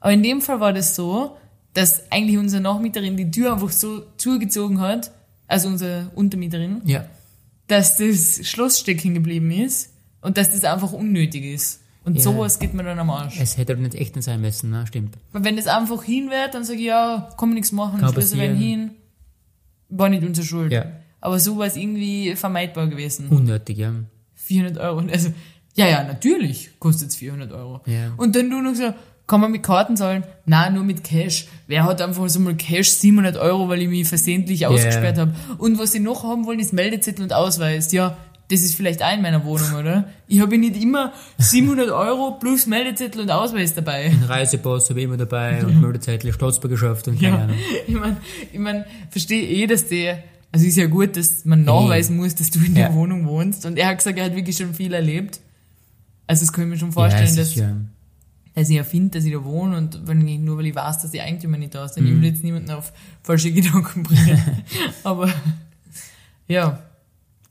Aber 0.01 0.13
in 0.13 0.23
dem 0.23 0.41
Fall 0.41 0.61
war 0.61 0.73
das 0.73 0.95
so, 0.95 1.37
dass 1.75 2.11
eigentlich 2.11 2.39
unsere 2.39 2.63
Nachmieterin 2.63 3.17
die 3.17 3.31
Tür 3.31 3.55
einfach 3.55 3.71
so 3.71 4.03
zugezogen 4.17 4.81
hat, 4.81 5.11
also 5.53 5.69
unsere 5.69 6.11
Untermieterin, 6.15 6.83
Ja. 6.85 7.05
dass 7.69 7.97
das 7.97 8.41
Schloss 8.49 8.81
stecken 8.81 9.15
geblieben 9.15 9.51
ist 9.51 9.91
und 10.21 10.37
dass 10.37 10.51
das 10.53 10.65
einfach 10.65 10.93
unnötig 10.93 11.45
ist. 11.45 11.81
Und 12.05 12.17
Ja. 12.17 12.23
sowas 12.23 12.59
geht 12.59 12.75
mir 12.75 12.83
dann 12.83 12.99
am 12.99 13.11
Arsch. 13.11 13.39
Es 13.41 13.57
hätte 13.57 13.75
halt 13.75 13.83
nicht 13.83 13.95
echt 13.95 14.17
nicht 14.17 14.25
sein 14.25 14.41
müssen, 14.41 14.71
ne? 14.71 14.85
Stimmt. 14.89 15.15
Weil 15.33 15.45
wenn 15.45 15.57
das 15.57 15.69
einfach 15.69 16.03
hin 16.03 16.31
wird, 16.31 16.55
dann 16.55 16.65
sage 16.65 16.81
ich, 16.81 16.87
ja, 16.87 17.29
kann 17.39 17.51
man 17.51 17.55
nichts 17.55 17.71
machen, 17.71 18.01
Kann 18.01 18.13
Schlüssel 18.13 18.39
werden 18.39 18.57
hin. 18.57 18.91
War 19.89 20.09
nicht 20.09 20.25
unsere 20.25 20.45
Schuld. 20.47 20.73
Ja. 20.73 20.87
Aber 21.21 21.39
so 21.39 21.59
war 21.59 21.67
es 21.67 21.77
irgendwie 21.77 22.35
vermeidbar 22.35 22.89
gewesen. 22.89 23.29
Unnötig, 23.29 23.79
ja. 23.79 23.93
400 24.35 24.79
Euro. 24.79 24.99
Also, 25.13 25.33
Ja, 25.75 25.87
ja, 25.89 26.03
natürlich 26.05 26.71
kostet 26.81 27.09
es 27.11 27.17
400 27.17 27.51
Euro. 27.53 27.81
Ja. 27.87 28.13
Und 28.19 28.37
dann 28.37 28.51
du 28.51 28.61
noch 28.61 28.75
so, 28.75 28.93
kann 29.27 29.41
man 29.41 29.51
mit 29.53 29.63
Karten 29.63 29.97
zahlen? 29.97 30.25
Nein, 30.45 30.75
nur 30.75 30.85
mit 30.85 31.05
Cash. 31.05 31.47
Wer 31.67 31.85
hat 31.85 32.03
einfach 32.03 32.29
so 32.29 32.41
mal 32.41 32.55
Cash 32.55 32.91
700 32.91 33.37
Euro, 33.37 33.69
weil 33.69 33.81
ich 33.83 33.89
mich 33.89 34.07
versehentlich 34.09 34.67
ausgesperrt 34.67 35.17
habe? 35.19 35.33
Und 35.59 35.79
was 35.79 35.93
sie 35.93 36.01
noch 36.01 36.25
haben 36.25 36.45
wollen, 36.45 36.59
ist 36.61 36.73
Meldezettel 36.73 37.23
und 37.23 37.33
Ausweis. 37.33 37.93
Ja, 37.93 38.17
das 38.51 38.61
ist 38.61 38.75
vielleicht 38.75 39.03
auch 39.03 39.15
in 39.15 39.23
meiner 39.23 39.45
Wohnung, 39.45 39.73
oder? 39.79 40.09
Ich 40.27 40.41
habe 40.41 40.53
ja 40.57 40.61
nicht 40.61 40.83
immer 40.83 41.13
700 41.39 41.91
Euro 41.91 42.33
plus 42.33 42.67
Meldezettel 42.67 43.23
und 43.23 43.31
Ausweis 43.31 43.75
dabei. 43.75 44.07
Ein 44.11 44.25
Reisepass 44.25 44.91
habe 44.91 44.99
ich 45.01 45.05
immer 45.07 45.17
dabei 45.17 45.65
und 45.65 45.81
Meldezettel, 45.81 46.33
Staatsbürgerschaft 46.33 47.09
und 47.09 47.21
keine 47.21 47.37
Ja, 47.37 47.43
Ahnung. 47.45 47.57
ich 47.87 47.95
mein, 47.95 48.17
ich 48.53 48.59
mein, 48.59 48.85
verstehe 49.09 49.47
eh, 49.47 49.67
dass 49.67 49.87
der, 49.87 50.23
also 50.51 50.67
ist 50.67 50.77
ja 50.77 50.87
gut, 50.87 51.17
dass 51.17 51.47
man 51.47 51.65
nachweisen 51.65 52.17
muss, 52.17 52.35
dass 52.35 52.51
du 52.51 52.59
in 52.59 52.75
der 52.75 52.89
Ja. 52.89 52.95
Wohnung 52.95 53.27
wohnst. 53.27 53.65
Und 53.65 53.79
er 53.79 53.87
hat 53.89 53.99
gesagt, 53.99 54.19
er 54.19 54.25
hat 54.27 54.35
wirklich 54.37 54.57
schon 54.57 54.75
viel 54.75 54.93
erlebt. 54.93 55.41
Also 56.27 56.45
das 56.45 56.53
kann 56.53 56.65
ich 56.65 56.71
mir 56.71 56.79
schon 56.79 56.89
Ja, 56.91 56.95
vorstellen, 56.95 57.25
es 57.25 57.37
dass, 57.37 57.55
ja, 57.55 57.75
dass 58.55 58.69
ich 58.69 58.77
erfinde, 58.77 59.19
dass 59.19 59.25
ich 59.25 59.33
da 59.33 59.43
wohne 59.45 59.77
und 59.79 60.07
wenn 60.07 60.27
ich, 60.29 60.39
nur 60.39 60.59
weil 60.59 60.67
ich 60.67 60.75
weiß, 60.75 61.01
dass 61.01 61.11
die 61.11 61.21
Eigentümer 61.21 61.57
nicht 61.59 61.75
da 61.75 61.89
sind, 61.89 62.05
Mhm. 62.05 62.15
ich 62.17 62.21
will 62.21 62.29
jetzt 62.31 62.45
niemanden 62.45 62.71
auf 62.71 62.93
falsche 63.23 63.51
Gedanken 63.53 64.03
bringen. 64.03 64.41
Aber 65.05 65.29
ja, 66.49 66.79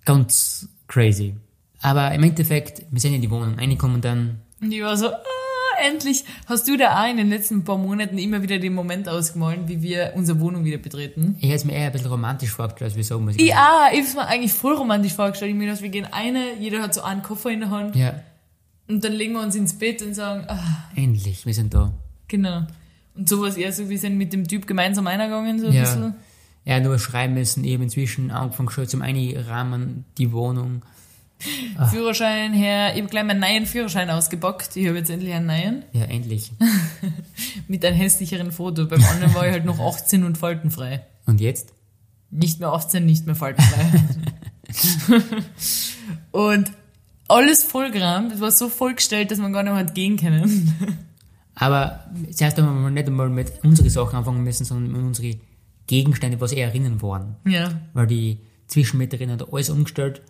ganz 0.05 0.67
crazy. 0.87 1.35
Aber 1.81 2.11
im 2.13 2.23
Endeffekt, 2.23 2.83
wir 2.91 2.99
sind 2.99 3.13
in 3.15 3.21
die 3.21 3.31
Wohnung 3.31 3.55
reingekommen 3.55 4.01
dann. 4.01 4.39
und 4.61 4.71
ich 4.71 4.81
war 4.83 4.95
so, 4.95 5.07
ah, 5.07 5.17
endlich 5.89 6.23
hast 6.45 6.67
du 6.67 6.77
da 6.77 7.01
auch 7.03 7.09
in 7.09 7.17
den 7.17 7.29
letzten 7.29 7.63
paar 7.63 7.77
Monaten 7.79 8.19
immer 8.19 8.43
wieder 8.43 8.59
den 8.59 8.75
Moment 8.75 9.09
ausgemalt, 9.09 9.61
wie 9.67 9.81
wir 9.81 10.13
unsere 10.15 10.39
Wohnung 10.39 10.63
wieder 10.63 10.77
betreten. 10.77 11.35
Ich 11.39 11.45
hätte 11.45 11.55
es 11.55 11.65
mir 11.65 11.73
eher 11.73 11.87
ein 11.87 11.91
bisschen 11.91 12.11
romantisch 12.11 12.51
vorgestellt, 12.51 12.91
als 12.91 12.97
wieso 12.97 13.19
muss 13.19 13.33
ich 13.35 13.41
Ich 13.41 13.47
ich 13.47 13.55
hab's 13.55 14.13
mir 14.13 14.27
eigentlich 14.27 14.53
voll 14.53 14.75
romantisch 14.75 15.13
vorgestellt. 15.13 15.51
Ich 15.55 15.59
gedacht, 15.59 15.81
wir 15.81 15.89
gehen 15.89 16.05
eine, 16.11 16.53
jeder 16.59 16.83
hat 16.83 16.93
so 16.93 17.01
einen 17.01 17.23
Koffer 17.23 17.49
in 17.49 17.61
der 17.61 17.71
Hand 17.71 17.95
Ja, 17.95 18.13
und 18.91 19.03
dann 19.03 19.13
legen 19.13 19.33
wir 19.33 19.41
uns 19.41 19.55
ins 19.55 19.73
Bett 19.73 20.01
und 20.01 20.13
sagen, 20.13 20.45
ah, 20.47 20.59
endlich, 20.95 21.45
wir 21.45 21.53
sind 21.53 21.73
da. 21.73 21.93
genau. 22.27 22.65
Und 23.13 23.27
sowas 23.27 23.57
eher 23.57 23.73
so, 23.73 23.89
wir 23.89 23.99
sind 23.99 24.17
mit 24.17 24.31
dem 24.31 24.47
Typ 24.47 24.65
gemeinsam 24.67 25.05
eingegangen, 25.07 25.59
so 25.59 25.67
ein 25.67 25.73
Ja. 25.73 25.81
bisschen. 25.81 26.15
Er 26.63 26.77
hat 26.77 26.83
nur 26.83 26.97
schreiben 26.97 27.33
müssen, 27.33 27.63
habe 27.63 27.83
inzwischen 27.83 28.31
angefangen 28.31 28.69
schon 28.69 28.87
zum 28.87 29.01
Einrahmen 29.01 30.05
die 30.17 30.31
Wohnung. 30.31 30.81
Ah. 31.75 31.87
Führerschein 31.87 32.53
her, 32.53 32.93
ich 32.95 33.01
habe 33.01 33.09
gleich 33.09 33.23
meinen 33.25 33.39
neuen 33.41 33.65
Führerschein 33.65 34.09
ausgepackt. 34.11 34.75
Ich 34.77 34.87
habe 34.87 34.97
jetzt 34.97 35.09
endlich 35.09 35.33
einen 35.33 35.47
neuen. 35.47 35.83
Ja, 35.91 36.03
endlich. 36.05 36.51
Mit 37.67 37.83
einem 37.83 37.97
hässlicheren 37.97 38.51
Foto. 38.51 38.85
Beim 38.85 39.03
anderen 39.03 39.33
war 39.33 39.45
ich 39.47 39.51
halt 39.51 39.65
noch 39.65 39.79
18 39.79 40.23
und 40.23 40.37
faltenfrei. 40.37 41.03
Und 41.25 41.41
jetzt? 41.41 41.73
Nicht 42.29 42.59
mehr 42.59 42.69
18, 42.71 43.05
nicht 43.05 43.25
mehr 43.25 43.35
faltenfrei. 43.35 43.91
und 46.31 46.71
alles 47.31 47.63
vollgerammt. 47.63 48.33
Es 48.33 48.41
war 48.41 48.51
so 48.51 48.69
vollgestellt, 48.69 49.31
dass 49.31 49.39
man 49.39 49.53
gar 49.53 49.63
nicht 49.63 49.71
mehr 49.71 49.79
hat 49.79 49.95
gehen 49.95 50.17
können. 50.17 50.73
Aber 51.55 52.05
zuerst 52.31 52.57
haben 52.57 52.83
wir 52.83 52.89
nicht 52.89 53.07
einmal 53.07 53.29
mit 53.29 53.51
unseren 53.63 53.89
Sachen 53.89 54.17
anfangen 54.17 54.43
müssen, 54.43 54.65
sondern 54.65 54.91
mit 54.91 55.01
unseren 55.01 55.35
Gegenstände, 55.87 56.39
was 56.39 56.51
eher 56.51 56.67
erinnern 56.67 57.01
waren. 57.01 57.35
ja. 57.45 57.81
Weil 57.93 58.07
die 58.07 58.39
Zwischenmieterin 58.67 59.29
hat 59.31 59.51
alles 59.51 59.69
umgestellt, 59.69 60.21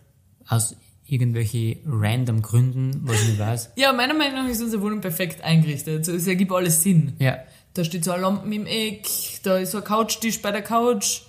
aus 0.47 0.75
irgendwelchen 1.05 1.77
random 1.85 2.41
Gründen, 2.41 3.01
was 3.03 3.21
ich 3.21 3.27
nicht 3.29 3.39
weiß. 3.39 3.71
Ja, 3.75 3.93
meiner 3.93 4.15
Meinung 4.15 4.43
nach 4.43 4.47
ist 4.49 4.61
unsere 4.63 4.81
Wohnung 4.81 5.01
perfekt 5.01 5.43
eingerichtet. 5.43 5.99
Also, 5.99 6.13
es 6.13 6.25
ergibt 6.25 6.51
alles 6.51 6.81
Sinn. 6.81 7.13
Ja, 7.19 7.37
Da 7.75 7.83
steht 7.83 8.03
so 8.03 8.11
ein 8.11 8.21
Lampen 8.21 8.51
im 8.51 8.65
Eck, 8.65 9.07
da 9.43 9.57
ist 9.57 9.71
so 9.71 9.77
ein 9.77 9.83
Couchtisch 9.83 10.41
bei 10.41 10.51
der 10.51 10.63
Couch, 10.63 11.21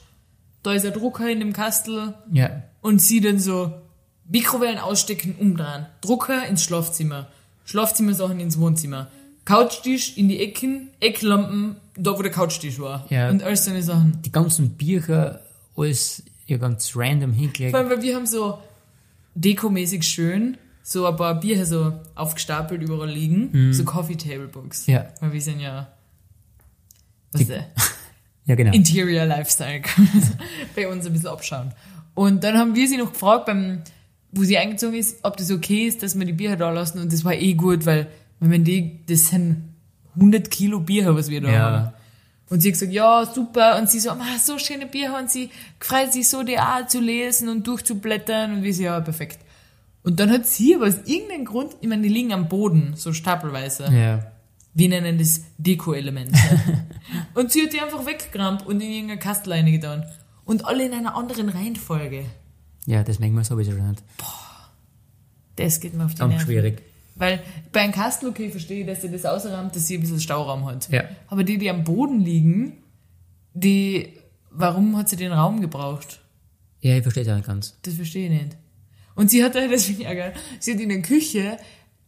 da 0.63 0.73
ist 0.73 0.87
ein 0.87 0.93
Drucker 0.93 1.29
in 1.29 1.41
dem 1.41 1.53
Kastel 1.53 2.15
ja, 2.33 2.63
und 2.81 3.03
sie 3.03 3.21
dann 3.21 3.39
so 3.39 3.73
Mikrowellen 4.33 4.79
ausstecken, 4.79 5.37
umdrehen. 5.39 5.87
Drucker 6.01 6.47
ins 6.49 6.65
Schlafzimmer, 6.65 7.29
Schlafzimmersachen 7.65 8.41
ins 8.41 8.59
Wohnzimmer, 8.59 9.09
Couchtisch 9.45 10.17
in 10.17 10.29
die 10.29 10.41
Ecken, 10.41 10.89
Ecklampen, 11.01 11.77
da 11.97 12.17
wo 12.19 12.23
der 12.23 12.33
Couchtisch 12.33 12.79
war. 12.81 13.07
Ja. 13.11 13.29
Und 13.31 13.43
all 13.45 13.57
so 13.57 13.71
eine 13.71 13.83
Sachen. 13.83 14.21
die 14.25 14.33
ganzen 14.33 14.71
Bücher, 14.71 15.41
alles 15.77 16.23
ja 16.47 16.57
ganz 16.57 16.93
random 16.97 17.33
hingelegt. 17.33 17.71
Vor 17.73 17.81
allem, 17.81 17.91
weil 17.91 18.03
wir 18.03 18.17
haben 18.17 18.27
so 18.27 18.59
dekomäßig 19.35 20.03
schön 20.05 20.57
so 20.85 21.07
ein 21.07 21.17
paar 21.17 21.39
Bier 21.39 21.65
so 21.65 21.93
aufgestapelt 22.17 22.83
überall 22.83 23.09
liegen, 23.09 23.73
so 23.73 23.85
Coffee 23.85 24.17
Table 24.17 24.49
Books. 24.49 24.87
Ja. 24.87 25.07
Weil 25.21 25.33
wir 25.33 25.41
sind 25.41 25.61
ja 25.61 25.89
was 27.33 27.47
Die- 27.47 27.53
Ja, 28.45 28.57
genau. 28.57 28.73
Interior 28.73 29.25
Lifestyle 29.25 29.83
bei 30.75 30.89
uns 30.89 31.07
ein 31.07 31.13
bisschen 31.13 31.29
abschauen. 31.29 31.73
Und 32.15 32.43
dann 32.43 32.59
haben 32.59 32.75
wir 32.75 32.89
sie 32.89 32.97
noch 32.97 33.13
gefragt, 33.13 33.47
beim, 33.47 33.83
wo 34.33 34.43
sie 34.45 34.57
eingezogen 34.59 34.95
ist, 34.99 35.19
ob 35.23 35.37
das 35.37 35.51
okay 35.51 35.87
ist, 35.87 36.03
dass 36.03 36.19
wir 36.19 36.25
die 36.27 36.33
Bier 36.33 36.57
da 36.57 36.71
lassen. 36.71 36.99
Und 37.01 37.13
das 37.13 37.25
war 37.25 37.35
eh 37.35 37.55
gut, 37.55 37.87
weil, 37.87 38.09
wenn 38.41 38.51
man 38.51 38.65
die, 38.65 39.01
das 39.07 39.29
sind 39.29 39.69
100 40.17 40.51
Kilo 40.51 40.81
Bier, 40.81 41.15
was 41.15 41.29
wir 41.29 41.41
da 41.41 41.51
Ja. 41.51 41.59
haben. 41.61 41.93
Und 42.51 42.61
sie 42.61 42.69
hat 42.69 42.75
gesagt, 42.75 42.93
ja, 42.93 43.25
super. 43.25 43.79
Und 43.79 43.89
sie 43.89 43.99
so, 44.01 44.11
ah, 44.11 44.39
so 44.43 44.59
schöne 44.59 44.87
Bier. 44.87 45.15
Und 45.19 45.31
sie 45.31 45.49
freut 45.81 46.13
sich 46.13 46.29
so, 46.29 46.43
die 46.43 46.59
auch 46.59 46.87
zu 46.87 47.01
lesen 47.01 47.49
und 47.49 47.67
durchzublättern. 47.67 48.57
Und 48.57 48.63
wir 48.63 48.75
so, 48.75 48.83
ja, 48.83 49.01
perfekt. 49.01 49.39
Und 50.03 50.19
dann 50.21 50.31
hat 50.31 50.47
sie 50.47 50.75
aber 50.75 50.89
aus 50.89 50.99
irgendeinem 51.07 51.45
Grund, 51.45 51.77
ich 51.81 51.89
meine, 51.89 52.03
die 52.03 52.09
liegen 52.09 52.33
am 52.33 52.49
Boden, 52.49 52.93
so 52.97 53.13
stapelweise. 53.13 53.85
Ja. 53.85 54.27
Wir 54.75 54.89
nennen 54.89 55.17
das 55.19 55.43
Deko-Element. 55.59 56.33
und 57.35 57.53
sie 57.53 57.63
hat 57.63 57.73
die 57.73 57.81
einfach 57.81 58.05
weggerammt 58.05 58.67
und 58.67 58.81
in 58.83 58.91
irgendeine 58.91 59.21
Kastleine 59.21 59.71
getan. 59.71 60.05
Und 60.45 60.65
alle 60.67 60.85
in 60.85 60.93
einer 60.93 61.15
anderen 61.15 61.49
Reihenfolge. 61.49 62.25
Ja, 62.87 63.03
das 63.03 63.19
merkt 63.19 63.35
man 63.35 63.45
sowieso 63.45 63.73
nicht. 63.73 64.03
Das 65.57 65.81
geht 65.81 65.95
mir 65.95 66.05
auf 66.05 66.13
die 66.15 66.19
Ganz 66.19 66.31
Nerven. 66.33 66.47
schwierig. 66.47 66.83
Weil 67.15 67.43
bei 67.73 67.81
einem 67.81 67.93
Kastel, 67.93 68.31
okay, 68.31 68.51
verstehe 68.51 68.81
ich, 68.81 68.87
dass 68.87 69.03
sie 69.03 69.11
das 69.11 69.25
ausrammt, 69.25 69.77
dass 69.77 69.87
sie 69.87 69.97
ein 69.97 70.01
bisschen 70.01 70.21
Stauraum 70.21 70.67
hat. 70.67 70.89
Ja. 70.91 71.05
Aber 71.29 71.45
die, 71.45 71.59
die 71.59 71.69
am 71.69 71.85
Boden 71.85 72.21
liegen, 72.21 72.79
die, 73.55 74.15
warum 74.51 74.97
hat 74.97 75.09
sie 75.09 75.17
den 75.17 75.33
Raum 75.33 75.61
gebraucht? 75.61 76.21
Ja, 76.81 76.97
ich 76.97 77.03
verstehe 77.03 77.23
es 77.23 77.29
auch 77.29 77.37
nicht 77.37 77.47
ganz. 77.47 77.77
Das 77.83 77.95
verstehe 77.95 78.27
ich 78.27 78.43
nicht. 78.43 78.57
Und 79.15 79.31
sie 79.31 79.45
hat, 79.45 79.55
das 79.71 79.85
finde 79.85 80.03
ich 80.03 80.09
auch 80.09 80.15
geil, 80.15 80.35
sie 80.59 80.73
hat 80.73 80.81
in 80.81 80.89
der 80.89 81.03
Küche 81.03 81.59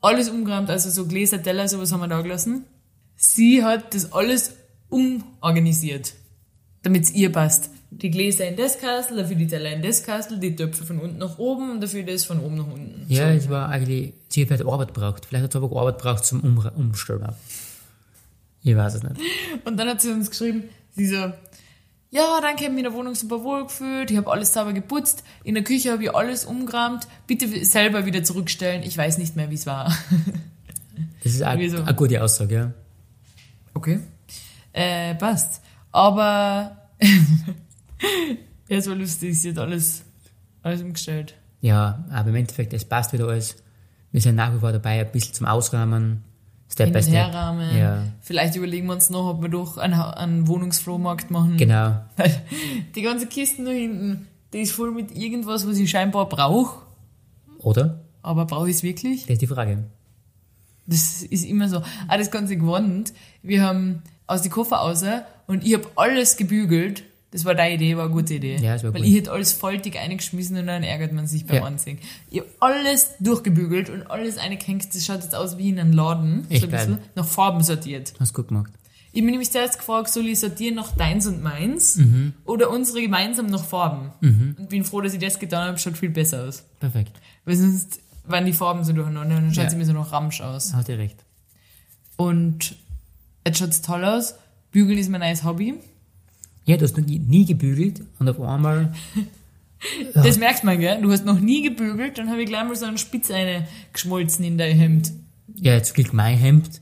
alles 0.01 0.29
umgeräumt, 0.29 0.71
also 0.71 0.91
so 0.91 1.07
Gläser, 1.07 1.43
Teller, 1.43 1.69
sowas 1.69 1.93
haben 1.93 2.01
wir 2.01 2.09
da 2.09 2.21
gelassen. 2.21 2.65
Sie 3.17 3.63
hat 3.63 3.95
das 3.95 4.13
alles 4.13 4.57
umorganisiert, 4.89 6.15
damit 6.83 7.05
es 7.05 7.13
ihr 7.13 7.31
passt. 7.33 7.71
Die 7.99 8.11
Gläser 8.11 8.47
in 8.49 8.57
das 8.57 8.79
Kastel, 8.79 9.17
dafür 9.17 9.37
die 9.37 9.47
Teller 9.47 9.73
in 9.73 9.83
das 9.83 10.03
Kastel, 10.03 10.39
die 10.39 10.57
Töpfe 10.57 10.85
von 10.85 10.99
unten 10.99 11.19
nach 11.19 11.39
oben 11.39 11.71
und 11.71 11.81
dafür 11.81 12.03
das 12.03 12.25
von 12.25 12.41
oben 12.41 12.57
nach 12.57 12.67
unten. 12.67 13.05
Ja, 13.09 13.31
es 13.31 13.49
war 13.49 13.69
eigentlich, 13.69 14.15
sie 14.29 14.47
hat 14.49 14.61
Arbeit 14.61 14.93
braucht. 14.93 15.27
Vielleicht 15.27 15.45
hat 15.45 15.53
sie 15.53 15.59
aber 15.59 15.81
Arbeit 15.81 15.99
braucht 15.99 16.25
zum 16.25 16.41
um 16.41 16.59
Umstellen. 16.77 17.33
Ich 18.63 18.77
weiß 18.77 18.95
es 18.95 19.03
nicht. 19.03 19.17
Und 19.65 19.77
dann 19.77 19.89
hat 19.89 20.01
sie 20.01 20.11
uns 20.11 20.31
geschrieben, 20.31 20.65
sie 20.97 21.07
so, 21.07 21.33
ja, 22.11 22.41
danke, 22.41 22.61
ich 22.61 22.65
habe 22.65 22.75
mich 22.75 22.85
in 22.85 22.91
der 22.91 22.95
Wohnung 22.95 23.15
super 23.15 23.43
wohl 23.43 23.65
gefühlt, 23.65 24.11
ich 24.11 24.17
habe 24.17 24.31
alles 24.31 24.53
sauber 24.55 24.73
geputzt, 24.73 25.25
in 25.43 25.55
der 25.55 25.65
Küche 25.65 25.93
habe 25.93 26.05
ich 26.05 26.15
alles 26.15 26.45
umgeräumt, 26.45 27.07
bitte 27.27 27.65
selber 27.65 28.07
wieder 28.07 28.23
zurückstellen, 28.23 28.83
ich 28.85 28.97
weiß 28.97 29.19
nicht 29.19 29.37
mehr, 29.37 29.51
wie 29.51 29.55
es 29.55 29.67
war. 29.67 29.95
Das 31.25 31.33
ist 31.33 31.43
auch 31.43 31.59
Wieso? 31.59 31.79
eine 31.79 31.95
gute 31.95 32.23
Aussage, 32.23 32.55
ja. 32.55 32.73
Okay. 33.73 34.01
Äh, 34.73 35.15
passt. 35.15 35.63
Aber 35.91 36.77
ja, 38.69 38.77
es 38.79 38.89
war 38.89 38.95
lustig, 38.97 39.41
sie 39.41 39.51
hat 39.51 39.59
alles, 39.59 40.05
alles 40.63 40.83
umgestellt. 40.83 41.35
Ja, 41.61 42.05
aber 42.11 42.31
im 42.31 42.37
Endeffekt, 42.37 42.73
es 42.73 42.85
passt 42.85 43.13
wieder 43.13 43.29
alles. 43.29 43.57
Wir 44.13 44.21
sind 44.21 44.37
nach 44.37 44.55
wie 44.55 44.59
vor 44.61 44.73
dabei, 44.73 45.01
ein 45.01 45.11
bisschen 45.11 45.35
zum 45.35 45.47
Ausrahmen. 45.47 46.23
Step 46.71 46.93
by 46.93 47.03
Step. 47.03 47.15
herrahmen. 47.15 47.77
Ja, 47.77 48.05
Vielleicht 48.21 48.57
überlegen 48.57 48.87
wir 48.87 48.95
uns 48.95 49.11
noch, 49.11 49.29
ob 49.29 49.43
wir 49.43 49.49
doch 49.49 49.77
einen, 49.79 49.95
einen 49.95 50.47
Wohnungsflohmarkt 50.49 51.31
machen. 51.31 51.57
genau. 51.57 52.01
Die 52.95 53.03
ganze 53.03 53.27
Kiste 53.27 53.65
da 53.65 53.71
hinten, 53.71 54.27
die 54.53 54.61
ist 54.61 54.73
voll 54.73 54.91
mit 54.93 55.17
irgendwas, 55.17 55.67
was 55.67 55.79
ich 55.79 55.91
scheinbar 55.91 56.29
brauche. 56.29 56.83
Oder? 57.59 58.01
Aber 58.23 58.45
brauche 58.47 58.69
ich 58.71 58.77
es 58.77 58.83
wirklich? 58.83 59.23
Das 59.23 59.31
ist 59.31 59.43
die 59.43 59.47
Frage. 59.47 59.85
Das 60.87 61.23
ist 61.23 61.45
immer 61.45 61.69
so. 61.69 61.83
Ah, 62.09 62.19
das 62.19 62.31
Ganze 62.31 62.57
gewonnen. 62.57 63.05
Wir 63.43 63.63
haben 63.63 64.03
aus 64.27 64.43
die 64.43 64.49
Koffer 64.49 64.77
raus 64.77 65.05
und 65.47 65.65
ich 65.67 65.75
habe 65.75 65.89
alles 65.97 66.37
gebügelt. 66.37 67.03
Das 67.35 67.45
war 67.45 67.57
deine 67.57 67.75
Idee, 67.75 67.97
war 67.97 68.05
eine 68.05 68.13
gute 68.13 68.35
Idee. 68.35 68.59
Ja, 68.59 68.75
das 68.75 68.85
war 68.85 68.95
Weil 68.95 69.01
gut. 69.01 69.11
ich 69.11 69.17
hätte 69.17 69.33
alles 69.33 69.53
faltig 69.53 69.99
eingeschmissen 69.99 70.57
und 70.57 70.69
dann 70.69 70.85
ärgert 70.85 71.13
man 71.13 71.27
sich 71.27 71.45
beim 71.47 71.57
Ja. 71.57 71.65
Anziehen. 71.65 71.99
Ich 72.31 72.39
habe 72.39 72.49
alles 72.61 73.11
durchgebügelt 73.19 73.91
und 73.91 74.07
alles 74.09 74.39
eingehängt. 74.39 74.95
Das 74.95 75.05
schaut 75.05 75.23
jetzt 75.25 75.35
aus 75.35 75.59
wie 75.59 75.71
in 75.71 75.81
einem 75.81 75.93
Laden. 75.93 76.47
Echt 76.49 76.61
so 76.61 76.69
ein 76.69 76.71
bisschen. 76.71 76.99
Nach 77.17 77.27
Farben 77.27 77.61
sortiert. 77.65 78.15
Hast 78.21 78.31
du 78.31 78.35
gut 78.43 78.49
gemacht. 78.49 78.73
Ich 79.11 79.21
bin 79.21 79.31
nämlich 79.33 79.51
zuerst 79.51 79.79
gefragt, 79.79 80.11
soll 80.13 80.27
ich 80.29 80.39
sortieren 80.39 80.77
nach 80.77 80.93
deins 80.93 81.27
und 81.27 81.43
meins 81.43 81.97
Mhm. 81.97 82.35
oder 82.45 82.71
unsere 82.71 83.03
gemeinsam 83.03 83.47
nach 83.47 83.65
Farben? 83.65 84.13
Und 84.21 84.69
bin 84.69 84.85
froh, 84.85 85.01
dass 85.01 85.13
ich 85.13 85.21
das 85.21 85.41
getan 85.41 85.67
habe. 85.69 85.79
Schaut 85.79 85.99
viel 85.99 86.11
besser 86.11 86.45
aus. 86.45 86.63
Perfekt. 86.79 87.21
Weil 87.45 87.57
sonst 87.57 87.99
waren 88.27 88.47
die 88.47 88.53
Farben 88.53 88.85
so 88.85 88.93
durcheinander 88.93 89.37
und 89.39 89.43
dann 89.47 89.55
schaut 89.55 89.65
Ja. 89.65 89.71
sie 89.71 89.77
mir 89.77 89.87
so 89.87 89.93
nach 89.93 90.13
Ramsch 90.13 90.41
aus. 90.41 90.73
Hast 90.73 90.89
du 90.89 90.97
recht. 90.97 91.19
Und 92.17 92.77
jetzt 93.45 93.59
schaut's 93.59 93.83
toll 93.83 94.05
aus. 94.05 94.35
Bügeln 94.71 94.99
ist 94.99 95.11
mein 95.11 95.21
neues 95.21 95.43
Hobby. 95.45 95.75
Ja, 96.67 96.77
du 96.77 96.85
hast 96.85 96.97
noch 96.97 97.05
nie, 97.05 97.19
nie 97.19 97.45
gebügelt 97.45 98.03
und 98.19 98.29
auf 98.29 98.41
einmal 98.41 98.93
Das 100.15 100.39
merkt 100.39 100.65
man, 100.65 100.81
gell? 100.81 101.01
Du 101.03 101.13
hast 101.13 101.27
noch 101.27 101.39
nie 101.39 101.63
gebügelt, 101.63 102.17
dann 102.17 102.31
habe 102.31 102.43
ich 102.43 102.49
gleich 102.49 102.65
mal 102.65 102.75
so 102.75 102.87
einen 102.87 102.97
Spitz 102.99 103.31
eine 103.31 103.67
geschmolzen 103.93 104.45
in 104.45 104.57
dein 104.57 104.77
Hemd. 104.77 105.13
Ja, 105.57 105.75
jetzt 105.75 105.95
gilt 105.95 106.13
mein 106.15 106.39
Hemd 106.39 106.81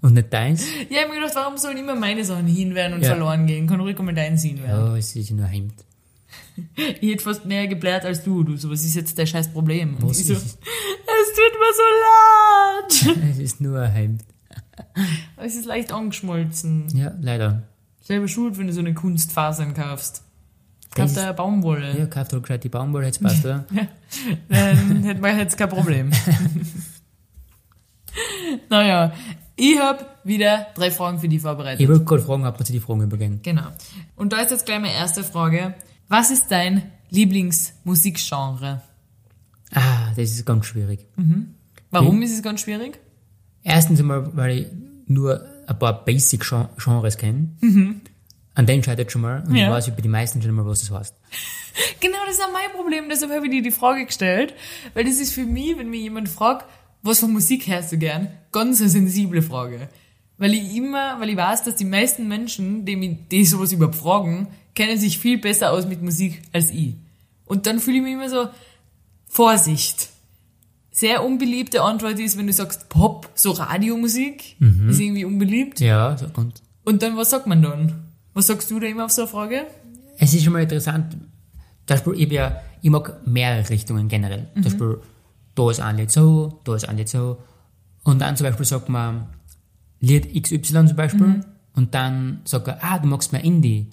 und 0.00 0.14
nicht 0.14 0.32
deins. 0.32 0.64
Ja, 0.90 0.96
ich 0.98 1.02
hab 1.02 1.08
mir 1.10 1.16
gedacht, 1.16 1.34
warum 1.34 1.58
sollen 1.58 1.76
immer 1.76 1.94
meine 1.94 2.24
Sachen 2.24 2.46
hinwerden 2.46 2.94
und 2.96 3.02
Ja. 3.02 3.10
verloren 3.10 3.46
gehen? 3.46 3.66
Kann 3.66 3.80
ruhig 3.80 3.98
mal 3.98 4.14
deins 4.14 4.42
hinwerden. 4.42 4.86
Ja, 4.92 4.96
es 4.96 5.14
ist 5.14 5.30
nur 5.30 5.44
ein 5.44 5.50
Hemd. 5.52 5.74
Ich 7.00 7.10
hätte 7.10 7.24
fast 7.24 7.44
mehr 7.46 7.66
geblärt 7.66 8.04
als 8.04 8.22
du. 8.24 8.42
Du 8.44 8.56
so, 8.56 8.70
was 8.70 8.84
ist 8.84 8.94
jetzt 8.94 9.18
dein 9.18 9.26
scheiß 9.26 9.48
Problem? 9.52 9.96
Was 10.00 10.20
ich 10.20 10.26
so, 10.26 10.34
ist 10.34 10.44
es 10.44 10.56
tut 11.34 11.54
mir 11.60 13.06
so 13.06 13.08
leid. 13.16 13.16
es? 13.30 13.36
Es 13.36 13.38
ist 13.38 13.60
nur 13.60 13.78
ein 13.80 13.90
Hemd. 13.92 14.22
Es 15.38 15.54
ist 15.56 15.64
leicht 15.66 15.92
angeschmolzen. 15.92 16.86
Ja, 16.94 17.12
leider. 17.20 17.62
Selber 18.02 18.28
schuld, 18.28 18.58
wenn 18.58 18.66
du 18.66 18.72
so 18.72 18.80
eine 18.80 18.94
Kunstfasern 18.94 19.74
kaufst. 19.74 20.22
Kauf 20.94 21.06
Das- 21.06 21.14
da 21.14 21.32
Baumwolle. 21.32 21.98
Ja, 21.98 22.06
kauft 22.06 22.32
halt 22.32 22.42
gescheit 22.42 22.64
die 22.64 22.68
Baumwolle, 22.68 23.06
jetzt 23.06 23.22
passt, 23.22 23.44
oder? 23.44 23.64
Dann 24.48 25.02
hätten 25.04 25.22
wir 25.22 25.36
jetzt 25.38 25.56
kein 25.56 25.68
Problem. 25.70 26.10
naja, 28.68 29.12
ich 29.56 29.78
hab 29.78 30.20
wieder 30.26 30.66
drei 30.74 30.90
Fragen 30.90 31.18
für 31.18 31.28
die 31.28 31.38
vorbereitet. 31.38 31.80
Ich 31.80 31.88
wollte 31.88 32.04
gerade 32.04 32.22
fragen, 32.22 32.46
ob 32.46 32.58
wir 32.58 32.64
zu 32.66 32.72
die 32.72 32.80
Fragen 32.80 33.02
übergehen. 33.02 33.40
Genau. 33.42 33.68
Und 34.16 34.32
da 34.32 34.38
ist 34.38 34.50
jetzt 34.50 34.66
gleich 34.66 34.80
meine 34.80 34.94
erste 34.94 35.24
Frage. 35.24 35.74
Was 36.08 36.30
ist 36.30 36.50
dein 36.50 36.82
Lieblingsmusikgenre? 37.10 38.82
Ah, 39.74 40.08
das 40.16 40.30
ist 40.30 40.44
ganz 40.44 40.66
schwierig. 40.66 41.06
Warum 41.90 42.16
Hm. 42.16 42.22
ist 42.22 42.34
es 42.34 42.42
ganz 42.42 42.60
schwierig? 42.60 42.98
Erstens 43.62 44.00
einmal, 44.00 44.36
weil 44.36 44.58
ich 44.58 44.66
nur 45.06 45.46
ein 45.72 45.78
paar 45.78 46.04
Basic-Genres 46.04 47.16
kenne. 47.18 47.48
An 48.54 48.66
denen 48.66 48.82
scheitert 48.82 49.10
schon 49.10 49.22
mal. 49.22 49.42
Und 49.46 49.54
Ja. 49.56 49.66
ich 49.66 49.70
weiß 49.72 49.88
über 49.88 50.02
die 50.02 50.08
meisten 50.08 50.42
schon 50.42 50.52
mal, 50.52 50.66
was 50.66 50.80
das 50.80 50.90
heißt. 50.90 51.14
Genau, 52.00 52.18
das 52.26 52.36
ist 52.36 52.44
auch 52.44 52.52
mein 52.52 52.70
Problem. 52.76 53.08
Deshalb 53.08 53.32
habe 53.32 53.46
ich 53.46 53.50
dir 53.52 53.62
die 53.62 53.70
Frage 53.70 54.04
gestellt. 54.04 54.52
Weil 54.92 55.04
das 55.04 55.18
ist 55.18 55.32
für 55.32 55.44
mich, 55.46 55.78
wenn 55.78 55.88
mich 55.88 56.02
jemand 56.02 56.28
fragt, 56.28 56.66
was 57.02 57.20
für 57.20 57.28
Musik 57.28 57.66
hörst 57.66 57.92
du 57.92 57.96
gern, 57.96 58.28
ganz 58.52 58.80
eine 58.80 58.90
sensible 58.90 59.40
Frage. 59.40 59.88
Weil 60.36 60.52
ich 60.52 60.76
immer, 60.76 61.18
weil 61.18 61.30
ich 61.30 61.36
weiß, 61.36 61.64
dass 61.64 61.76
die 61.76 61.86
meisten 61.86 62.28
Menschen, 62.28 62.84
die, 62.84 62.96
mich, 62.96 63.16
die 63.30 63.46
sowas 63.46 63.72
überhaupt 63.72 63.94
fragen, 63.96 64.48
kennen 64.74 64.98
sich 64.98 65.18
viel 65.18 65.38
besser 65.38 65.72
aus 65.72 65.86
mit 65.86 66.02
Musik 66.02 66.42
als 66.52 66.70
ich. 66.70 66.94
Und 67.46 67.66
dann 67.66 67.78
fühle 67.80 67.96
ich 67.98 68.02
mich 68.02 68.12
immer 68.12 68.28
so, 68.28 68.48
Vorsicht. 69.28 70.10
Sehr 70.94 71.24
unbeliebte 71.24 71.82
Antwort 71.82 72.18
ist, 72.18 72.36
wenn 72.38 72.46
du 72.46 72.52
sagst 72.52 72.88
Pop, 72.90 73.30
so 73.34 73.50
Radiomusik, 73.52 74.56
ist 74.90 75.00
irgendwie 75.00 75.24
unbeliebt. 75.24 75.80
Ja, 75.80 76.16
und 76.36 76.62
Und 76.84 77.02
dann, 77.02 77.16
was 77.16 77.30
sagt 77.30 77.46
man 77.46 77.62
dann? 77.62 77.94
Was 78.34 78.46
sagst 78.46 78.70
du 78.70 78.78
da 78.78 78.86
immer 78.86 79.06
auf 79.06 79.10
so 79.10 79.22
eine 79.22 79.30
Frage? 79.30 79.66
es 80.18 80.34
ist 80.34 80.44
schon 80.44 80.52
mal 80.52 80.62
interessant. 80.62 81.12
Zum 81.12 81.20
Beispiel, 81.86 82.12
ich, 82.14 82.30
ja, 82.30 82.60
ich 82.80 82.90
mag 82.90 83.26
mehrere 83.26 83.68
Richtungen 83.70 84.06
generell. 84.08 84.46
Zum 84.54 84.62
Beispiel, 84.62 84.98
da 85.54 85.70
ist 85.70 85.80
ein 85.80 85.96
Lied 85.96 86.10
so, 86.12 86.60
da 86.64 86.76
ist 86.76 86.88
ein 86.88 86.96
Lied 86.96 87.08
so. 87.08 87.38
Und 88.04 88.20
dann 88.20 88.36
zum 88.36 88.46
Beispiel 88.46 88.66
sagt 88.66 88.88
man 88.88 89.26
Lied 90.00 90.32
XY 90.40 90.86
zum 90.86 90.96
Beispiel. 90.96 91.40
Und 91.74 91.94
dann 91.94 92.40
sagt 92.44 92.68
er, 92.68 92.84
ah, 92.84 92.98
du 92.98 93.08
magst 93.08 93.32
mehr 93.32 93.42
Indie. 93.42 93.88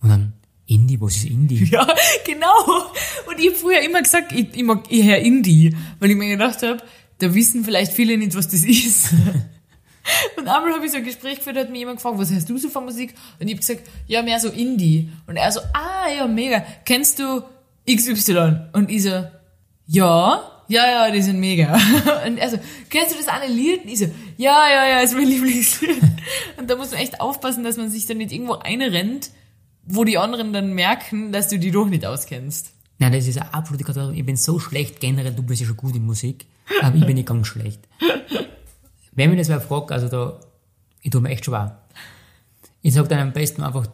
Und 0.00 0.08
dann, 0.10 0.32
Indie, 0.66 1.00
was 1.00 1.16
ist 1.16 1.26
Indie? 1.26 1.64
Ja, 1.70 1.86
genau. 2.24 2.90
Und 3.28 3.38
ich 3.38 3.48
habe 3.48 3.56
früher 3.56 3.80
immer 3.80 4.02
gesagt, 4.02 4.32
ich, 4.32 4.48
ich 4.52 4.62
mag 4.62 4.90
eher 4.90 5.20
Indie, 5.22 5.76
weil 6.00 6.10
ich 6.10 6.16
mir 6.16 6.28
gedacht 6.28 6.62
habe, 6.62 6.78
da 7.18 7.34
wissen 7.34 7.64
vielleicht 7.64 7.92
viele 7.92 8.18
nicht, 8.18 8.34
was 8.34 8.48
das 8.48 8.64
ist. 8.64 9.10
Und 10.36 10.46
einmal 10.46 10.72
habe 10.72 10.84
ich 10.84 10.92
so 10.92 10.98
ein 10.98 11.04
Gespräch 11.04 11.38
geführt, 11.38 11.56
hat 11.56 11.70
mir 11.70 11.78
jemand 11.78 11.96
gefragt, 11.96 12.18
was 12.18 12.30
hörst 12.30 12.48
du 12.48 12.58
so 12.58 12.68
von 12.68 12.84
Musik? 12.84 13.14
Und 13.40 13.48
ich 13.48 13.54
habe 13.54 13.60
gesagt, 13.60 13.82
ja, 14.06 14.22
mehr 14.22 14.38
so 14.38 14.48
Indie. 14.48 15.10
Und 15.26 15.36
er 15.36 15.50
so, 15.50 15.60
ah, 15.72 16.08
ja, 16.16 16.26
mega. 16.28 16.64
Kennst 16.84 17.18
du 17.18 17.42
XY? 17.88 18.68
Und 18.72 18.90
ich 18.90 19.02
so, 19.02 19.24
ja, 19.86 20.42
ja, 20.68 20.90
ja, 20.90 21.10
die 21.10 21.22
sind 21.22 21.38
mega. 21.38 21.74
Und 22.26 22.38
er 22.38 22.50
so, 22.50 22.58
kennst 22.90 23.12
du 23.12 23.16
das 23.16 23.28
eine 23.28 23.52
Lied? 23.52 23.84
Und 23.84 23.90
ich 23.90 23.98
so, 23.98 24.06
ja, 24.36 24.68
ja, 24.68 24.88
ja, 24.88 25.00
ist 25.00 25.14
mein 25.14 25.26
Lieblingslied. 25.26 26.02
Und 26.56 26.68
da 26.68 26.76
muss 26.76 26.90
man 26.90 27.00
echt 27.00 27.20
aufpassen, 27.20 27.64
dass 27.64 27.76
man 27.76 27.90
sich 27.90 28.06
dann 28.06 28.18
nicht 28.18 28.32
irgendwo 28.32 28.54
einrennt, 28.54 29.30
wo 29.86 30.04
die 30.04 30.18
anderen 30.18 30.52
dann 30.52 30.74
merken, 30.74 31.32
dass 31.32 31.48
du 31.48 31.58
die 31.58 31.70
doch 31.70 31.86
nicht 31.86 32.04
auskennst. 32.04 32.72
Nein, 32.98 33.12
das 33.12 33.26
ist 33.26 33.38
eine 33.38 33.52
absolute 33.52 33.84
Katastrophe. 33.84 34.18
Ich 34.18 34.26
bin 34.26 34.36
so 34.36 34.58
schlecht 34.58 35.00
generell, 35.00 35.32
du 35.32 35.42
bist 35.42 35.60
ja 35.60 35.66
schon 35.66 35.76
gut 35.76 35.94
in 35.94 36.04
Musik, 36.04 36.46
aber 36.82 36.96
ich 36.96 37.06
bin 37.06 37.14
nicht 37.14 37.28
ganz 37.28 37.46
schlecht. 37.46 37.80
Wenn 39.12 39.30
mich 39.30 39.38
das 39.38 39.48
wer 39.48 39.60
fragt, 39.60 39.92
also 39.92 40.08
da, 40.08 40.40
ich 41.02 41.10
tue 41.10 41.20
mir 41.20 41.30
echt 41.30 41.44
schwer. 41.44 41.82
Ich 42.82 42.94
sag 42.94 43.08
dann 43.08 43.18
am 43.18 43.32
besten 43.32 43.62
einfach, 43.62 43.86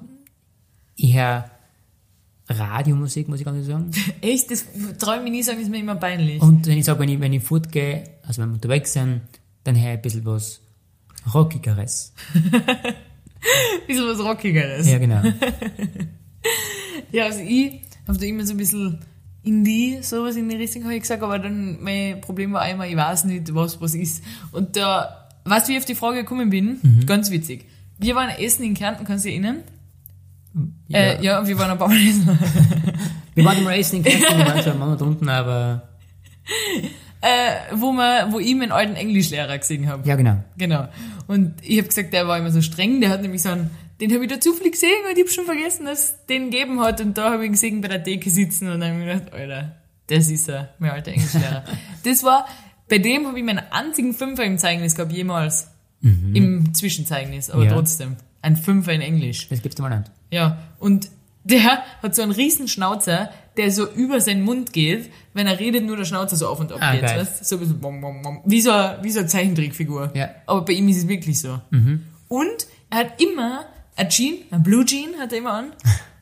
ich 0.97 1.15
höre 1.15 1.51
Radiomusik, 2.49 3.29
muss 3.29 3.41
ich 3.41 3.45
ganz 3.45 3.57
ehrlich 3.57 3.71
sagen. 3.71 3.91
Echt, 4.21 4.51
das 4.51 4.67
traue 4.99 5.25
ich 5.25 5.31
nie 5.31 5.43
sagen, 5.43 5.61
ist 5.61 5.71
mir 5.71 5.79
immer 5.79 5.95
peinlich. 5.95 6.43
Und 6.43 6.67
wenn 6.67 6.77
ich 6.77 6.85
sage, 6.85 6.99
wenn 6.99 7.09
ich, 7.09 7.21
wenn 7.21 7.33
ich 7.33 7.43
fortgehe, 7.43 8.05
also 8.27 8.43
wenn 8.43 8.51
wir 8.51 8.55
unterwegs 8.55 8.93
sind, 8.93 9.23
dann 9.65 9.77
höre 9.77 9.93
ich 9.93 9.99
ein 9.99 10.03
bisschen 10.03 10.25
was 10.25 10.61
Rockigeres. 11.33 12.13
Wie 13.87 13.95
so 13.95 14.07
was 14.07 14.21
Rockigeres. 14.21 14.89
Ja, 14.91 14.99
genau. 14.99 15.23
Ja, 17.13 17.27
also 17.27 17.41
ich 17.41 17.83
habe 18.09 18.19
da 18.19 18.25
immer 18.25 18.45
so 18.45 18.55
ein 18.55 18.57
bisschen 18.57 18.99
Indie, 19.43 19.99
sowas 20.01 20.35
in 20.35 20.49
die 20.49 20.57
Richtung 20.57 20.85
habe 20.85 20.95
ich 20.95 21.03
gesagt, 21.03 21.23
aber 21.23 21.39
dann 21.39 21.83
mein 21.83 22.21
Problem 22.21 22.53
war 22.53 22.63
einmal, 22.63 22.89
ich 22.89 22.97
weiß 22.97 23.25
nicht, 23.25 23.55
was 23.55 23.81
was 23.81 23.95
ist. 23.95 24.25
Und 24.51 24.77
da, 24.77 25.29
weißt 25.45 25.67
du, 25.67 25.69
wie 25.69 25.77
ich 25.77 25.81
auf 25.81 25.85
die 25.85 25.95
Frage 25.95 26.19
gekommen 26.19 26.49
bin? 26.51 27.05
Ganz 27.07 27.31
witzig. 27.31 27.67
Wir 27.99 28.15
waren 28.15 28.31
essen 28.31 28.65
in 28.65 28.75
Kärnten, 28.75 29.05
kannst 29.05 29.25
du 29.25 29.29
dich 29.29 29.39
erinnern? 29.39 29.63
Ja, 30.89 30.99
äh, 30.99 31.23
ja 31.23 31.47
wir 31.47 31.59
waren 31.59 31.71
ein 31.71 31.79
paar 31.79 31.89
Mal 31.89 31.97
essen. 31.97 32.27
Wir 33.35 33.45
waren 33.45 33.59
im 33.59 33.67
Racing, 33.67 34.05
wir 34.05 34.47
waren 34.47 34.63
schon 34.63 34.79
Monat 34.79 35.03
unten, 35.03 35.29
aber 35.29 35.89
äh, 37.23 37.75
wo, 37.75 37.93
man, 37.93 38.33
wo 38.33 38.39
ich 38.41 38.55
meinen 38.55 38.73
alten 38.73 38.95
Englischlehrer 38.97 39.57
gesehen 39.59 39.89
habe. 39.89 40.07
ja, 40.09 40.17
genau. 40.17 40.39
Genau. 40.59 40.89
Und 41.29 41.55
ich 41.63 41.79
habe 41.79 41.89
gesagt, 41.89 42.13
der 42.13 42.27
war 42.29 42.37
immer 42.39 42.51
so 42.51 42.61
streng, 42.61 43.01
der 43.01 43.11
hat 43.11 43.23
nämlich 43.23 43.43
so 43.43 43.49
einen, 43.51 43.71
den 44.01 44.13
habe 44.13 44.25
ich 44.25 44.31
da 44.31 44.41
zufällig 44.41 44.73
gesehen 44.73 44.91
und 45.09 45.17
ich 45.17 45.23
habe 45.25 45.31
schon 45.33 45.45
vergessen, 45.45 45.87
dass 45.87 45.99
es 46.05 46.27
den 46.27 46.51
gegeben 46.51 46.81
hat. 46.81 47.01
Und 47.01 47.17
da 47.17 47.31
habe 47.33 47.43
ich 47.45 47.47
ihn 47.47 47.53
gesehen 47.53 47.81
bei 47.81 47.89
der 47.89 47.99
Decke 48.01 48.29
sitzen 48.31 48.69
und 48.71 48.81
dann 48.81 48.91
habe 48.91 49.01
ich 49.01 49.07
mir 49.07 49.15
gedacht, 49.15 49.33
Alter, 49.33 49.77
das 50.09 50.29
ist 50.29 50.49
er, 50.49 50.75
mein 50.79 50.91
alter 50.91 51.13
Englischlehrer. 51.13 51.65
das 52.05 52.23
war, 52.25 52.47
bei 52.89 52.99
dem 52.99 53.27
habe 53.27 53.39
ich 53.39 53.45
meinen 53.45 53.63
einzigen 53.71 54.13
Fünfer 54.15 54.45
im 54.45 54.59
Zeugnis 54.59 54.95
gehabt, 54.97 55.13
jemals. 55.13 55.69
Im 56.03 56.75
Zwischenzeugnis, 56.75 57.49
aber 57.49 57.63
Ja. 57.63 57.73
trotzdem. 57.75 58.17
Ein 58.43 58.57
Fünfer 58.57 58.93
in 58.93 59.01
Englisch. 59.03 59.49
Das 59.49 59.63
gibt's 59.63 59.81
mal 59.81 59.97
nicht. 59.97 60.11
Ja, 60.33 60.59
und 60.81 61.09
der 61.45 61.63
hat 62.03 62.17
so 62.17 62.23
einen 62.23 62.33
riesen 62.33 62.67
Schnauzer, 62.67 63.31
der 63.57 63.71
so 63.71 63.89
über 63.91 64.21
seinen 64.21 64.43
Mund 64.43 64.73
geht. 64.73 65.11
Wenn 65.35 65.47
er 65.47 65.59
redet, 65.59 65.85
nur 65.85 65.97
der 65.97 66.05
Schnauzer 66.05 66.37
so 66.37 66.49
auf 66.49 66.61
und 66.61 66.73
ab 66.73 66.79
Ah, 66.81 66.93
geht. 66.93 67.03
geil. 67.03 67.21
Weißt? 67.21 67.45
So 67.47 67.57
ein 67.57 67.61
bisschen 67.61 67.81
bom, 67.81 68.01
bom, 68.01 68.23
bom. 68.23 68.41
Wie 68.45 68.61
so, 68.61 68.71
eine- 68.71 68.99
wie 69.03 69.11
so 69.11 69.21
eine 69.21 69.29
Zeichentrickfigur. 69.29 70.11
Ja. 70.15 70.31
Aber 70.47 70.63
bei 70.65 70.73
ihm 70.75 70.89
ist 70.89 70.99
es 70.99 71.09
wirklich 71.09 71.41
so. 71.41 71.61
Und 72.29 72.67
er 72.91 72.99
hat 72.99 73.21
immer 73.21 73.65
ein 73.97 74.09
Jean, 74.09 74.37
ein 74.51 74.63
Blue 74.63 74.85
Jean 74.85 75.19
hat 75.19 75.33
er 75.33 75.39
immer 75.39 75.53
an. 75.53 75.73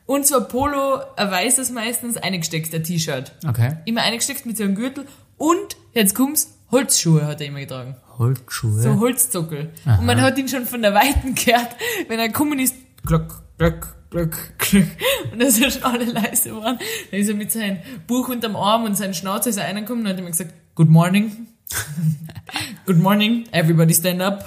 Und 0.05 0.27
so 0.27 0.37
ein 0.39 0.47
Polo, 0.49 0.99
ein 1.15 1.31
weißes 1.31 1.71
meistens, 1.71 2.17
eingesteckt, 2.17 2.73
ein 2.75 2.83
T-Shirt. 2.83 3.31
Okay. 3.47 3.77
Immer 3.85 4.01
eingesteckt 4.01 4.45
mit 4.45 4.57
so 4.57 4.63
einem 4.63 4.75
Gürtel. 4.75 5.05
Und, 5.37 5.77
jetzt 5.93 6.15
kommt's, 6.15 6.57
Holzschuhe 6.71 7.25
hat 7.25 7.39
er 7.41 7.47
immer 7.47 7.59
getragen. 7.59 7.95
Holzschuhe. 8.17 8.81
So 8.81 8.99
Holzzuckel. 8.99 9.71
Und 9.85 10.05
man 10.05 10.21
hat 10.21 10.37
ihn 10.37 10.47
schon 10.47 10.65
von 10.65 10.81
der 10.81 10.93
Weiten 10.93 11.33
gehört, 11.35 11.75
wenn 12.07 12.19
er 12.19 12.29
Kommunist, 12.29 12.75
glock, 13.05 13.41
glock, 13.57 13.95
glock, 14.11 14.37
glock. 14.59 14.83
Und 15.31 15.41
da 15.41 15.49
sind 15.49 15.73
schon 15.73 15.83
alle 15.83 16.05
leise 16.05 16.55
waren. 16.55 16.77
Dann 17.09 17.19
ist 17.19 17.29
er 17.29 17.35
mit 17.35 17.51
seinem 17.51 17.79
Buch 18.05 18.29
unterm 18.29 18.55
Arm 18.55 18.83
und 18.83 18.95
seinem 18.95 19.15
Schnauzer 19.15 19.49
ist 19.49 19.57
er 19.57 19.65
reingekommen 19.65 20.03
und 20.05 20.11
hat 20.11 20.19
immer 20.19 20.29
gesagt, 20.29 20.53
Good 20.75 20.89
morning. 20.89 21.47
Good 22.85 22.97
morning, 22.99 23.45
everybody 23.51 23.93
stand 23.93 24.21
up. 24.21 24.45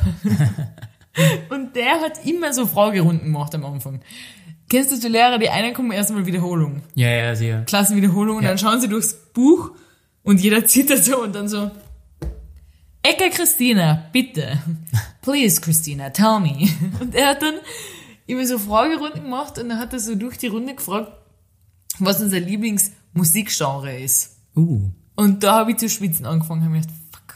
und 1.50 1.74
der 1.74 2.00
hat 2.00 2.24
immer 2.26 2.52
so 2.52 2.66
Fragerunden 2.66 3.24
gemacht 3.32 3.54
am 3.54 3.64
Anfang. 3.64 4.00
Kennst 4.68 4.92
du 4.92 4.98
die 4.98 5.08
Lehrer, 5.08 5.38
die 5.38 5.46
reinkommen, 5.46 5.92
erstmal 5.92 6.26
Wiederholung? 6.26 6.82
Ja, 6.94 7.08
ja, 7.08 7.34
sicher. 7.34 7.62
Klassenwiederholung 7.62 8.36
und 8.38 8.42
Ja. 8.42 8.50
dann 8.50 8.58
schauen 8.58 8.80
sie 8.80 8.88
durchs 8.88 9.14
Buch 9.32 9.72
und 10.22 10.40
jeder 10.40 10.64
zittert 10.66 11.04
so 11.04 11.22
und 11.22 11.34
dann 11.34 11.48
so, 11.48 11.70
Ecke 13.02 13.28
Christina, 13.30 14.06
bitte. 14.12 14.58
Please, 15.20 15.60
Christina, 15.60 16.08
tell 16.10 16.40
me. 16.40 16.68
Und 17.00 17.14
er 17.14 17.28
hat 17.28 17.42
dann 17.42 17.56
immer 18.26 18.46
so 18.46 18.58
Fragerunden 18.58 19.24
gemacht 19.24 19.58
und 19.58 19.68
dann 19.68 19.78
hat 19.78 19.92
er 19.92 20.00
so 20.00 20.14
durch 20.14 20.38
die 20.38 20.46
Runde 20.46 20.74
gefragt, 20.74 21.12
was 21.98 22.22
unser 22.22 22.40
Lieblingsmusikgenre 22.40 23.98
ist. 23.98 24.36
Uh. 24.56 24.90
Und 25.16 25.42
da 25.42 25.60
habe 25.60 25.72
ich 25.72 25.76
zu 25.76 25.88
schwitzen 25.88 26.26
angefangen, 26.26 26.62
habe 26.62 26.72
mir 26.72 26.80
gedacht, 26.80 26.96
fuck. 27.12 27.34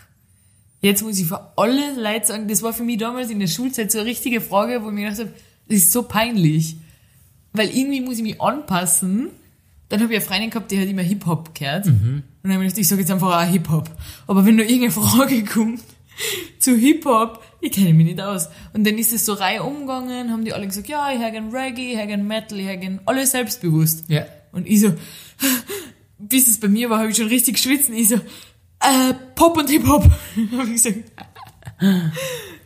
Jetzt 0.81 1.03
muss 1.03 1.19
ich 1.19 1.27
für 1.27 1.53
alle 1.57 2.01
Leute 2.01 2.27
sagen, 2.27 2.49
das 2.49 2.63
war 2.63 2.73
für 2.73 2.83
mich 2.83 2.99
damals 2.99 3.31
in 3.31 3.39
der 3.39 3.47
Schulzeit 3.47 3.93
so 3.93 3.99
eine 3.99 4.09
richtige 4.09 4.41
Frage, 4.41 4.83
wo 4.83 4.89
ich 4.89 4.95
mir 4.95 5.11
gedacht 5.11 5.21
habe, 5.21 5.33
das 5.69 5.79
ist 5.79 5.93
so 5.93 6.03
peinlich. 6.03 6.77
Weil 7.53 7.71
irgendwie 7.71 8.01
muss 8.01 8.17
ich 8.17 8.23
mich 8.23 8.41
anpassen. 8.41 9.29
Dann 9.89 10.01
habe 10.01 10.13
ich 10.13 10.19
eine 10.19 10.27
Freundin 10.27 10.51
gehabt, 10.51 10.71
die 10.71 10.81
hat 10.81 10.89
immer 10.89 11.03
Hip-Hop 11.03 11.55
gehört. 11.55 11.87
Und 11.87 12.25
dann 12.43 12.53
habe 12.53 12.65
ich 12.65 12.69
gedacht, 12.69 12.81
ich 12.81 12.89
sage 12.89 13.01
jetzt 13.01 13.11
einfach 13.11 13.43
auch 13.43 13.51
Hip-Hop. 13.51 13.91
Aber 14.27 14.45
wenn 14.45 14.57
nur 14.57 14.67
irgendeine 14.67 14.93
Frage 14.93 15.45
kommt 15.45 15.83
zu 16.59 16.77
Hip-Hop, 16.77 17.43
ich 17.61 17.73
kenne 17.73 17.95
mich 17.95 18.07
nicht 18.07 18.21
aus. 18.21 18.49
Und 18.73 18.87
dann 18.87 18.99
ist 18.99 19.13
es 19.13 19.25
so 19.25 19.35
Reihe 19.35 19.63
umgegangen, 19.63 20.31
haben 20.31 20.45
die 20.45 20.53
alle 20.53 20.67
gesagt, 20.67 20.89
ja, 20.89 21.13
ich 21.13 21.19
höre 21.19 21.31
gern 21.31 21.51
Reggae, 21.51 21.93
ich 21.93 21.99
höre 21.99 22.07
gern 22.07 22.27
Metal, 22.27 22.59
ich 22.59 22.67
höre 22.67 22.77
gern 22.77 23.01
alles 23.07 23.33
selbstbewusst. 23.33 24.05
Ja. 24.09 24.27
Und 24.53 24.67
ich 24.67 24.81
so, 24.81 24.95
bis 26.19 26.49
es 26.49 26.61
bei 26.61 26.69
mir 26.69 26.91
war, 26.91 26.99
habe 26.99 27.11
ich 27.11 27.17
schon 27.17 27.29
richtig 27.29 27.55
geschwitzt 27.55 27.89
und 27.89 27.97
ich 27.97 28.09
so, 28.09 28.17
äh, 28.17 29.15
Pop 29.35 29.57
und 29.57 29.69
Hip-Hop. 29.71 30.05
Hab 30.57 30.67
ich 30.67 30.73
gesagt. 30.73 31.05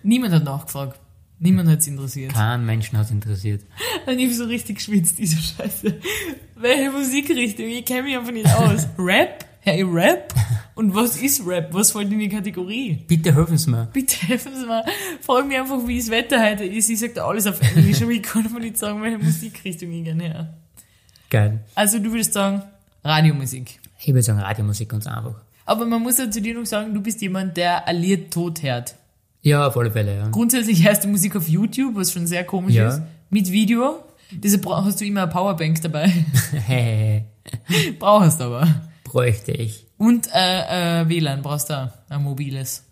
Niemand 0.03 0.35
hat 0.35 0.45
nachgefragt. 0.45 0.99
Niemand 1.39 1.69
hat's 1.69 1.89
interessiert. 1.89 2.33
Kein 2.33 2.65
Menschen 2.65 2.97
hat 2.97 3.11
interessiert. 3.11 3.63
Und 4.07 4.19
ich 4.19 4.37
so 4.37 4.45
richtig 4.45 4.77
geschwitzt, 4.77 5.19
ich 5.19 5.33
so, 5.33 5.39
scheiße. 5.39 5.99
Welche 6.55 6.91
Musikrichtung? 6.93 7.67
Ich 7.67 7.85
kenne 7.85 8.05
mich 8.05 8.17
einfach 8.17 8.31
nicht 8.31 8.47
aus. 8.47 8.87
Rap? 8.97 9.45
Hey, 9.65 9.83
Rap? 9.83 10.35
Und 10.75 10.93
was 10.93 11.17
ist 11.23 11.47
Rap? 11.47 11.69
Was 11.73 11.93
fällt 11.93 12.11
in 12.11 12.19
die 12.19 12.29
Kategorie? 12.29 13.05
Bitte 13.07 13.33
helfen 13.33 13.57
Sie 13.57 13.71
mir. 13.71 13.89
Bitte 13.93 14.17
helfen 14.27 14.53
Sie 14.57 14.67
mir. 14.67 14.85
Frag 15.21 15.47
mich 15.47 15.57
einfach, 15.57 15.87
wie 15.87 15.99
das 15.99 16.11
Wetter 16.11 16.43
heute 16.45 16.65
ist. 16.65 16.91
Ich 16.91 16.99
sag 16.99 17.15
da 17.15 17.27
alles 17.29 17.47
auf 17.47 17.61
Englisch, 17.61 18.03
aber 18.03 18.11
ich 18.11 18.23
kann 18.25 18.53
mir 18.53 18.59
nicht 18.59 18.77
sagen, 18.77 19.01
welche 19.03 19.19
Musikrichtung 19.19 19.93
ich 19.93 20.03
gerne 20.05 20.23
her. 20.25 20.55
Geil. 21.31 21.61
Also 21.77 22.01
du 22.01 22.11
würdest 22.11 22.33
sagen, 22.33 22.63
Radiomusik. 23.05 23.79
Ich 24.01 24.09
würde 24.09 24.23
sagen 24.23 24.41
Radiomusik 24.41 24.89
ganz 24.89 25.07
einfach. 25.07 25.35
Aber 25.65 25.87
man 25.87 26.03
muss 26.03 26.19
ja 26.19 26.29
zu 26.29 26.43
dir 26.43 26.55
noch 26.59 26.67
sagen, 26.67 26.93
du 26.93 27.01
bist 27.01 27.23
jemand, 27.23 27.57
der 27.57 27.85
Lied 27.93 28.33
tot 28.33 28.65
hört. 28.65 28.97
Ja, 29.43 29.69
auf 29.69 29.77
alle 29.77 29.93
Fälle, 29.93 30.17
ja. 30.17 30.29
Grundsätzlich 30.29 30.85
hörst 30.85 31.05
du 31.05 31.09
Musik 31.09 31.37
auf 31.37 31.47
YouTube, 31.49 31.95
was 31.95 32.13
schon 32.13 32.27
sehr 32.27 32.43
komisch 32.43 32.75
Ja. 32.75 32.89
ist. 32.89 33.03
Mit 33.31 33.51
Video. 33.53 34.01
Deshalb 34.33 34.67
hast 34.67 35.01
du 35.01 35.05
immer 35.05 35.23
eine 35.23 35.31
Powerbank 35.31 35.81
dabei. 35.83 36.13
Hey, 36.67 37.27
Brauchst 38.01 38.41
aber. 38.41 38.67
Bräuchte 39.13 39.53
ich. 39.53 39.87
Und 39.99 40.29
äh, 40.35 41.03
äh, 41.03 41.09
WLAN 41.09 41.43
brauchst 41.43 41.71
du 41.71 41.75
auch. 41.75 41.91
Ein 42.09 42.23
mobiles. 42.23 42.85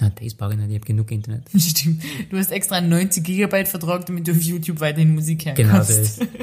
Na, 0.00 0.10
das 0.10 0.34
brauche 0.34 0.52
ich 0.52 0.58
nicht, 0.58 0.68
ich 0.70 0.74
habe 0.76 0.86
genug 0.86 1.10
Internet. 1.10 1.44
Stimmt. 1.58 2.02
Du 2.30 2.36
hast 2.38 2.50
extra 2.52 2.76
einen 2.76 2.88
90 2.88 3.24
Gigabyte 3.24 3.68
Vertrag, 3.68 4.04
damit 4.06 4.26
du 4.26 4.32
auf 4.32 4.40
YouTube 4.42 4.80
weiterhin 4.80 5.14
Musik 5.14 5.46
hören 5.46 5.54
Genau 5.54 5.74
kannst. 5.74 5.92
so 5.92 6.00
ist. 6.00 6.20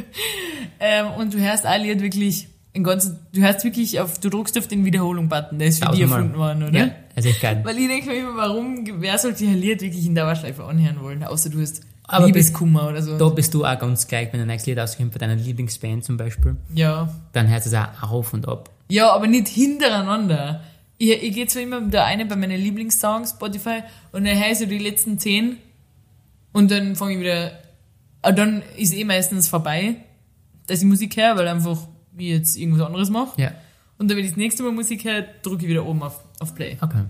Ähm, 0.82 1.08
und 1.18 1.34
du 1.34 1.40
hörst 1.40 1.66
Lied 1.82 2.02
wirklich, 2.02 2.48
im 2.72 2.86
ganzen, 2.86 3.20
du 3.34 3.42
hörst 3.42 3.66
wirklich 3.66 4.00
auf, 4.00 4.18
du 4.18 4.30
drückst 4.30 4.58
auf 4.58 4.68
den 4.70 4.86
Wiederholung-Button, 4.86 5.60
der 5.60 5.68
ist 5.68 5.84
für 5.84 5.92
dich 5.92 6.00
erfunden 6.00 6.38
worden, 6.38 6.64
oder? 6.64 6.80
Ja, 6.80 6.92
also 7.18 7.28
echt 7.28 7.42
geil. 7.42 7.60
Weil 7.66 7.78
ich 7.80 7.88
denke 7.90 8.08
mir 8.08 8.20
immer, 8.20 8.38
warum, 8.38 8.86
wer 9.02 9.18
sollte 9.18 9.44
ein 9.44 9.58
Lied 9.60 9.82
wirklich 9.82 10.06
in 10.06 10.16
Dauerschleife 10.16 10.64
anhören 10.64 11.02
wollen, 11.02 11.22
außer 11.26 11.50
du 11.50 11.60
hast 11.60 11.82
Aber 12.04 12.28
Liebeskummer 12.28 12.88
oder 12.88 13.02
so. 13.04 13.18
Da 13.18 13.28
bist 13.28 13.54
du 13.54 13.66
auch 13.66 13.78
ganz 13.78 14.08
gleich, 14.08 14.32
wenn 14.32 14.40
ein 14.40 14.48
neues 14.48 14.66
Lied 14.66 14.78
rauskommt 14.78 15.12
von 15.12 15.20
deiner 15.20 15.36
Lieblingsband 15.36 16.06
zum 16.06 16.16
Beispiel, 16.16 16.56
Ja. 16.74 17.14
dann 17.34 17.50
hört 17.50 17.66
es 17.66 17.74
auch 17.74 18.10
auf 18.12 18.34
und 18.34 18.48
ab. 18.48 18.70
Ja, 18.90 19.12
aber 19.12 19.28
nicht 19.28 19.48
hintereinander. 19.48 20.64
Ich, 20.98 21.12
ich 21.12 21.34
gehe 21.34 21.48
zwar 21.48 21.62
immer 21.62 21.82
da 21.82 22.06
eine 22.06 22.26
bei 22.26 22.36
meinen 22.36 22.60
Lieblingssongs, 22.60 23.32
Spotify, 23.32 23.84
und 24.12 24.26
dann 24.26 24.38
höre 24.38 24.52
ich 24.52 24.58
so 24.58 24.66
die 24.66 24.80
letzten 24.80 25.18
zehn 25.20 25.58
und 26.52 26.72
dann 26.72 26.96
fange 26.96 27.14
ich 27.14 27.20
wieder, 27.20 27.60
ah, 28.22 28.32
dann 28.32 28.64
ist 28.76 28.94
eh 28.94 29.04
meistens 29.04 29.48
vorbei, 29.48 29.96
dass 30.68 30.80
ich 30.80 30.86
Musik 30.86 31.16
höre, 31.16 31.38
weil 31.38 31.48
einfach 31.48 31.88
ich 32.18 32.28
jetzt 32.28 32.58
irgendwas 32.58 32.86
anderes 32.86 33.10
mache. 33.10 33.40
Ja, 33.42 33.52
Und 33.98 34.10
dann, 34.10 34.18
wenn 34.18 34.26
ich 34.26 34.32
das 34.32 34.38
nächste 34.38 34.64
Mal 34.64 34.72
Musik 34.72 35.04
höre, 35.06 35.24
drücke 35.42 35.64
ich 35.64 35.70
wieder 35.70 35.86
oben 35.86 36.04
auf, 36.04 36.22
auf 36.40 36.54
Play. 36.56 36.78
okay. 36.82 37.06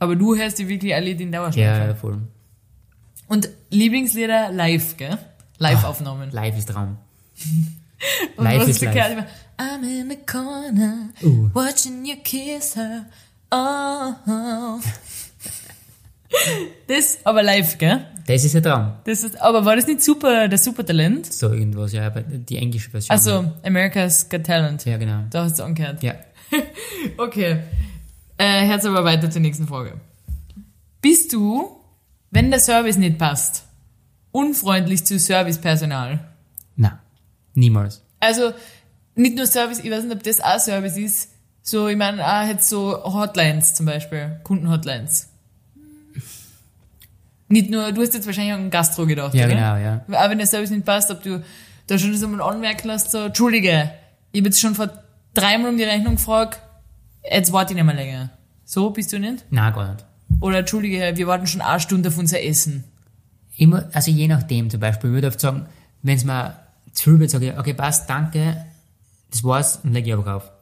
Aber 0.00 0.16
du 0.16 0.36
hörst 0.36 0.58
dir 0.58 0.68
wirklich 0.68 0.94
alle 0.94 1.10
in 1.10 1.30
Dauerschleife. 1.30 1.88
Ja, 1.88 1.94
voll. 1.94 2.20
Und 3.28 3.48
Lieblingslieder 3.70 4.50
live, 4.50 4.96
gell? 4.96 5.16
Live-Aufnahmen. 5.58 6.30
Live 6.30 6.58
ist 6.58 6.68
Traum. 6.68 6.98
Live 8.36 8.68
ist 8.68 8.82
live. 8.82 9.12
immer, 9.12 9.26
I'm 9.58 9.84
in 9.84 10.10
the 10.10 10.16
corner, 10.26 11.10
Uh. 11.22 11.48
watching 11.54 12.04
you 12.04 12.16
kiss 12.22 12.74
her. 12.76 13.06
Oh. 13.50 14.14
das, 16.88 17.18
aber 17.24 17.42
live, 17.42 17.78
gell? 17.78 18.04
Das 18.26 18.44
ist 18.44 18.56
ein 18.56 18.62
Traum. 18.62 18.92
Das 19.04 19.22
ist, 19.22 19.40
aber 19.40 19.64
war 19.64 19.76
das 19.76 19.86
nicht 19.86 20.02
super, 20.02 20.48
der 20.48 20.58
Supertalent? 20.58 21.32
So 21.32 21.52
irgendwas, 21.52 21.92
ja, 21.92 22.06
aber 22.06 22.22
die 22.22 22.56
englische 22.56 22.90
Version. 22.90 23.12
Also, 23.12 23.52
America's 23.62 24.28
Got 24.28 24.44
Talent. 24.44 24.84
Ja, 24.86 24.96
genau. 24.96 25.24
Da 25.30 25.44
hast 25.44 25.58
du 25.58 25.62
angehört. 25.64 26.02
Ja. 26.02 26.14
Okay. 27.18 27.58
Äh, 28.38 28.66
Herz 28.66 28.84
aber 28.84 29.04
weiter 29.04 29.30
zur 29.30 29.40
nächsten 29.42 29.66
Frage. 29.66 30.00
Bist 31.00 31.32
du, 31.32 31.80
wenn 32.30 32.50
der 32.50 32.60
Service 32.60 32.96
nicht 32.96 33.18
passt, 33.18 33.64
unfreundlich 34.32 35.04
zu 35.04 35.18
Servicepersonal? 35.18 36.20
Na, 36.76 36.98
niemals. 37.54 38.02
Also, 38.20 38.52
nicht 39.14 39.36
nur 39.36 39.46
Service, 39.46 39.78
ich 39.80 39.90
weiß 39.90 40.04
nicht, 40.04 40.14
ob 40.14 40.22
das 40.22 40.40
auch 40.40 40.58
Service 40.58 40.96
ist. 40.96 41.30
So, 41.62 41.88
ich 41.88 41.96
meine, 41.96 42.22
auch 42.26 42.46
jetzt 42.46 42.68
so 42.68 43.02
Hotlines 43.04 43.74
zum 43.74 43.86
Beispiel, 43.86 44.38
Kundenhotlines. 44.44 45.28
Nicht 47.48 47.70
nur, 47.70 47.92
du 47.92 48.02
hast 48.02 48.14
jetzt 48.14 48.26
wahrscheinlich 48.26 48.54
an 48.54 48.70
Gastro 48.70 49.06
gedacht, 49.06 49.34
Ja, 49.34 49.46
oder? 49.46 49.54
genau, 49.54 49.76
ja. 49.76 50.04
Aber 50.08 50.30
wenn 50.30 50.38
der 50.38 50.46
Service 50.46 50.70
nicht 50.70 50.84
passt, 50.84 51.10
ob 51.10 51.22
du 51.22 51.42
da 51.86 51.98
schon 51.98 52.16
so 52.16 52.26
mal 52.28 52.40
anmerken 52.42 52.88
lässt, 52.88 53.10
so, 53.10 53.18
Entschuldige, 53.18 53.90
ich 54.32 54.40
habe 54.40 54.48
jetzt 54.48 54.60
schon 54.60 54.74
vor 54.74 54.90
dreimal 55.34 55.70
um 55.70 55.76
die 55.76 55.84
Rechnung 55.84 56.16
gefragt, 56.16 56.60
jetzt 57.30 57.52
warte 57.52 57.72
ich 57.72 57.76
nicht 57.76 57.84
mehr 57.84 57.94
länger. 57.94 58.30
So 58.64 58.90
bist 58.90 59.12
du 59.12 59.18
nicht? 59.18 59.44
Na, 59.50 59.70
gar 59.70 59.92
nicht. 59.92 60.04
Oder 60.40 60.58
Entschuldige, 60.60 61.12
wir 61.14 61.26
warten 61.26 61.46
schon 61.46 61.60
eine 61.60 61.80
Stunde 61.80 62.08
auf 62.08 62.18
unser 62.18 62.42
Essen. 62.42 62.84
Immer, 63.56 63.88
also 63.92 64.10
je 64.10 64.26
nachdem 64.26 64.70
zum 64.70 64.80
Beispiel, 64.80 65.10
ich 65.10 65.14
würde 65.14 65.28
oft 65.28 65.38
sagen, 65.40 65.66
wenn 66.02 66.16
es 66.16 66.24
mir 66.24 66.56
zu 66.92 67.10
viel 67.10 67.20
wird, 67.20 67.30
sage 67.30 67.50
ich, 67.50 67.58
okay, 67.58 67.74
passt, 67.74 68.08
danke, 68.10 68.64
das 69.34 69.42
war's 69.42 69.80
und 69.82 69.92
lege 69.92 70.08
ich 70.08 70.16
einfach 70.16 70.34
auf. 70.34 70.52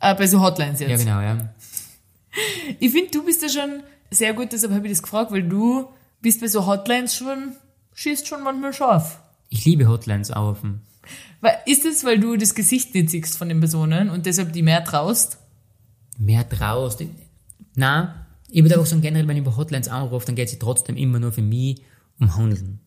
Äh, 0.00 0.14
bei 0.14 0.26
so 0.26 0.40
Hotlines 0.40 0.80
jetzt. 0.80 0.90
Ja, 0.90 0.96
genau, 0.96 1.20
ja. 1.20 1.54
Ich 2.80 2.92
finde, 2.92 3.10
du 3.10 3.24
bist 3.24 3.42
ja 3.42 3.48
schon 3.48 3.82
sehr 4.10 4.34
gut, 4.34 4.52
deshalb 4.52 4.72
habe 4.72 4.86
ich 4.86 4.92
das 4.92 5.02
gefragt, 5.02 5.32
weil 5.32 5.42
du 5.42 5.88
bist 6.20 6.40
bei 6.40 6.48
so 6.48 6.66
Hotlines 6.66 7.14
schon, 7.14 7.52
schießt 7.94 8.26
schon 8.26 8.42
manchmal 8.42 8.72
scharf. 8.72 9.20
Ich 9.48 9.64
liebe 9.64 9.88
Hotlines 9.88 10.30
auch. 10.30 10.56
Weil, 11.40 11.58
ist 11.66 11.84
es, 11.84 12.04
weil 12.04 12.18
du 12.18 12.36
das 12.36 12.54
Gesicht 12.54 12.94
nicht 12.94 13.10
siehst 13.10 13.38
von 13.38 13.48
den 13.48 13.60
Personen 13.60 14.10
und 14.10 14.26
deshalb 14.26 14.52
die 14.52 14.62
mehr 14.62 14.84
traust? 14.84 15.38
Mehr 16.18 16.46
traust. 16.48 17.02
Na, 17.74 18.26
ich 18.50 18.62
würde 18.62 18.74
einfach 18.74 18.86
sagen, 18.86 19.02
generell, 19.02 19.28
wenn 19.28 19.36
ich 19.36 19.42
über 19.42 19.56
Hotlines 19.56 19.88
anrufe, 19.88 20.26
dann 20.26 20.34
geht 20.34 20.48
es 20.48 20.58
trotzdem 20.58 20.96
immer 20.96 21.18
nur 21.18 21.32
für 21.32 21.42
mich 21.42 21.82
um 22.18 22.36
Handeln. 22.36 22.80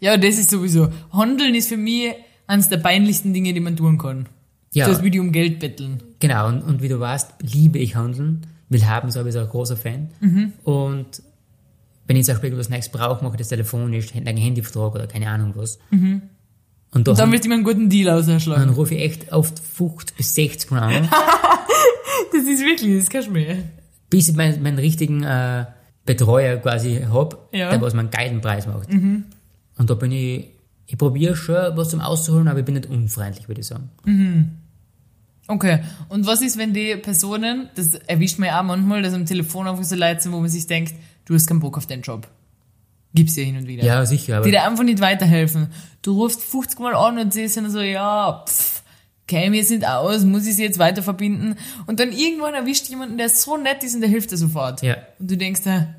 Ja, 0.00 0.16
das 0.16 0.38
ist 0.38 0.50
sowieso. 0.50 0.90
Handeln 1.12 1.54
ist 1.54 1.68
für 1.68 1.76
mich 1.76 2.14
eines 2.46 2.68
der 2.68 2.78
peinlichsten 2.78 3.32
Dinge, 3.32 3.52
die 3.54 3.60
man 3.60 3.76
tun 3.76 3.98
kann. 3.98 4.26
Ja. 4.72 4.88
Das 4.88 5.02
die 5.10 5.20
um 5.20 5.30
Geld 5.32 5.60
betteln. 5.60 6.02
Genau, 6.20 6.48
und, 6.48 6.62
und 6.62 6.82
wie 6.82 6.88
du 6.88 6.98
weißt, 6.98 7.34
liebe 7.42 7.78
ich 7.78 7.94
Handeln. 7.96 8.46
Will 8.68 8.84
haben, 8.86 9.10
so 9.10 9.24
ich 9.24 9.36
ein 9.36 9.48
großer 9.48 9.76
Fan. 9.76 10.08
Und 10.64 11.22
wenn 12.06 12.16
ich 12.16 12.24
zum 12.26 12.34
Beispiel 12.34 12.52
etwas 12.52 12.70
Neues 12.70 12.88
brauche, 12.88 13.22
mache 13.22 13.34
ich 13.34 13.38
das 13.38 13.48
telefonisch, 13.48 14.14
einen 14.14 14.36
Handyvertrag 14.36 14.94
oder 14.94 15.06
keine 15.06 15.28
Ahnung 15.28 15.52
was. 15.54 15.78
Und 15.90 16.22
da 17.06 17.10
Und 17.12 17.18
dann 17.18 17.30
willst 17.32 17.44
du 17.44 17.48
mir 17.48 17.54
einen 17.56 17.64
guten 17.64 17.88
Deal 17.88 18.06
dann 18.22 18.36
ausschlagen. 18.36 18.70
rufe 18.70 18.94
ich 18.94 19.02
echt 19.02 19.32
oft 19.32 19.58
50 19.58 20.16
bis 20.16 20.34
60 20.34 20.70
Mal 20.70 20.82
an, 20.82 21.08
Das 22.32 22.42
ist 22.42 22.60
wirklich, 22.60 22.94
das 22.94 23.02
ist 23.04 23.10
kein 23.10 23.22
Schmäh. 23.22 23.56
bis 24.10 24.28
ich 24.28 24.34
meinen, 24.36 24.62
meinen 24.62 24.78
richtigen 24.78 25.22
äh, 25.22 25.66
Betreuer 26.04 26.56
quasi 26.56 27.00
hab, 27.12 27.48
Ja. 27.52 27.70
der 27.70 27.80
was 27.80 27.94
meinen 27.94 28.10
Guidenpreis 28.10 28.66
macht. 28.66 28.88
Und 28.90 29.24
da 29.90 29.94
bin 29.94 30.10
ich, 30.12 30.48
ich 30.86 30.98
probiere 30.98 31.36
schon 31.36 31.76
was 31.76 31.90
zum 31.90 32.00
Auszuholen, 32.00 32.48
aber 32.48 32.60
ich 32.60 32.64
bin 32.64 32.74
nicht 32.74 32.86
unfreundlich, 32.86 33.48
würde 33.48 33.60
ich 33.60 33.66
sagen. 33.66 33.90
Okay. 35.46 35.80
Und 36.08 36.26
was 36.26 36.40
ist, 36.42 36.56
wenn 36.56 36.72
die 36.72 36.96
Personen, 36.96 37.68
das 37.74 37.94
erwischt 37.94 38.38
man 38.38 38.48
ja 38.48 38.60
auch 38.60 38.64
manchmal, 38.64 39.02
dass 39.02 39.14
am 39.14 39.26
Telefon 39.26 39.66
einfach 39.66 39.84
so 39.84 39.96
Leute 39.96 40.22
sind, 40.22 40.32
wo 40.32 40.40
man 40.40 40.48
sich 40.48 40.66
denkt, 40.66 40.94
du 41.26 41.34
hast 41.34 41.46
keinen 41.46 41.60
Bock 41.60 41.76
auf 41.76 41.86
den 41.86 42.00
Job. 42.00 42.28
Gibt's 43.14 43.36
ja 43.36 43.44
hin 43.44 43.56
und 43.56 43.68
wieder. 43.68 43.84
Ja, 43.84 44.04
sicher, 44.06 44.36
aber 44.36 44.44
die 44.44 44.50
dir 44.50 44.64
einfach 44.64 44.82
nicht 44.82 45.00
weiterhelfen. 45.00 45.68
Du 46.02 46.20
rufst 46.20 46.42
50 46.42 46.80
Mal 46.80 46.94
an 46.94 47.18
und 47.18 47.32
sie 47.32 47.46
sind 47.46 47.70
so, 47.70 47.80
ja, 47.80 48.44
pff, 48.46 48.82
käme 49.26 49.56
jetzt 49.56 49.70
nicht 49.70 49.86
aus, 49.86 50.24
muss 50.24 50.46
ich 50.46 50.56
sie 50.56 50.64
jetzt 50.64 50.78
weiter 50.78 51.02
verbinden? 51.02 51.56
Und 51.86 52.00
dann 52.00 52.10
irgendwann 52.10 52.54
erwischt 52.54 52.88
jemanden, 52.88 53.16
der 53.16 53.28
so 53.28 53.56
nett 53.56 53.84
ist 53.84 53.94
und 53.94 54.00
der 54.00 54.10
hilft 54.10 54.32
dir 54.32 54.36
sofort. 54.36 54.82
Ja. 54.82 54.96
Und 55.18 55.30
du 55.30 55.36
denkst 55.36 55.62
dir, 55.62 55.94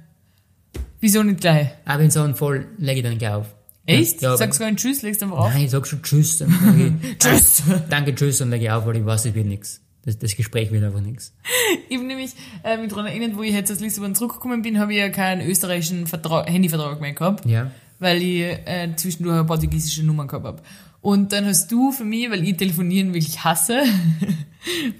wieso 0.99 1.23
nicht 1.23 1.41
gleich? 1.41 1.69
aber 1.85 2.03
in 2.03 2.11
so 2.11 2.21
einem 2.21 2.35
Fall 2.35 2.67
lege 2.77 2.99
ich 2.99 3.05
dann 3.05 3.17
gleich 3.17 3.33
auf. 3.33 3.47
Echt? 3.85 4.21
Ja, 4.21 4.35
Sagst 4.35 4.59
gar 4.59 4.69
nicht 4.71 4.79
Tschüss, 4.79 5.01
legst 5.03 5.21
einfach 5.21 5.37
auf? 5.37 5.53
Nein, 5.53 5.63
ich 5.63 5.71
sag 5.71 5.85
schon 5.85 6.01
Tschüss. 6.01 6.39
Dann 6.39 6.97
ich, 7.03 7.17
Tschüss! 7.19 7.63
Danke, 7.89 8.15
Tschüss, 8.15 8.41
und 8.41 8.49
lege 8.49 8.65
ich 8.65 8.71
auf, 8.71 8.85
weil 8.85 8.97
ich 8.97 9.05
weiß, 9.05 9.25
es 9.25 9.35
wird 9.35 9.45
nichts. 9.45 9.81
Das, 10.03 10.17
das 10.19 10.35
Gespräch 10.35 10.71
wird 10.71 10.83
einfach 10.83 11.01
nichts. 11.01 11.33
Ich 11.89 11.97
habe 11.97 12.07
nämlich 12.07 12.31
äh, 12.63 12.77
mich 12.77 12.89
daran 12.89 13.05
erinnert, 13.05 13.37
wo 13.37 13.43
ich 13.43 13.53
jetzt 13.53 13.71
aus 13.71 13.79
Lissabon 13.79 14.15
zurückgekommen 14.15 14.61
bin, 14.63 14.79
habe 14.79 14.91
ich 14.93 14.99
ja 14.99 15.09
keinen 15.09 15.47
österreichischen 15.47 16.07
Vertrag, 16.07 16.49
Handyvertrag 16.49 16.99
mehr 16.99 17.13
gehabt. 17.13 17.45
Ja. 17.45 17.69
weil 17.99 18.21
ich 18.21 18.41
äh, 18.41 18.89
zwischendurch 18.95 19.35
eine 19.35 19.45
portugiesische 19.45 20.03
Nummer 20.03 20.25
gehabt 20.25 20.45
hab. 20.45 20.61
Und 21.01 21.31
dann 21.31 21.45
hast 21.45 21.71
du 21.71 21.91
für 21.91 22.03
mich, 22.03 22.29
weil 22.31 22.43
ich 22.43 22.57
telefonieren 22.57 23.13
wirklich 23.13 23.43
hasse 23.43 23.83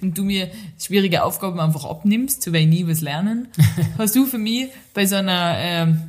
und 0.00 0.16
du 0.16 0.22
mir 0.22 0.48
schwierige 0.78 1.24
Aufgaben 1.24 1.58
einfach 1.58 1.84
abnimmst, 1.84 2.46
weil 2.52 2.62
ich 2.62 2.68
nie 2.68 2.86
was 2.86 3.00
lernen, 3.00 3.48
hast 3.98 4.14
du 4.14 4.26
für 4.26 4.38
mich 4.38 4.68
bei 4.94 5.06
so 5.06 5.16
einer 5.16 5.56
ähm, 5.58 6.02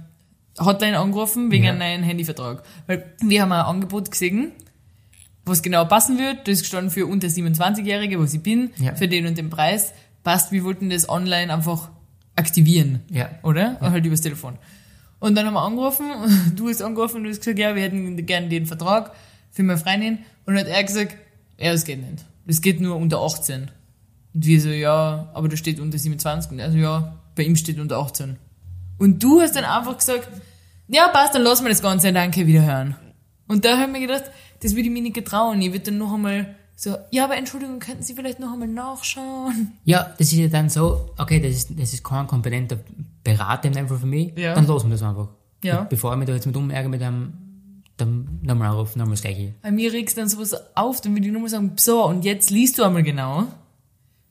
Hotline 0.60 0.98
angerufen 1.00 1.52
wegen 1.52 1.66
Ja. 1.66 1.72
einem 1.72 1.80
neuen 1.80 2.04
Handyvertrag. 2.04 2.64
Weil 2.88 3.14
wir 3.22 3.42
haben 3.42 3.52
ein 3.52 3.62
Angebot 3.66 4.12
gesehen, 4.12 4.52
was 5.46 5.62
genau 5.62 5.86
passen 5.86 6.18
wird. 6.18 6.48
Das 6.48 6.54
ist 6.56 6.62
gestanden 6.62 6.92
für 6.92 7.06
unter 7.06 7.28
27-Jährige, 7.30 8.20
was 8.20 8.34
ich 8.34 8.42
bin, 8.42 8.72
Ja. 8.78 8.96
für 8.96 9.08
den 9.08 9.28
und 9.28 9.38
den 9.38 9.50
Preis. 9.50 9.94
Passt, 10.24 10.52
wir 10.52 10.64
wollten 10.64 10.90
das 10.90 11.08
online 11.10 11.54
einfach 11.54 11.90
aktivieren 12.36 13.02
Ja. 13.10 13.30
oder? 13.44 13.78
Halt 13.82 14.06
übers 14.06 14.22
Telefon. 14.22 14.58
Und 15.20 15.36
dann 15.36 15.46
haben 15.48 15.54
wir 15.56 15.62
angerufen, 15.64 16.06
du 16.56 16.70
hast 16.70 16.82
angerufen 16.82 17.18
und 17.18 17.24
du 17.24 17.30
hast 17.30 17.40
gesagt, 17.40 17.58
ja, 17.60 17.76
wir 17.76 17.82
hätten 17.82 18.26
gerne 18.26 18.50
den 18.50 18.66
Vertrag 18.66 19.12
für 19.52 19.64
meine 19.64 19.80
Freundin. 19.80 20.20
Und 20.46 20.56
dann 20.56 20.58
hat 20.60 20.68
er 20.68 20.84
gesagt, 20.84 21.16
Ja, 21.60 21.72
das 21.72 21.86
geht 21.86 22.00
nicht. 22.00 22.24
Das 22.46 22.62
geht 22.62 22.80
nur 22.82 22.96
unter 22.98 23.20
18. 23.22 23.72
Und 24.34 24.46
wir 24.46 24.62
so, 24.62 24.70
ja, 24.70 25.28
aber 25.34 25.50
da 25.50 25.58
steht 25.58 25.80
unter 25.80 25.98
27. 25.98 26.52
Und 26.52 26.60
er 26.60 26.72
so, 26.72 26.78
ja, 26.78 27.16
bei 27.36 27.44
ihm 27.44 27.56
steht 27.56 27.80
unter 27.80 27.98
18. 27.98 28.38
Und 28.98 29.22
du 29.24 29.42
hast 29.42 29.56
dann 29.56 29.64
einfach 29.66 29.98
gesagt, 29.98 30.28
ja, 30.88 31.08
passt, 31.10 31.36
dann 31.36 31.42
lassen 31.44 31.64
wir 31.66 31.70
das 31.70 31.82
Ganze, 31.82 32.12
danke, 32.14 32.48
wieder 32.48 32.66
hören. 32.66 32.96
Und 33.48 33.66
da 33.66 33.78
habe 33.78 33.92
ich 33.92 34.00
mir 34.00 34.08
gedacht, 34.08 34.24
das 34.62 34.72
würde 34.72 34.84
ich 34.84 34.90
mir 34.92 35.02
nicht 35.02 35.16
getrauen. 35.16 35.62
Ich 35.62 35.72
würde 35.72 35.86
dann 35.86 35.98
noch 35.98 36.14
einmal 36.14 36.56
so, 36.76 36.96
ja, 37.12 37.24
aber 37.24 37.36
Entschuldigung, 37.38 37.80
könnten 37.80 38.04
Sie 38.04 38.14
vielleicht 38.14 38.40
noch 38.40 38.54
einmal 38.54 38.68
nachschauen? 38.68 39.74
Ja, 39.84 40.14
das 40.18 40.28
ist 40.32 40.34
ja 40.34 40.48
dann 40.48 40.70
so, 40.70 41.10
okay, 41.18 41.40
das 41.40 41.52
ist, 41.56 41.70
das 41.80 41.94
ist 41.94 42.04
kein 42.04 42.28
kompetenter 42.28 42.78
Berater 43.24 43.70
dem 43.70 43.88
Fall 43.88 43.98
für 43.98 44.06
mich, 44.06 44.38
Ja. 44.38 44.54
dann 44.54 44.68
lassen 44.68 44.88
wir 44.90 44.92
das 44.92 45.02
einfach. 45.04 45.30
Ja. 45.64 45.82
Bevor 45.90 46.12
ich 46.14 46.20
mich 46.20 46.28
da 46.28 46.34
jetzt 46.36 46.46
mit 46.46 46.56
umärgere 46.56 46.90
mit 46.90 47.02
einem, 47.02 47.34
dann 47.98 48.40
nochmal 48.44 48.70
anrufen, 48.70 49.00
nochmal 49.00 49.14
das 49.16 49.22
Gleiche. 49.24 49.56
Bei 49.64 49.72
mir 49.72 49.92
regst 49.92 50.18
dann 50.18 50.30
sowas 50.30 50.56
auf, 50.76 51.02
dann 51.02 51.14
würde 51.16 51.26
ich 51.26 51.32
nur 51.34 51.42
mal 51.42 51.50
sagen, 51.50 51.74
so, 51.78 52.06
und 52.06 52.24
jetzt 52.26 52.52
liest 52.52 52.78
du 52.78 52.84
einmal 52.84 53.02
genau. 53.04 53.48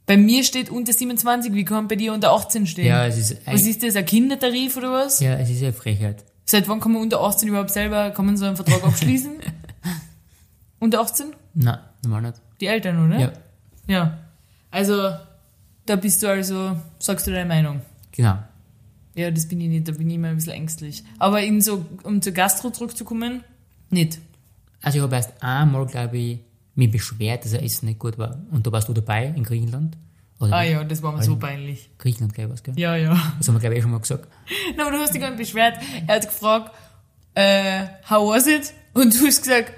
Bei 0.06 0.16
mir 0.16 0.44
steht 0.44 0.70
unter 0.70 0.92
27, 0.92 1.52
wie 1.52 1.64
kann 1.64 1.88
bei 1.88 1.96
dir 1.96 2.12
unter 2.12 2.32
18 2.32 2.66
stehen? 2.66 2.86
Ja, 2.86 3.06
es 3.06 3.18
ist, 3.18 3.36
Was 3.46 3.62
ein, 3.64 3.68
ist 3.70 3.82
das, 3.82 3.96
ein 3.96 4.06
Kindertarif 4.06 4.76
oder 4.76 4.92
was? 4.92 5.20
ja, 5.20 5.34
es 5.34 5.50
ist 5.50 5.62
eine 5.62 5.72
Frechheit. 5.72 6.24
Seit 6.44 6.68
wann 6.68 6.78
kann 6.80 6.92
man 6.92 7.02
unter 7.02 7.20
18 7.22 7.48
überhaupt 7.48 7.70
selber, 7.70 8.10
kann 8.12 8.24
man 8.26 8.36
so 8.36 8.44
einen 8.46 8.54
Vertrag 8.56 8.84
abschließen? 8.84 9.32
unter 10.78 11.00
18? 11.00 11.34
Nein, 11.54 11.78
normal 12.04 12.22
nicht. 12.22 12.40
Die 12.60 12.66
Eltern, 12.66 13.04
oder? 13.06 13.18
Ja, 13.18 13.32
Ja. 13.88 14.18
Also, 14.70 15.10
da 15.86 15.96
bist 15.96 16.22
du 16.22 16.28
also, 16.28 16.76
sagst 16.98 17.26
du 17.26 17.30
deine 17.32 17.46
Meinung. 17.48 17.80
genau. 18.12 18.38
Ja, 19.14 19.30
das 19.30 19.48
bin 19.48 19.60
ich 19.62 19.68
nicht, 19.68 19.88
da 19.88 19.92
bin 19.92 20.10
ich 20.10 20.16
immer 20.16 20.28
ein 20.28 20.34
bisschen 20.36 20.52
ängstlich. 20.52 21.02
Aber 21.18 21.40
in 21.42 21.62
so, 21.62 21.86
um 22.02 22.20
zur 22.20 22.32
Gastro 22.34 22.68
zurückzukommen, 22.68 23.42
nicht. 23.88 24.18
Also 24.82 24.98
ich 24.98 25.02
habe 25.02 25.16
erst 25.16 25.42
einmal, 25.42 25.86
glaube 25.86 26.18
ich, 26.18 26.40
mich 26.76 26.90
beschwert, 26.90 27.44
dass 27.44 27.52
das 27.52 27.62
Essen 27.62 27.86
nicht 27.86 27.98
gut 27.98 28.18
war. 28.18 28.38
Und 28.50 28.66
da 28.66 28.72
warst 28.72 28.88
du 28.88 28.92
dabei, 28.92 29.32
in 29.34 29.42
Griechenland. 29.42 29.96
Oder 30.38 30.52
Ah 30.52 30.62
ja, 30.62 30.84
das 30.84 31.02
war 31.02 31.12
mir 31.12 31.22
so 31.22 31.36
peinlich. 31.36 31.90
Griechenland, 31.98 32.34
glaube 32.34 32.48
ich, 32.48 32.52
was, 32.52 32.62
gell? 32.62 32.74
Ja, 32.78 32.94
ja. 32.96 33.32
Das 33.38 33.48
haben 33.48 33.54
wir, 33.54 33.60
glaube 33.60 33.74
ich, 33.74 33.78
eh 33.80 33.82
schon 33.82 33.90
mal 33.90 34.00
gesagt. 34.00 34.28
Na, 34.76 34.86
aber 34.86 34.92
du 34.92 34.98
hast 34.98 35.14
dich 35.14 35.20
gar 35.20 35.30
nicht 35.30 35.38
beschwert. 35.38 35.78
Er 36.06 36.16
hat 36.16 36.26
gefragt, 36.28 36.74
äh, 37.34 37.86
how 38.08 38.28
was 38.28 38.46
it? 38.46 38.74
Und 38.92 39.18
du 39.18 39.26
hast 39.26 39.42
gesagt, 39.42 39.72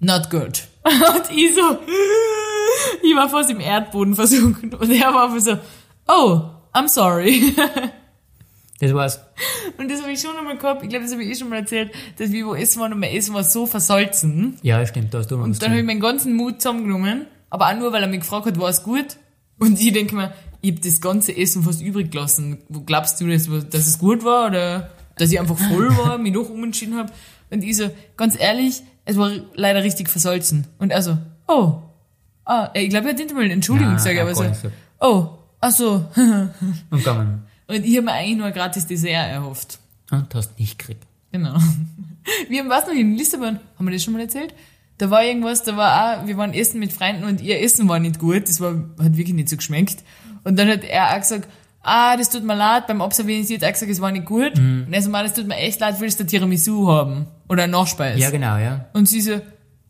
not 0.00 0.28
good. 0.30 0.66
Und 0.84 1.30
ich 1.30 1.54
so, 1.54 1.78
ich 3.02 3.14
war 3.14 3.28
fast 3.28 3.50
im 3.50 3.60
Erdboden 3.60 4.16
versunken. 4.16 4.74
Und 4.74 4.90
er 4.90 5.14
war 5.14 5.26
einfach 5.32 5.40
so, 5.40 5.58
oh, 6.08 6.42
I'm 6.72 6.88
sorry. 6.88 7.54
Das 8.80 8.94
war's. 8.94 9.20
Und 9.76 9.90
das 9.90 10.00
habe 10.00 10.10
ich 10.10 10.20
schon 10.20 10.36
einmal 10.36 10.56
gehabt, 10.56 10.82
ich 10.82 10.88
glaube, 10.88 11.04
das 11.04 11.12
habe 11.12 11.22
ich 11.22 11.30
eh 11.30 11.34
schon 11.34 11.50
mal 11.50 11.56
erzählt, 11.56 11.92
dass 12.16 12.32
wir 12.32 12.46
wo 12.46 12.54
essen 12.54 12.80
waren 12.80 12.92
und 12.94 12.98
mein 12.98 13.12
Essen 13.12 13.34
war 13.34 13.44
so 13.44 13.66
versalzen. 13.66 14.58
Ja, 14.62 14.84
stimmt, 14.86 15.12
da 15.12 15.18
hast 15.18 15.30
du 15.30 15.36
noch 15.36 15.42
was 15.42 15.48
Und 15.50 15.62
dann 15.62 15.70
habe 15.70 15.80
ich 15.80 15.86
meinen 15.86 16.00
ganzen 16.00 16.34
Mut 16.34 16.62
zusammengenommen, 16.62 17.26
aber 17.50 17.68
auch 17.68 17.76
nur, 17.76 17.92
weil 17.92 18.02
er 18.02 18.08
mich 18.08 18.20
gefragt 18.20 18.46
hat, 18.46 18.58
war 18.58 18.70
es 18.70 18.82
gut? 18.82 19.18
Und 19.58 19.78
ich 19.78 19.92
denke 19.92 20.16
mir, 20.16 20.32
ich 20.62 20.72
habe 20.72 20.80
das 20.80 21.00
ganze 21.00 21.36
Essen 21.36 21.62
fast 21.62 21.82
übrig 21.82 22.10
gelassen. 22.10 22.58
Glaubst 22.86 23.20
du, 23.20 23.28
dass, 23.28 23.48
dass 23.68 23.86
es 23.86 23.98
gut 23.98 24.24
war 24.24 24.48
oder 24.48 24.90
dass 25.16 25.30
ich 25.30 25.38
einfach 25.38 25.58
voll 25.58 25.94
war, 25.98 26.16
mich 26.16 26.32
noch 26.32 26.48
umentschieden 26.48 26.96
habe? 26.96 27.12
Und 27.50 27.62
ich 27.62 27.76
so, 27.76 27.90
ganz 28.16 28.40
ehrlich, 28.40 28.82
es 29.04 29.18
war 29.18 29.30
leider 29.54 29.82
richtig 29.82 30.08
versalzen. 30.08 30.66
Und 30.78 30.90
er 30.90 31.02
so, 31.02 31.18
oh, 31.48 31.82
ah, 32.46 32.70
ich 32.72 32.88
glaube, 32.88 33.08
er 33.08 33.12
hat 33.12 33.18
nicht 33.18 33.34
mal 33.34 33.44
eine 33.44 33.52
Entschuldigung 33.52 33.94
gesagt, 33.94 34.16
er 34.16 34.22
aber 34.22 34.34
so, 34.34 34.44
oh, 35.00 35.28
ach 35.60 35.70
so. 35.70 36.06
Und 36.16 36.98
gegangen. 36.98 37.42
Und 37.70 37.84
ich 37.86 37.96
habe 37.96 38.06
mir 38.06 38.12
eigentlich 38.12 38.36
nur 38.36 38.46
ein 38.46 38.52
gratis 38.52 38.86
Dessert 38.86 39.30
erhofft. 39.30 39.78
Und 40.10 40.34
hast 40.34 40.58
nicht 40.58 40.78
gekriegt. 40.78 41.06
Genau. 41.32 41.56
Wir 42.48 42.60
haben 42.60 42.68
was 42.68 42.86
noch 42.86 42.92
in 42.94 43.16
Lissabon, 43.16 43.58
haben 43.78 43.86
wir 43.86 43.92
das 43.92 44.04
schon 44.04 44.12
mal 44.12 44.20
erzählt? 44.20 44.54
Da 44.98 45.10
war 45.10 45.24
irgendwas, 45.24 45.62
da 45.62 45.76
war 45.76 46.20
auch, 46.20 46.26
wir 46.26 46.36
waren 46.36 46.52
essen 46.52 46.78
mit 46.78 46.92
Freunden 46.92 47.24
und 47.24 47.40
ihr 47.40 47.60
Essen 47.62 47.88
war 47.88 47.98
nicht 47.98 48.18
gut, 48.18 48.46
das 48.46 48.60
war, 48.60 48.74
hat 48.98 49.16
wirklich 49.16 49.34
nicht 49.34 49.48
so 49.48 49.56
geschmeckt. 49.56 50.04
Und 50.44 50.58
dann 50.58 50.68
hat 50.68 50.84
er 50.84 51.10
auch 51.14 51.18
gesagt, 51.20 51.48
ah, 51.82 52.16
das 52.18 52.28
tut 52.28 52.44
mir 52.44 52.54
leid, 52.54 52.86
beim 52.86 53.00
Observieren 53.00 53.44
sie 53.44 53.54
hat 53.56 53.64
auch 53.64 53.72
gesagt, 53.72 53.90
es 53.90 54.00
war 54.02 54.12
nicht 54.12 54.26
gut. 54.26 54.58
Und 54.58 54.88
er 54.92 55.00
so, 55.00 55.08
"Ma, 55.08 55.22
das 55.22 55.32
tut 55.32 55.46
mir 55.48 55.56
echt 55.56 55.80
leid, 55.80 55.98
willst 56.00 56.20
du 56.20 56.26
Tiramisu 56.26 56.88
haben? 56.88 57.26
Oder 57.48 57.64
ein 57.64 57.70
Nachspeis? 57.70 58.20
Ja, 58.20 58.28
genau, 58.30 58.58
ja. 58.58 58.84
Und 58.92 59.08
sie 59.08 59.22
so, 59.22 59.40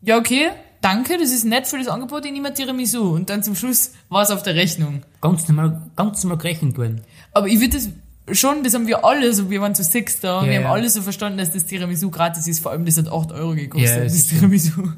ja, 0.01 0.17
okay, 0.17 0.51
danke, 0.79 1.17
das 1.19 1.31
ist 1.31 1.43
nett 1.43 1.67
für 1.67 1.77
das 1.77 1.89
Angebot, 1.89 2.25
ich 2.25 2.31
nehme 2.31 2.53
Tiramisu. 2.53 3.13
Und 3.13 3.29
dann 3.29 3.43
zum 3.43 3.55
Schluss 3.55 3.91
war 4.07 4.23
es 4.23 4.31
auf 4.31 4.43
der 4.43 4.55
Rechnung. 4.55 5.03
Ganz 5.19 5.47
normal, 5.49 5.81
ganz 5.97 6.23
normal 6.23 6.37
gerechnet 6.37 6.77
worden. 6.77 7.01
Aber 7.33 7.47
ich 7.47 7.59
würde 7.59 7.77
das 7.77 7.89
schon, 8.37 8.63
das 8.63 8.73
haben 8.73 8.87
wir 8.87 9.03
alle, 9.05 9.33
so, 9.33 9.49
wir 9.49 9.61
waren 9.61 9.75
zu 9.75 9.83
sechs 9.83 10.19
da, 10.19 10.41
Ja, 10.43 10.49
wir 10.49 10.57
haben 10.57 10.63
ja. 10.63 10.71
alle 10.71 10.89
so 10.89 11.01
verstanden, 11.01 11.37
dass 11.37 11.51
das 11.51 11.65
Tiramisu 11.65 12.11
gratis 12.11 12.47
ist, 12.47 12.59
vor 12.59 12.71
allem 12.71 12.85
das 12.85 12.97
hat 12.97 13.07
8 13.07 13.31
Euro 13.31 13.55
gekostet, 13.55 13.89
Ja, 13.89 14.03
das 14.03 14.13
das. 14.13 14.27
Tiramisu. 14.27 14.89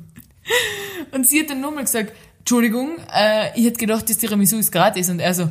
Und 1.11 1.27
sie 1.27 1.39
hat 1.41 1.49
dann 1.49 1.61
nochmal 1.61 1.83
gesagt, 1.83 2.13
Entschuldigung, 2.39 2.97
äh, 3.15 3.57
ich 3.57 3.65
hätte 3.65 3.77
gedacht, 3.79 4.09
das 4.09 4.17
Tiramisu 4.17 4.57
ist 4.57 4.71
gratis. 4.71 5.09
Und 5.09 5.19
er 5.19 5.33
so, 5.33 5.43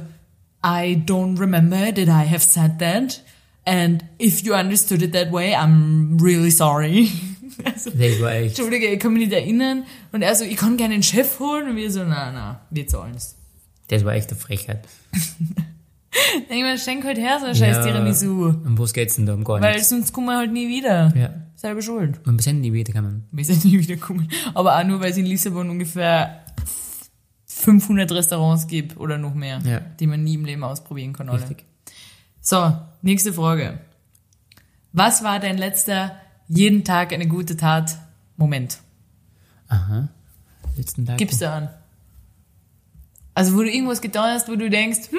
I 0.64 0.94
don't 1.06 1.38
remember 1.40 1.86
that 1.94 2.08
I 2.08 2.28
have 2.28 2.40
said 2.40 2.78
that. 2.80 3.22
And 3.64 4.04
if 4.20 4.42
you 4.42 4.54
understood 4.54 5.02
it 5.02 5.12
that 5.12 5.32
way, 5.32 5.54
I'm 5.54 6.20
really 6.22 6.50
sorry. 6.50 7.10
Also, 7.64 7.90
war 8.22 8.32
echt. 8.32 8.58
Entschuldige, 8.58 8.86
ich 8.88 8.98
kann 8.98 9.12
mich 9.12 9.28
nicht 9.28 9.32
erinnern. 9.34 9.84
Und 10.10 10.22
er 10.22 10.34
so, 10.34 10.42
ich 10.42 10.56
kann 10.56 10.78
gerne 10.78 10.94
einen 10.94 11.02
Chef 11.02 11.38
holen. 11.38 11.68
Und 11.68 11.76
wir 11.76 11.90
so, 11.92 12.02
na, 12.02 12.32
na, 12.32 12.60
wir 12.70 12.86
zahlen's. 12.86 13.36
Das 13.88 14.04
war 14.04 14.14
echt 14.14 14.30
eine 14.30 14.40
Frechheit. 14.40 14.80
Mir, 16.50 16.76
schenk 16.78 17.04
halt 17.04 17.18
her, 17.18 17.38
so 17.40 17.46
ein 17.46 17.54
scheiß 17.54 17.76
Ja. 17.78 17.84
Tiramisu. 17.84 18.48
Um 18.64 18.78
was 18.78 18.92
geht's 18.92 19.16
denn 19.16 19.26
da? 19.26 19.34
Um 19.34 19.44
gar 19.44 19.60
Weil 19.60 19.74
nichts. 19.74 19.88
sonst 19.88 20.12
kommen 20.12 20.26
wir 20.26 20.36
halt 20.36 20.52
nie 20.52 20.68
wieder. 20.68 21.12
Ja. 21.16 21.30
Selber 21.56 21.80
schuld. 21.80 22.20
Und 22.26 22.36
wir 22.38 22.42
sind 22.42 22.60
nie 22.60 22.72
wiedergekommen. 22.72 23.24
Wir 23.30 23.44
sind 23.44 23.64
nie 23.64 23.78
wieder 23.78 23.96
kommen. 23.96 24.28
Aber 24.54 24.76
auch 24.78 24.84
nur, 24.84 25.00
weil 25.00 25.10
es 25.12 25.16
in 25.16 25.26
Lissabon 25.26 25.70
ungefähr 25.70 26.44
500 27.46 28.10
Restaurants 28.12 28.66
gibt 28.66 28.96
oder 28.98 29.18
noch 29.18 29.34
mehr, 29.34 29.60
Ja. 29.64 29.80
die 29.80 30.06
man 30.06 30.22
nie 30.24 30.34
im 30.34 30.44
Leben 30.44 30.64
ausprobieren 30.64 31.12
kann. 31.12 31.28
Alle. 31.28 31.40
Richtig. 31.40 31.64
So, 32.40 32.76
nächste 33.02 33.32
Frage. 33.32 33.78
Was 34.92 35.22
war 35.22 35.38
dein 35.38 35.56
letzter 35.56 36.16
jeden 36.48 36.84
Tag 36.84 37.12
eine 37.12 37.28
gute 37.28 37.56
Tat 37.56 37.96
Moment? 38.36 38.78
Aha. 39.68 40.08
Letzten 40.76 41.06
Tag. 41.06 41.18
Gib's 41.18 41.38
da 41.38 41.56
an. 41.56 41.68
Also, 43.34 43.54
wo 43.54 43.58
du 43.62 43.70
irgendwas 43.70 44.02
getan 44.02 44.34
hast, 44.34 44.48
wo 44.48 44.56
du 44.56 44.68
denkst, 44.68 45.10
hm, 45.10 45.18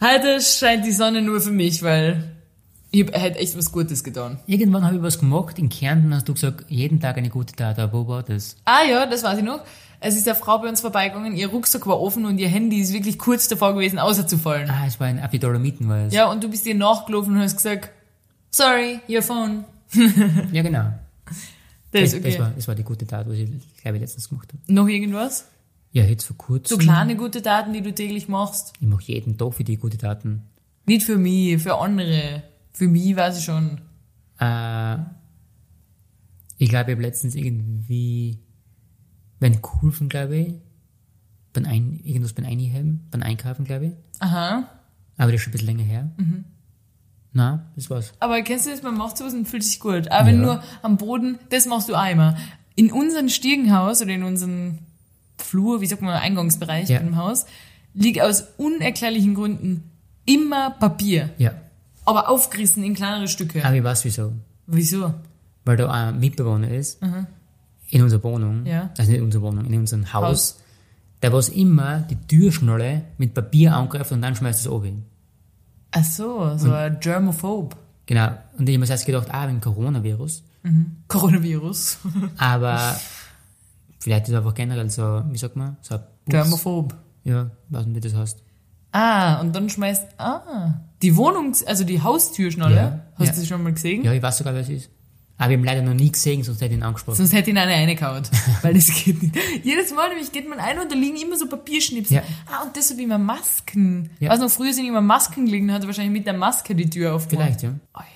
heute 0.00 0.40
scheint 0.40 0.84
die 0.86 0.92
Sonne 0.92 1.22
nur 1.22 1.40
für 1.40 1.50
mich, 1.50 1.82
weil 1.82 2.36
ich 2.90 3.02
hab- 3.06 3.14
hätte 3.14 3.38
echt 3.38 3.56
was 3.56 3.70
Gutes 3.72 4.02
getan. 4.04 4.38
Irgendwann 4.46 4.84
habe 4.84 4.96
ich 4.96 5.02
was 5.02 5.18
gemacht. 5.18 5.58
In 5.58 5.68
Kärnten 5.68 6.14
hast 6.14 6.28
du 6.28 6.34
gesagt, 6.34 6.64
jeden 6.68 7.00
Tag 7.00 7.16
eine 7.18 7.28
gute 7.30 7.54
Tat. 7.54 7.78
Aber 7.78 7.92
wo 7.92 8.08
war 8.08 8.22
das? 8.22 8.56
Ah 8.64 8.82
ja, 8.88 9.06
das 9.06 9.22
weiß 9.22 9.38
ich 9.38 9.44
noch. 9.44 9.60
Es 10.02 10.16
ist 10.16 10.26
eine 10.26 10.34
Frau 10.34 10.58
bei 10.58 10.68
uns 10.68 10.80
vorbeigegangen, 10.80 11.36
ihr 11.36 11.48
Rucksack 11.48 11.86
war 11.86 12.00
offen 12.00 12.24
und 12.24 12.38
ihr 12.38 12.48
Handy 12.48 12.80
ist 12.80 12.92
wirklich 12.94 13.18
kurz 13.18 13.48
davor 13.48 13.74
gewesen, 13.74 13.98
außerzufallen. 13.98 14.70
Ah, 14.70 14.86
es 14.86 14.98
war 14.98 15.06
ein 15.08 15.18
Apidolomiten, 15.20 15.88
war 15.90 16.06
es. 16.06 16.14
Ja, 16.14 16.30
und 16.30 16.42
du 16.42 16.48
bist 16.48 16.64
ihr 16.64 16.74
nachgelaufen 16.74 17.34
und 17.34 17.40
hast 17.42 17.56
gesagt, 17.56 17.90
sorry, 18.50 19.00
your 19.10 19.20
phone. 19.20 19.64
ja 20.52 20.62
genau. 20.62 20.94
Das 21.26 21.36
Das, 21.92 22.02
ist 22.02 22.14
okay. 22.20 22.30
das, 22.30 22.38
war, 22.38 22.50
das 22.56 22.66
war 22.68 22.74
die 22.74 22.82
gute 22.82 23.06
Tat, 23.06 23.28
was 23.28 23.34
ich, 23.36 23.50
glaube 23.82 23.98
ich, 23.98 24.00
letztens 24.00 24.30
gemacht 24.30 24.48
habe. 24.48 24.72
Noch 24.72 24.88
irgendwas? 24.88 25.46
Ja, 25.92 26.04
jetzt 26.04 26.24
vor 26.24 26.36
kurzem. 26.36 26.78
So 26.78 26.84
kleine 26.84 27.16
gute 27.16 27.42
Taten, 27.42 27.72
die 27.72 27.82
du 27.82 27.92
täglich 27.92 28.28
machst? 28.28 28.72
Ich 28.80 28.86
mache 28.86 29.02
jeden 29.06 29.36
Tag 29.36 29.54
für 29.54 29.64
die 29.64 29.76
gute 29.76 29.98
Taten. 29.98 30.42
Nicht 30.86 31.04
für 31.04 31.18
mich, 31.18 31.60
für 31.62 31.76
andere. 31.78 32.42
Für 32.72 32.86
mich 32.88 33.16
weiß 33.16 33.38
ich 33.38 33.44
schon. 33.44 33.80
Äh, 34.38 34.94
ich 36.58 36.68
glaube, 36.68 36.90
ich 36.90 36.94
habe 36.96 37.02
letztens 37.02 37.34
irgendwie 37.34 38.38
beim 39.40 39.60
Kulfen, 39.62 40.08
glaube 40.08 40.36
ich, 40.36 40.54
beim 41.52 41.64
Ein, 41.64 42.00
irgendwas 42.04 42.34
beim 42.34 42.44
Einheben, 42.44 43.06
beim 43.10 43.22
Einkaufen, 43.22 43.64
glaube 43.64 43.86
ich. 43.86 43.92
Aha. 44.20 44.68
Aber 45.16 45.32
das 45.32 45.40
ist 45.40 45.42
schon 45.44 45.50
ein 45.50 45.52
bisschen 45.52 45.66
länger 45.66 45.82
her. 45.84 46.10
Mhm. 46.16 46.44
Na, 47.32 47.70
das 47.76 47.90
war's. 47.90 48.12
Aber 48.20 48.40
kennst 48.42 48.66
du 48.66 48.70
das, 48.70 48.82
man 48.82 48.96
macht 48.96 49.16
sowas 49.16 49.34
und 49.34 49.46
fühlt 49.48 49.64
sich 49.64 49.80
gut. 49.80 50.08
Aber 50.10 50.26
wenn 50.26 50.40
Ja. 50.40 50.42
nur 50.46 50.62
am 50.82 50.96
Boden, 50.96 51.38
das 51.50 51.66
machst 51.66 51.88
du 51.88 51.94
immer. 51.94 52.36
In 52.76 52.92
unserem 52.92 53.28
Stiegenhaus 53.28 54.02
oder 54.02 54.12
in 54.12 54.22
unserem 54.22 54.78
Flur, 55.40 55.80
wie 55.80 55.86
sagt 55.86 56.02
man, 56.02 56.12
Eingangsbereich 56.14 56.88
Ja. 56.88 56.98
im 57.00 57.16
Haus, 57.16 57.46
liegt 57.94 58.20
aus 58.20 58.44
unerklärlichen 58.56 59.34
Gründen 59.34 59.90
immer 60.24 60.70
Papier. 60.70 61.30
Ja. 61.38 61.52
Aber 62.04 62.28
aufgerissen 62.28 62.82
in 62.84 62.94
kleinere 62.94 63.28
Stücke. 63.28 63.64
Aber 63.64 63.74
ich 63.74 63.84
weiß 63.84 64.04
wieso. 64.04 64.32
Wieso? 64.66 65.14
Weil 65.64 65.76
da 65.76 65.90
ein 65.90 66.18
Mitbewohner 66.20 66.70
ist, 66.70 67.00
in 67.90 68.02
unserer 68.02 68.22
Wohnung, 68.22 68.64
Ja. 68.66 68.90
also 68.96 69.10
nicht 69.10 69.18
in 69.18 69.24
unserer 69.24 69.42
Wohnung, 69.42 69.64
in 69.66 69.78
unserem 69.78 70.12
Haus, 70.12 70.22
Haus. 70.22 70.60
der 71.22 71.32
was 71.32 71.48
immer 71.48 71.98
die 72.00 72.16
Türschnalle 72.16 73.02
mit 73.18 73.34
Papier 73.34 73.74
angreift 73.74 74.12
und 74.12 74.22
dann 74.22 74.34
schmeißt 74.36 74.60
es 74.60 74.68
oben. 74.68 75.04
Ach 75.90 76.04
so, 76.04 76.56
so 76.56 76.72
ein 76.72 76.98
Germophobe. 77.00 77.76
Genau. 78.06 78.28
Und 78.56 78.68
ich 78.68 78.74
habe 78.76 78.84
mir 78.84 78.90
erst 78.90 79.06
gedacht, 79.06 79.28
ah, 79.30 79.46
wegen 79.48 79.60
Coronavirus. 79.60 80.42
Coronavirus. 81.08 81.98
Aber 82.38 82.96
vielleicht 84.00 84.24
ist 84.24 84.30
es 84.30 84.36
einfach 84.36 84.54
generell 84.54 84.90
so, 84.90 85.22
wie 85.30 85.38
sagt 85.38 85.56
man, 85.56 85.76
so 85.82 85.98
Germophobe. 86.26 86.96
Ja, 87.24 87.50
weiß 87.68 87.86
nicht, 87.86 87.96
wie 87.96 88.00
das 88.08 88.14
heißt. 88.18 88.42
Ah, 88.92 89.40
und 89.40 89.54
dann 89.54 89.68
schmeißt, 89.70 90.18
ah, 90.18 90.80
die 91.02 91.14
Wohnungs-, 91.16 91.64
also 91.64 91.84
die 91.84 92.02
Haustürschnalle, 92.02 92.74
Ja, 92.74 93.00
hast 93.14 93.26
ja. 93.28 93.32
du 93.34 93.40
das 93.40 93.48
schon 93.48 93.62
mal 93.62 93.72
gesehen? 93.72 94.02
Ja, 94.04 94.12
ich 94.12 94.22
weiß 94.22 94.38
sogar, 94.38 94.52
wer 94.54 94.62
es 94.62 94.68
ist. 94.68 94.90
Aber 95.38 95.50
wir 95.50 95.56
haben 95.56 95.64
leider 95.64 95.80
noch 95.82 95.94
nie 95.94 96.12
gesehen, 96.12 96.42
sonst 96.42 96.60
hätte 96.60 96.74
ich 96.74 96.80
ihn 96.80 96.82
angesprochen. 96.82 97.16
Sonst 97.16 97.32
hätte 97.32 97.48
ihn 97.50 97.56
eine 97.56 97.72
reingehauen. 97.72 98.24
Weil 98.62 98.74
das 98.74 98.88
geht 98.92 99.22
nicht. 99.22 99.34
Jedes 99.64 99.94
Mal 99.94 100.10
nämlich 100.10 100.32
geht 100.32 100.46
man 100.46 100.58
ein 100.58 100.78
und 100.78 100.90
da 100.92 100.94
liegen 100.96 101.16
immer 101.16 101.36
so 101.36 101.46
Papierschnipsel. 101.48 102.16
Ja. 102.16 102.22
Ah, 102.46 102.64
und 102.64 102.76
deshalb 102.76 103.00
immer 103.00 103.16
Masken. 103.16 104.10
Ja. 104.18 104.30
Also 104.32 104.44
noch 104.44 104.50
früher 104.50 104.74
sind 104.74 104.84
immer 104.86 105.00
Masken 105.00 105.46
gelegen, 105.46 105.72
hat 105.72 105.82
er 105.82 105.86
wahrscheinlich 105.86 106.12
mit 106.12 106.26
der 106.26 106.34
Maske 106.34 106.74
die 106.74 106.90
Tür 106.90 107.14
aufgemacht. 107.14 107.46
Vielleicht, 107.60 107.62
ja. 107.62 107.70
Alter. 107.94 108.10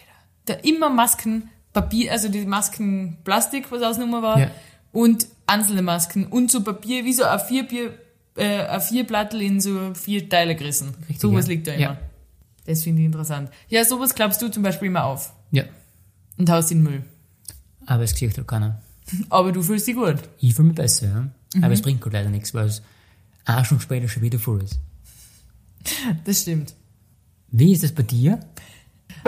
Da 0.47 0.55
immer 0.69 0.91
Masken, 0.91 1.49
Papier, 1.73 2.13
also 2.13 2.29
die 2.29 2.45
Masken 2.45 3.17
Plastik, 3.25 3.71
was 3.73 3.81
ausnummer 3.83 4.21
war, 4.21 4.39
Ja. 4.41 4.51
Und 4.95 5.27
einzelne 5.47 5.83
Masken 5.83 6.27
und 6.27 6.51
so 6.51 6.63
Papier, 6.63 7.05
wie 7.05 7.13
so 7.13 7.25
ein 7.25 7.41
vier 7.41 7.65
Bier, 7.65 7.99
äh, 8.37 8.61
ein 8.67 8.81
vier 8.81 9.05
Plattel 9.05 9.43
in 9.43 9.61
so 9.61 9.93
vier 9.93 10.27
Teile 10.29 10.55
gerissen. 10.55 10.95
Richtig, 11.01 11.21
sowas 11.21 11.47
ja. 11.47 11.51
liegt 11.53 11.67
da 11.67 11.73
immer. 11.73 11.81
Ja. 11.83 11.99
Das 12.65 12.83
finde 12.83 13.03
ich 13.03 13.07
interessant. 13.07 13.51
Ja, 13.69 13.85
sowas 13.85 14.15
glaubst 14.15 14.41
du 14.41 14.49
zum 14.49 14.63
Beispiel 14.63 14.89
immer 14.89 15.05
auf 15.05 15.35
Ja. 15.51 15.65
und 16.39 16.49
haust 16.49 16.71
in 16.71 16.79
den 16.79 16.85
Müll. 16.91 17.05
Aber 17.85 18.05
es 18.05 18.13
sieht 18.17 18.37
halt 18.39 18.49
keiner. 18.49 18.81
Aber 19.29 19.53
du 19.53 19.63
fühlst 19.63 19.87
dich 19.87 19.97
gut. 19.97 20.17
Ich 20.39 20.55
fühle 20.55 20.69
mich 20.69 20.77
besser, 20.77 21.07
ja. 21.07 21.29
Mhm. 21.55 21.65
Aber 21.65 21.75
es 21.75 21.83
bringt 21.83 22.03
halt 22.03 22.15
leider 22.15 22.31
nichts, 22.31 22.55
weil 22.55 22.67
es 22.67 22.81
eine 23.45 23.65
Stunde 23.65 23.83
später 23.83 24.09
schon 24.09 24.23
wieder 24.23 24.39
voll 24.39 24.63
ist. 24.63 24.79
Das 26.25 26.41
stimmt. 26.41 26.75
Wie 27.51 27.73
ist 27.73 27.83
das 27.83 27.93
bei 27.93 28.03
dir? 28.03 28.41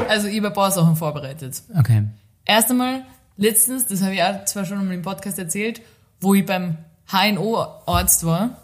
Also 0.08 0.28
ich 0.28 0.36
habe 0.38 0.48
ein 0.48 0.54
paar 0.54 0.70
Sachen 0.70 0.96
vorbereitet. 0.96 1.62
Okay. 1.78 2.04
Erst 2.46 2.70
einmal, 2.70 3.04
letztens, 3.36 3.86
das 3.86 4.02
habe 4.02 4.14
ich 4.14 4.22
auch 4.22 4.44
zwar 4.44 4.64
schon 4.64 4.90
im 4.90 5.02
Podcast 5.02 5.38
erzählt, 5.38 5.80
wo 6.20 6.34
ich 6.34 6.44
beim 6.46 6.76
HNO-Arzt 7.10 8.24
war 8.26 8.58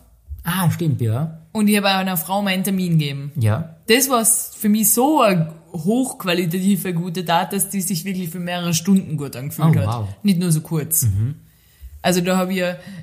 Ah, 0.44 0.70
stimmt, 0.70 1.00
ja. 1.00 1.38
und 1.52 1.68
ich 1.68 1.76
habe 1.76 1.88
einer 1.88 2.16
Frau 2.16 2.42
meinen 2.42 2.64
Termin 2.64 2.98
gegeben. 2.98 3.30
Ja. 3.36 3.76
Das 3.88 4.10
war 4.10 4.24
für 4.24 4.68
mich 4.68 4.92
so 4.92 5.20
eine 5.20 5.52
hochqualitative 5.72 6.94
gute 6.94 7.24
Tat, 7.24 7.52
dass 7.52 7.68
die 7.68 7.80
sich 7.80 8.04
wirklich 8.04 8.30
für 8.30 8.38
mehrere 8.40 8.74
Stunden 8.74 9.16
gut 9.16 9.36
angefühlt 9.36 9.76
Oh, 9.76 9.80
hat. 9.80 9.86
wow. 9.86 10.08
Nicht 10.22 10.38
nur 10.40 10.50
so 10.52 10.60
kurz. 10.60 11.06
Also 12.02 12.20
da 12.20 12.36
habe 12.36 12.52
ich, 12.52 12.60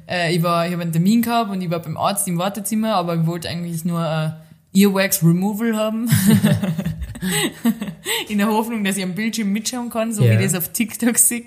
äh, 0.07 0.35
ich 0.35 0.43
war, 0.43 0.65
ich 0.67 0.73
habe 0.73 0.81
einen 0.81 0.91
Termin 0.91 1.21
gehabt 1.21 1.49
und 1.49 1.61
ich 1.61 1.69
war 1.71 1.79
beim 1.79 1.95
Arzt 1.97 2.27
im 2.27 2.37
Wartezimmer, 2.37 2.95
aber 2.95 3.15
ich 3.15 3.25
wollte 3.25 3.47
eigentlich 3.49 3.85
nur 3.85 4.05
äh, 4.05 4.31
Earwax 4.73 5.23
Removal 5.23 5.75
haben. 5.75 6.09
In 8.29 8.37
der 8.37 8.47
Hoffnung, 8.47 8.83
dass 8.83 8.97
ich 8.97 9.03
am 9.03 9.15
Bildschirm 9.15 9.51
mitschauen 9.51 9.89
kann, 9.89 10.13
so 10.13 10.23
Ja. 10.23 10.37
wie 10.37 10.43
das 10.43 10.55
auf 10.55 10.71
TikTok 10.71 11.17
sehe. 11.17 11.45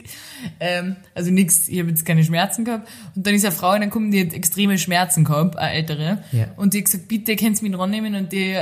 Ähm, 0.61 0.97
also 1.15 1.31
nix, 1.31 1.69
ich 1.69 1.79
habe 1.79 1.91
jetzt 1.91 2.05
keine 2.05 2.25
Schmerzen 2.25 2.65
gehabt. 2.65 2.89
Und 3.15 3.27
dann 3.27 3.35
ist 3.35 3.45
eine 3.45 3.55
Frau 3.55 3.71
reingekommen, 3.71 4.11
die 4.11 4.21
hat 4.21 4.33
extreme 4.35 4.79
Schmerzen 4.79 5.25
gehabt, 5.25 5.57
eine 5.57 5.73
ältere. 5.73 6.23
Ja. 6.33 6.47
Und 6.57 6.75
die 6.75 6.79
hat 6.79 6.87
gesagt, 6.87 7.09
bitte 7.09 7.37
kannst 7.37 7.63
du 7.63 7.69
mich 7.69 7.79
rannehmen. 7.79 8.15
Und 8.15 8.33
die 8.33 8.57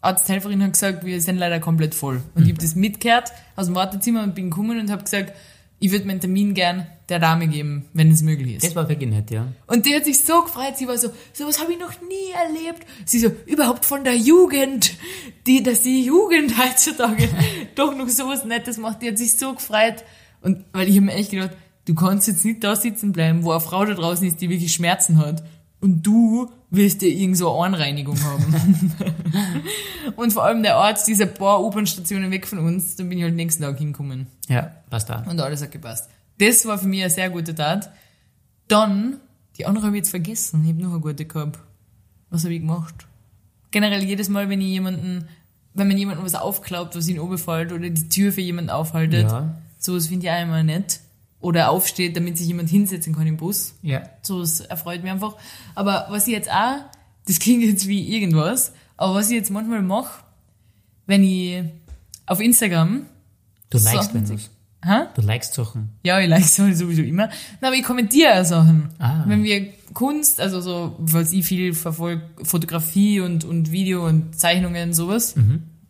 Arzthelferin 0.00 0.62
hat 0.62 0.72
gesagt, 0.72 1.04
wir 1.04 1.20
sind 1.20 1.36
leider 1.38 1.60
komplett 1.60 1.94
voll. 1.94 2.22
Und 2.34 2.44
ich 2.44 2.50
habe 2.50 2.60
das 2.60 2.74
mitgehört 2.74 3.30
aus 3.56 3.66
dem 3.66 3.74
Wartezimmer 3.74 4.22
und 4.22 4.34
bin 4.34 4.50
gekommen 4.50 4.80
und 4.80 4.90
habe 4.90 5.04
gesagt, 5.04 5.32
ich 5.80 5.92
würde 5.92 6.06
meinen 6.06 6.20
Termin 6.20 6.54
gern 6.54 6.86
der 7.08 7.18
Dame 7.18 7.46
geben, 7.46 7.86
wenn 7.92 8.10
es 8.10 8.22
möglich 8.22 8.56
ist. 8.56 8.66
Das 8.66 8.76
war 8.76 8.88
wirklich 8.88 9.08
nett, 9.08 9.30
ja. 9.30 9.46
Und 9.66 9.86
die 9.86 9.94
hat 9.94 10.04
sich 10.04 10.24
so 10.24 10.42
gefreut, 10.42 10.76
sie 10.76 10.88
war 10.88 10.98
so, 10.98 11.10
sowas 11.32 11.60
habe 11.60 11.72
ich 11.72 11.78
noch 11.78 11.92
nie 12.02 12.32
erlebt. 12.34 12.84
Sie 13.04 13.20
so, 13.20 13.30
überhaupt 13.46 13.84
von 13.84 14.04
der 14.04 14.16
Jugend, 14.16 14.94
die, 15.46 15.62
dass 15.62 15.82
die 15.82 16.04
Jugend 16.04 16.58
heutzutage 16.58 17.28
doch 17.76 17.96
noch 17.96 18.08
sowas 18.08 18.44
Nettes 18.44 18.76
macht. 18.76 19.02
Die 19.02 19.08
hat 19.08 19.18
sich 19.18 19.36
so 19.36 19.54
gefreut. 19.54 20.04
Und 20.42 20.64
weil 20.72 20.88
ich 20.88 20.96
habe 20.96 21.06
mir 21.06 21.14
echt 21.14 21.30
gedacht, 21.30 21.56
du 21.86 21.94
kannst 21.94 22.28
jetzt 22.28 22.44
nicht 22.44 22.62
da 22.62 22.76
sitzen 22.76 23.12
bleiben, 23.12 23.44
wo 23.44 23.52
eine 23.52 23.60
Frau 23.60 23.84
da 23.84 23.94
draußen 23.94 24.26
ist, 24.26 24.40
die 24.40 24.50
wirklich 24.50 24.72
Schmerzen 24.72 25.18
hat. 25.18 25.44
Und 25.80 26.02
du 26.02 26.50
willst 26.70 27.00
dir 27.02 27.08
irgend 27.08 27.36
so 27.36 27.50
eine 27.54 27.66
Anreinigung 27.76 28.18
haben. 28.22 28.92
und 30.16 30.32
vor 30.32 30.44
allem 30.44 30.62
der 30.62 30.76
Arzt, 30.76 31.06
dieser 31.06 31.26
paar 31.26 31.62
U-Bahn-Stationen 31.64 32.30
weg 32.30 32.46
von 32.46 32.58
uns, 32.58 32.96
dann 32.96 33.08
bin 33.08 33.18
ich 33.18 33.24
halt 33.24 33.34
nächsten 33.34 33.62
Tag 33.62 33.78
hingekommen. 33.78 34.26
Ja, 34.48 34.72
passt 34.90 35.08
da. 35.08 35.22
Und 35.28 35.40
alles 35.40 35.62
hat 35.62 35.70
gepasst. 35.70 36.10
Das 36.38 36.66
war 36.66 36.78
für 36.78 36.86
mich 36.86 37.00
eine 37.00 37.10
sehr 37.10 37.30
gute 37.30 37.54
Tat. 37.54 37.90
Dann, 38.68 39.18
die 39.56 39.66
andere 39.66 39.86
habe 39.86 39.96
ich 39.96 40.00
jetzt 40.02 40.10
vergessen. 40.10 40.62
Ich 40.64 40.70
habe 40.70 40.82
noch 40.82 40.90
eine 40.92 41.00
gute 41.00 41.24
gehabt. 41.24 41.58
Was 42.30 42.44
habe 42.44 42.54
ich 42.54 42.60
gemacht? 42.60 43.06
Generell 43.70 44.04
jedes 44.04 44.28
Mal, 44.28 44.48
wenn 44.48 44.60
ich 44.60 44.68
jemanden, 44.68 45.28
wenn 45.74 45.88
man 45.88 45.96
jemandem 45.96 46.24
was 46.24 46.34
aufklaubt, 46.34 46.94
was 46.96 47.08
ihn 47.08 47.18
oberfällt 47.18 47.72
oder 47.72 47.88
die 47.88 48.08
Tür 48.08 48.32
für 48.32 48.40
jemanden 48.40 48.70
aufhaltet, 48.70 49.24
Ja. 49.30 49.54
sowas 49.78 50.06
finde 50.08 50.26
ich 50.26 50.32
auch 50.32 50.42
immer 50.42 50.62
nett. 50.62 51.00
Oder 51.48 51.70
aufsteht, 51.70 52.14
damit 52.14 52.36
sich 52.36 52.46
jemand 52.46 52.68
hinsetzen 52.68 53.14
kann 53.14 53.26
im 53.26 53.38
Bus. 53.38 53.72
Ja. 53.80 54.02
So, 54.20 54.40
das 54.40 54.60
erfreut 54.60 55.02
mich 55.02 55.10
einfach. 55.10 55.34
Aber 55.74 56.06
was 56.10 56.26
ich 56.26 56.34
jetzt 56.34 56.50
auch, 56.50 56.76
das 57.26 57.38
klingt 57.38 57.62
jetzt 57.64 57.88
wie 57.88 58.06
irgendwas, 58.14 58.72
aber 58.98 59.14
was 59.14 59.30
ich 59.30 59.36
jetzt 59.36 59.50
manchmal 59.50 59.80
mache, 59.80 60.22
wenn 61.06 61.24
ich 61.24 61.62
auf 62.26 62.40
Instagram, 62.40 63.06
Du 63.70 63.78
likest 63.78 64.12
wenn 64.12 64.28
was. 64.28 64.50
hä? 64.84 65.06
Du 65.14 65.22
likest 65.22 65.54
Sachen. 65.54 65.88
Ja, 66.02 66.20
ich 66.20 66.28
like 66.28 66.44
so 66.44 66.70
sowieso 66.74 67.00
immer. 67.00 67.30
Na, 67.62 67.68
aber 67.68 67.76
ich 67.76 67.82
kommentiere 67.82 68.40
auch 68.40 68.44
Sachen. 68.44 68.90
Ah. 68.98 69.24
Wenn 69.26 69.42
wir 69.42 69.68
Kunst, 69.94 70.42
also 70.42 70.60
so, 70.60 70.96
was 70.98 71.32
ich 71.32 71.46
viel 71.46 71.72
verfolge, 71.72 72.22
Fotografie 72.42 73.20
und, 73.20 73.44
und 73.44 73.72
Video 73.72 74.06
und 74.06 74.38
Zeichnungen, 74.38 74.92
sowas, 74.92 75.34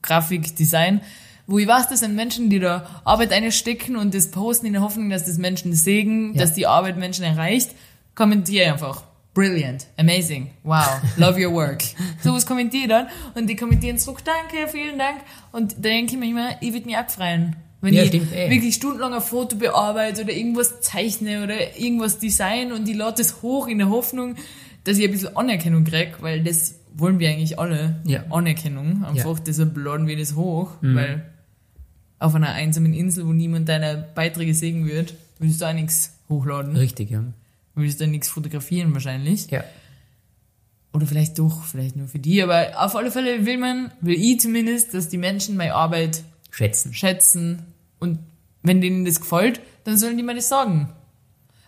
Grafik, 0.02 0.54
Design, 0.54 1.00
wo 1.48 1.58
ich 1.58 1.66
weiß, 1.66 1.88
das 1.88 2.00
sind 2.00 2.14
Menschen, 2.14 2.48
die 2.50 2.60
da 2.60 2.86
Arbeit 3.04 3.32
einstecken 3.32 3.96
und 3.96 4.14
das 4.14 4.30
posten 4.30 4.66
in 4.66 4.74
der 4.74 4.82
Hoffnung, 4.82 5.10
dass 5.10 5.24
das 5.24 5.38
Menschen 5.38 5.72
sehen, 5.72 6.34
Ja. 6.34 6.42
dass 6.42 6.54
die 6.54 6.66
Arbeit 6.68 6.96
Menschen 6.98 7.24
erreicht, 7.24 7.70
kommentiere 8.14 8.70
einfach. 8.72 9.02
Brilliant, 9.34 9.86
amazing, 9.96 10.50
wow, 10.64 11.00
love 11.16 11.40
your 11.44 11.52
work. 11.52 11.82
Sowas 12.22 12.44
kommentiere 12.46 12.82
ich 12.84 12.88
dann 12.88 13.06
und 13.34 13.46
die 13.48 13.56
kommentieren 13.56 13.96
zurück, 13.98 14.20
danke, 14.24 14.68
vielen 14.70 14.98
Dank. 14.98 15.18
Und 15.52 15.74
da 15.76 15.80
denke 15.88 16.14
ich 16.14 16.18
mir 16.18 16.28
immer, 16.30 16.50
ich 16.60 16.72
würde 16.72 16.86
mich 16.86 16.96
auch 16.96 17.08
freuen. 17.08 17.56
Wenn 17.80 17.94
Ja, 17.94 18.02
ich 18.02 18.08
stimmt, 18.08 18.32
eh. 18.34 18.50
wirklich 18.50 18.74
stundenlang 18.74 19.14
ein 19.14 19.20
Foto 19.20 19.54
bearbeite 19.56 20.22
oder 20.24 20.32
irgendwas 20.32 20.80
zeichne 20.80 21.44
oder 21.44 21.78
irgendwas 21.78 22.18
design 22.18 22.72
und 22.72 22.88
ich 22.88 22.96
lade 22.96 23.18
das 23.18 23.40
hoch 23.42 23.68
in 23.68 23.78
der 23.78 23.88
Hoffnung, 23.90 24.34
dass 24.82 24.98
ich 24.98 25.04
ein 25.04 25.12
bisschen 25.12 25.36
Anerkennung 25.36 25.84
krieg, 25.84 26.14
weil 26.20 26.42
das 26.42 26.74
wollen 26.96 27.20
wir 27.20 27.30
eigentlich 27.30 27.56
alle. 27.60 28.00
Ja. 28.04 28.24
Anerkennung. 28.30 29.04
Einfach, 29.04 29.38
deshalb 29.38 29.76
laden 29.76 30.08
wir 30.08 30.16
das 30.18 30.34
hoch, 30.34 30.72
Mhm. 30.80 30.96
weil 30.96 31.22
auf 32.18 32.34
einer 32.34 32.50
einsamen 32.50 32.92
Insel, 32.92 33.26
wo 33.26 33.32
niemand 33.32 33.68
deine 33.68 34.06
Beiträge 34.14 34.54
sehen 34.54 34.86
wird, 34.86 35.14
willst 35.38 35.60
du 35.60 35.66
auch 35.66 35.72
nichts 35.72 36.18
hochladen. 36.28 36.76
Richtig, 36.76 37.10
ja. 37.10 37.24
Willst 37.74 38.00
du 38.00 38.06
nichts 38.06 38.28
fotografieren 38.28 38.92
wahrscheinlich. 38.92 39.50
Ja. 39.50 39.64
Oder 40.92 41.06
vielleicht 41.06 41.38
doch, 41.38 41.64
vielleicht 41.64 41.96
nur 41.96 42.08
für 42.08 42.18
die, 42.18 42.42
aber 42.42 42.72
auf 42.76 42.96
alle 42.96 43.10
Fälle 43.10 43.46
will 43.46 43.58
man, 43.58 43.92
will 44.00 44.20
ich 44.20 44.40
zumindest, 44.40 44.94
dass 44.94 45.08
die 45.08 45.18
Menschen 45.18 45.56
meine 45.56 45.74
Arbeit 45.74 46.24
Schätzen. 46.50 46.94
schätzen 46.94 47.62
und 47.98 48.18
wenn 48.62 48.80
denen 48.80 49.04
das 49.04 49.20
gefällt, 49.20 49.60
dann 49.84 49.98
sollen 49.98 50.16
die 50.16 50.22
mir 50.22 50.34
das 50.34 50.48
sagen. 50.48 50.88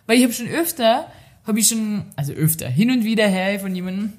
Weil 0.05 0.17
ich 0.17 0.23
habe 0.23 0.33
schon 0.33 0.47
öfter, 0.47 1.07
habe 1.45 1.59
ich 1.59 1.67
schon, 1.67 2.05
also 2.15 2.33
öfter, 2.33 2.67
hin 2.67 2.91
und 2.91 3.03
wieder 3.03 3.27
her 3.27 3.59
von 3.59 3.73
jemandem, 3.73 4.13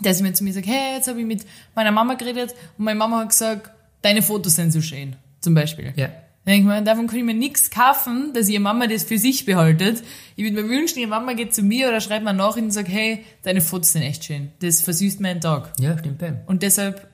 der 0.00 0.12
sich 0.12 0.22
mir 0.22 0.32
zu 0.32 0.44
mir 0.44 0.52
sagt, 0.52 0.66
hey, 0.66 0.96
jetzt 0.96 1.08
habe 1.08 1.20
ich 1.20 1.26
mit 1.26 1.46
meiner 1.74 1.92
Mama 1.92 2.14
geredet 2.14 2.54
und 2.76 2.84
meine 2.84 2.98
Mama 2.98 3.20
hat 3.20 3.30
gesagt, 3.30 3.70
deine 4.02 4.20
Fotos 4.20 4.56
sind 4.56 4.72
so 4.72 4.80
schön, 4.80 5.16
zum 5.44 5.54
Beispiel. 5.54 5.92
Ja. 5.96 6.08
Denke 6.46 6.58
ich 6.60 6.64
mir, 6.66 6.82
davon 6.82 7.06
kann 7.06 7.16
ich 7.18 7.24
mir 7.24 7.32
nichts 7.34 7.70
kaufen, 7.70 8.32
dass 8.34 8.48
ihre 8.50 8.60
Mama 8.60 8.86
das 8.86 9.02
für 9.04 9.16
sich 9.16 9.46
behaltet. 9.46 10.02
Ich 10.36 10.44
würde 10.44 10.62
mir 10.62 10.68
wünschen, 10.68 10.98
ihre 10.98 11.08
Mama 11.08 11.32
geht 11.32 11.54
zu 11.54 11.62
mir 11.62 11.88
oder 11.88 12.00
schreibt 12.02 12.22
mir 12.24 12.34
nach 12.34 12.56
und 12.56 12.70
sagt, 12.70 12.88
hey, 12.88 13.24
deine 13.44 13.62
Fotos 13.62 13.92
sind 13.92 14.02
echt 14.02 14.24
schön. 14.24 14.50
Das 14.60 14.82
versüßt 14.82 15.20
meinen 15.20 15.40
Tag. 15.40 15.72
Ja, 15.80 15.96
stimmt. 15.96 16.20
ja. 16.20 16.34
Und 16.46 16.62
deshalb 16.62 17.08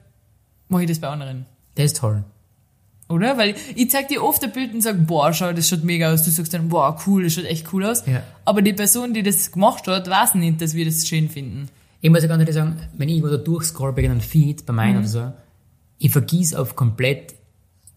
mache 0.68 0.82
ich 0.82 0.88
das 0.88 0.98
bei 0.98 1.06
anderen. 1.08 1.46
Das 1.76 1.84
ist 1.86 1.98
toll. 1.98 2.24
Oder? 3.08 3.38
Weil 3.38 3.54
ich 3.76 3.90
zeig 3.90 4.08
dir 4.08 4.22
oft 4.22 4.42
ein 4.42 4.52
Bild 4.52 4.74
und 4.74 4.80
sag, 4.82 5.06
boah, 5.06 5.32
schau, 5.32 5.52
das 5.52 5.68
schaut 5.68 5.84
mega 5.84 6.12
aus. 6.12 6.22
Du 6.24 6.30
sagst 6.30 6.52
dann, 6.54 6.68
boah, 6.68 6.96
cool, 7.06 7.22
das 7.24 7.34
schaut 7.34 7.44
echt 7.44 7.72
cool 7.72 7.84
aus. 7.84 8.04
Ja. 8.06 8.22
Aber 8.44 8.62
die 8.62 8.72
Person, 8.72 9.14
die 9.14 9.22
das 9.22 9.52
gemacht 9.52 9.86
hat, 9.86 10.08
weiß 10.10 10.34
nicht, 10.36 10.60
dass 10.60 10.74
wir 10.74 10.84
das 10.84 11.06
schön 11.06 11.28
finden. 11.28 11.68
Ich 12.00 12.10
muss 12.10 12.22
ja 12.22 12.28
ganz 12.28 12.40
ehrlich 12.40 12.54
sagen, 12.54 12.80
wenn 12.96 13.08
ich 13.08 13.16
irgendwo 13.16 13.36
da 13.36 13.42
durchscroll 13.42 13.92
bei 13.92 14.04
einem 14.04 14.20
Feed, 14.20 14.66
bei 14.66 14.72
Mhm. 14.72 14.76
meinen 14.76 14.98
oder 14.98 15.08
so, 15.08 15.32
ich 15.98 16.10
vergieß 16.10 16.54
auf 16.54 16.74
komplett 16.74 17.34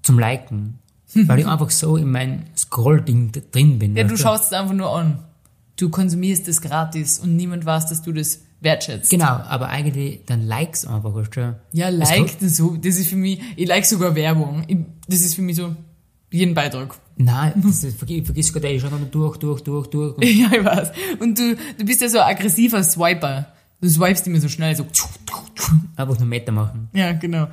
zum 0.03 0.19
Liken. 0.19 0.79
weil 1.15 1.39
ich 1.39 1.47
einfach 1.47 1.69
so 1.69 1.97
in 1.97 2.11
mein 2.11 2.45
Scroll-Ding 2.57 3.31
drin 3.51 3.79
bin. 3.79 3.95
Ja, 3.95 4.03
du 4.03 4.17
schaust 4.17 4.45
es 4.45 4.53
einfach 4.53 4.73
nur 4.73 4.95
an. 4.95 5.19
Du 5.75 5.89
konsumierst 5.89 6.47
es 6.47 6.61
gratis 6.61 7.19
und 7.19 7.35
niemand 7.35 7.65
weiß, 7.65 7.87
dass 7.87 8.01
du 8.03 8.11
das 8.11 8.41
wertschätzt. 8.61 9.09
Genau, 9.09 9.25
aber 9.25 9.69
eigentlich 9.69 10.21
dann 10.25 10.45
likes 10.45 10.85
einfach, 10.85 11.13
weißt 11.13 11.35
du? 11.35 11.55
Ja, 11.71 11.89
like 11.89 12.39
das 12.39 12.57
so. 12.57 12.77
Das 12.77 12.97
ist 12.97 13.07
für 13.07 13.15
mich, 13.15 13.39
ich 13.55 13.67
like 13.67 13.85
sogar 13.85 14.15
Werbung. 14.15 14.63
Ich, 14.67 14.77
das 15.07 15.21
ist 15.21 15.35
für 15.35 15.41
mich 15.41 15.57
so, 15.57 15.75
jeden 16.31 16.53
Beitrag. 16.53 16.95
Nein, 17.15 17.53
das 17.63 17.83
ist, 17.83 17.97
vergiss, 17.97 18.25
vergiss 18.25 18.51
gerade, 18.51 18.69
ich 18.69 18.81
schau 18.81 18.89
noch 18.89 18.99
durch, 19.11 19.37
durch, 19.37 19.61
durch, 19.61 19.87
durch. 19.87 20.15
Ja, 20.23 20.51
ich 20.51 20.65
weiß. 20.65 20.91
Und 21.19 21.37
du, 21.37 21.55
du 21.77 21.85
bist 21.85 22.01
ja 22.01 22.09
so 22.09 22.19
ein 22.19 22.35
aggressiver 22.35 22.83
Swiper. 22.83 23.47
Du 23.81 23.89
swipest 23.89 24.25
immer 24.27 24.39
so 24.39 24.47
schnell, 24.47 24.75
so. 24.75 24.85
einfach 25.95 26.17
nur 26.17 26.27
Meter 26.27 26.51
machen. 26.51 26.89
Ja, 26.93 27.11
genau. 27.13 27.47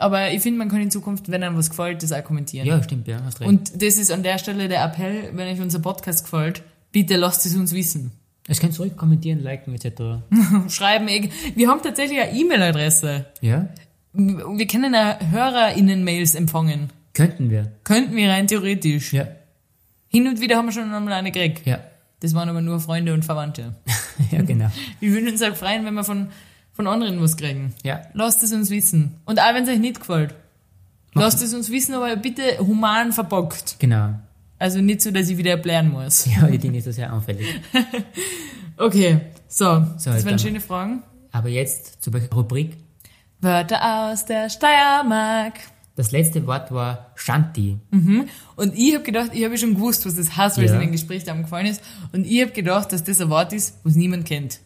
Aber 0.00 0.30
ich 0.32 0.40
finde, 0.40 0.58
man 0.58 0.68
kann 0.68 0.80
in 0.80 0.90
Zukunft, 0.90 1.30
wenn 1.30 1.42
einem 1.42 1.56
was 1.56 1.70
gefällt, 1.70 2.02
das 2.02 2.12
auch 2.12 2.24
kommentieren. 2.24 2.66
Ja, 2.66 2.82
stimmt, 2.82 3.06
ja, 3.06 3.22
hast 3.24 3.40
recht. 3.40 3.48
Und 3.48 3.82
das 3.82 3.98
ist 3.98 4.10
an 4.10 4.22
der 4.22 4.38
Stelle 4.38 4.68
der 4.68 4.82
Appell, 4.84 5.30
wenn 5.34 5.46
euch 5.48 5.60
unser 5.60 5.78
Podcast 5.78 6.24
gefällt, 6.24 6.62
bitte 6.92 7.16
lasst 7.16 7.44
es 7.46 7.54
uns 7.54 7.72
wissen. 7.74 8.12
es 8.48 8.60
kann 8.60 8.72
zurück 8.72 8.96
kommentieren, 8.96 9.40
liken, 9.42 9.74
etc. 9.74 10.22
Schreiben, 10.68 11.08
eh- 11.08 11.30
wir 11.54 11.68
haben 11.68 11.82
tatsächlich 11.82 12.20
eine 12.20 12.32
E-Mail-Adresse. 12.32 13.26
Ja? 13.40 13.68
Wir 14.12 14.66
können 14.66 14.94
ja 14.94 15.18
HörerInnen-Mails 15.20 16.34
empfangen. 16.34 16.90
Könnten 17.12 17.50
wir. 17.50 17.72
Könnten 17.84 18.16
wir 18.16 18.30
rein 18.30 18.46
theoretisch. 18.46 19.12
Ja. 19.12 19.28
Hin 20.08 20.26
und 20.26 20.40
wieder 20.40 20.56
haben 20.56 20.66
wir 20.66 20.72
schon 20.72 20.92
einmal 20.92 21.12
eine 21.12 21.30
gekriegt. 21.30 21.66
Ja. 21.66 21.78
Das 22.20 22.34
waren 22.34 22.48
aber 22.48 22.60
nur 22.60 22.80
Freunde 22.80 23.14
und 23.14 23.24
Verwandte. 23.24 23.74
ja, 24.30 24.42
genau. 24.42 24.70
Wir 24.98 25.12
würden 25.12 25.28
uns 25.28 25.42
auch 25.42 25.54
freuen, 25.54 25.84
wenn 25.84 25.94
wir 25.94 26.04
von, 26.04 26.28
von 26.80 26.86
anderen 26.86 27.20
was 27.20 27.36
kriegen. 27.36 27.74
Ja. 27.84 28.00
Lasst 28.14 28.42
es 28.42 28.52
uns 28.52 28.70
wissen. 28.70 29.16
Und 29.26 29.38
auch 29.38 29.52
wenn 29.54 29.64
es 29.64 29.68
euch 29.68 29.78
nicht 29.78 30.00
gefällt. 30.00 30.34
Lasst 31.12 31.42
es 31.42 31.52
uns 31.52 31.70
wissen, 31.70 31.94
aber 31.94 32.14
bitte 32.16 32.58
human 32.58 33.12
verpackt. 33.12 33.76
Genau. 33.78 34.14
Also 34.58 34.80
nicht 34.80 35.02
so, 35.02 35.10
dass 35.10 35.28
ich 35.28 35.36
wieder 35.36 35.50
erklären 35.52 35.90
muss. 35.90 36.26
Ja, 36.34 36.48
ich 36.48 36.60
bin 36.60 36.72
nicht 36.72 36.84
so 36.84 36.92
sehr 36.92 37.12
anfällig. 37.12 37.46
Okay, 38.76 39.20
so. 39.46 39.84
So, 39.98 40.10
das 40.10 40.24
waren 40.24 40.38
schöne 40.38 40.60
Fragen. 40.60 41.02
Aber 41.32 41.50
jetzt 41.50 42.02
zur 42.02 42.14
Rubrik. 42.32 42.78
Wörter 43.42 44.10
aus 44.10 44.24
der 44.24 44.48
Steiermark. 44.48 45.54
Das 45.96 46.12
letzte 46.12 46.46
Wort 46.46 46.72
war 46.72 47.10
Shanti. 47.14 47.76
Und 48.56 48.72
ich 48.74 48.94
habe 48.94 49.04
gedacht, 49.04 49.32
ich 49.34 49.44
habe 49.44 49.58
schon 49.58 49.74
gewusst, 49.74 50.06
was 50.06 50.14
das 50.14 50.34
heißt, 50.34 50.56
weil 50.56 50.64
es 50.64 50.70
Ja. 50.70 50.76
in 50.76 50.82
den 50.82 50.92
Gespräch 50.92 51.24
da 51.24 51.34
gefallen 51.34 51.66
ist. 51.66 51.82
Und 52.14 52.26
ich 52.26 52.40
habe 52.40 52.52
gedacht, 52.52 52.90
dass 52.92 53.04
das 53.04 53.20
ein 53.20 53.28
Wort 53.28 53.52
ist, 53.52 53.76
was 53.84 53.96
niemand 53.96 54.24
kennt. 54.24 54.60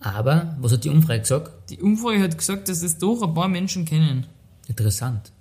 Aber, 0.00 0.56
was 0.60 0.72
hat 0.72 0.84
die 0.84 0.90
Umfrage 0.90 1.20
gesagt? 1.20 1.70
Die 1.70 1.78
Umfrage 1.80 2.20
hat 2.22 2.38
gesagt, 2.38 2.68
dass 2.68 2.80
das 2.80 2.98
doch 2.98 3.20
ein 3.22 3.34
paar 3.34 3.48
Menschen 3.48 3.84
kennen. 3.84 4.26
Interessant. 4.68 5.32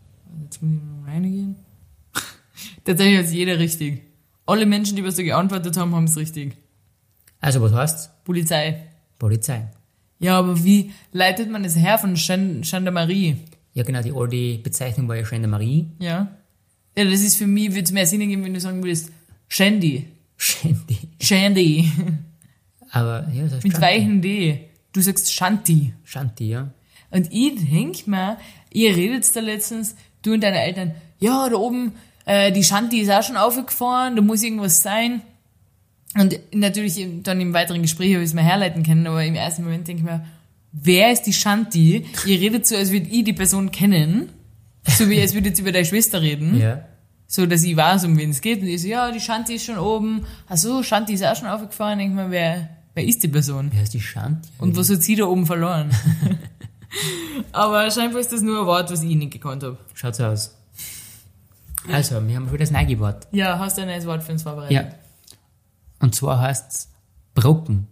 Jetzt 0.44 0.62
muss 0.64 0.78
ich 0.78 0.82
mal 1.06 1.12
reingehen. 1.12 1.56
Tatsächlich 2.86 3.18
hat 3.20 3.32
jeder 3.34 3.60
richtig. 3.60 4.02
Alle 4.46 4.66
Menschen, 4.66 4.96
die 4.96 5.04
was 5.04 5.16
da 5.16 5.24
geantwortet 5.24 5.78
haben, 5.78 5.94
haben 5.94 6.06
es 6.06 6.18
richtig. 6.18 6.56
Also, 7.40 7.62
was 7.62 7.74
heißt 7.74 8.24
Polizei. 8.24 8.84
Polizei? 9.20 9.68
Ja, 10.20 10.40
aber 10.40 10.64
wie 10.64 10.92
leitet 11.12 11.52
man 11.52 11.62
das 11.64 11.76
her 11.76 12.00
von 12.00 12.16
Gen- 12.16 12.62
Gendarmerie? 12.62 13.38
Ja, 13.74 13.84
genau, 13.84 14.02
die 14.02 14.12
alte 14.12 14.58
Bezeichnung 14.64 15.08
war 15.08 15.16
ja 15.18 15.22
Gendarmerie. 15.24 15.86
Ja. 16.00 16.36
Ja, 16.98 17.04
das 17.06 17.22
ist 17.22 17.36
für 17.38 17.46
mich, 17.46 17.70
würde 17.70 17.84
es 17.84 17.92
mehr 17.92 18.08
Sinn 18.08 18.22
ergeben, 18.22 18.44
wenn 18.44 18.56
du 18.56 18.60
sagen 18.60 18.82
würdest, 18.84 19.12
Shandy. 19.48 20.08
Shanti. 20.38 20.98
Shandy. 21.22 21.92
Aber, 22.92 23.28
ja, 23.34 23.44
das 23.44 23.54
heißt 23.54 23.64
Mit 23.64 23.74
Shanti. 23.74 23.86
weichen 23.86 24.22
D. 24.22 24.70
Du 24.94 25.02
sagst 25.02 25.34
Shanti. 25.34 25.94
Shanti, 26.04 26.50
ja. 26.50 26.72
Und 27.12 27.32
ich 27.32 27.56
denk 27.70 28.08
mir, 28.08 28.38
ihr 28.72 28.96
redet 28.96 29.36
da 29.36 29.40
letztens, 29.40 29.96
du 30.22 30.34
und 30.34 30.44
deine 30.44 30.62
Eltern, 30.62 30.94
ja, 31.20 31.50
da 31.50 31.56
oben, 31.56 31.94
äh, 32.26 32.52
die 32.52 32.64
Shanti 32.64 33.00
ist 33.00 33.12
auch 33.12 33.24
schon 33.24 33.38
aufgefahren, 33.38 34.16
da 34.16 34.22
muss 34.22 34.44
irgendwas 34.44 34.82
sein. 34.82 35.22
Und 36.16 36.40
natürlich 36.54 37.06
dann 37.24 37.40
im 37.40 37.54
weiteren 37.54 37.82
Gespräch 37.82 38.14
habe 38.14 38.24
ich 38.24 38.30
es 38.30 38.34
mir 38.34 38.44
herleiten 38.44 38.84
können, 38.84 39.06
aber 39.08 39.24
im 39.24 39.36
ersten 39.36 39.64
Moment 39.64 39.88
denke 39.88 40.02
ich 40.02 40.06
mir, 40.06 40.26
wer 40.72 41.12
ist 41.12 41.24
die 41.24 41.34
Shanti? 41.34 42.06
Ihr 42.26 42.40
redet 42.40 42.66
so, 42.66 42.76
als 42.76 42.92
würde 42.92 43.08
ich 43.10 43.24
die 43.24 43.34
Person 43.34 43.72
kennen. 43.72 44.30
So 44.86 45.10
wie 45.10 45.22
als 45.22 45.34
würdet 45.34 45.58
ihr 45.58 45.64
über 45.64 45.72
deine 45.72 45.86
Schwester 45.86 46.22
reden. 46.22 46.58
Ja. 46.60 46.86
So, 47.28 47.46
dass 47.46 47.64
ich 47.64 47.76
weiß, 47.76 48.06
um 48.06 48.18
wen 48.18 48.30
es 48.30 48.40
geht. 48.40 48.62
Und 48.62 48.68
ich 48.68 48.82
so, 48.82 48.88
ja, 48.88 49.12
die 49.12 49.20
Shanti 49.20 49.56
ist 49.56 49.66
schon 49.66 49.78
oben. 49.78 50.26
Ach 50.48 50.56
so, 50.56 50.82
Shanti 50.82 51.14
ist 51.14 51.26
auch 51.26 51.36
schon 51.36 51.50
aufgefahren. 51.50 52.00
Denk 52.00 52.16
mir, 52.16 52.32
wer, 52.32 52.70
wer 52.98 53.06
ist 53.06 53.22
die 53.22 53.28
Person? 53.28 53.70
Wer 53.72 53.84
ist 53.84 53.94
die 53.94 54.02
Shanti? 54.02 54.50
Und 54.58 54.76
was 54.76 54.90
hat 54.90 55.04
sie 55.04 55.16
da 55.16 55.26
oben 55.26 55.46
verloren? 55.46 55.92
Aber 57.52 57.92
scheinbar 57.92 58.20
ist 58.22 58.34
das 58.34 58.42
nur 58.42 58.62
ein 58.62 58.66
Wort, 58.66 58.92
was 58.92 59.04
ich 59.04 59.16
nicht 59.16 59.32
gekannt 59.32 59.64
habe. 59.64 59.78
Schaut 59.94 60.16
so 60.16 60.26
aus. 60.26 60.56
Also, 61.92 62.28
wir 62.28 62.36
haben 62.36 62.50
schon 62.50 62.58
das 62.58 62.72
neue 62.72 63.00
Wort. 63.00 63.28
Ja, 63.32 63.60
hast 63.60 63.78
du 63.78 63.84
ein 63.84 63.88
neues 63.88 64.08
Wort 64.08 64.24
für 64.24 64.32
uns 64.32 64.42
vorbereitet? 64.42 64.72
Ja. 64.72 64.90
Und 66.00 66.16
zwar 66.16 66.40
heißt's 66.40 66.90
Brocken. 67.36 67.86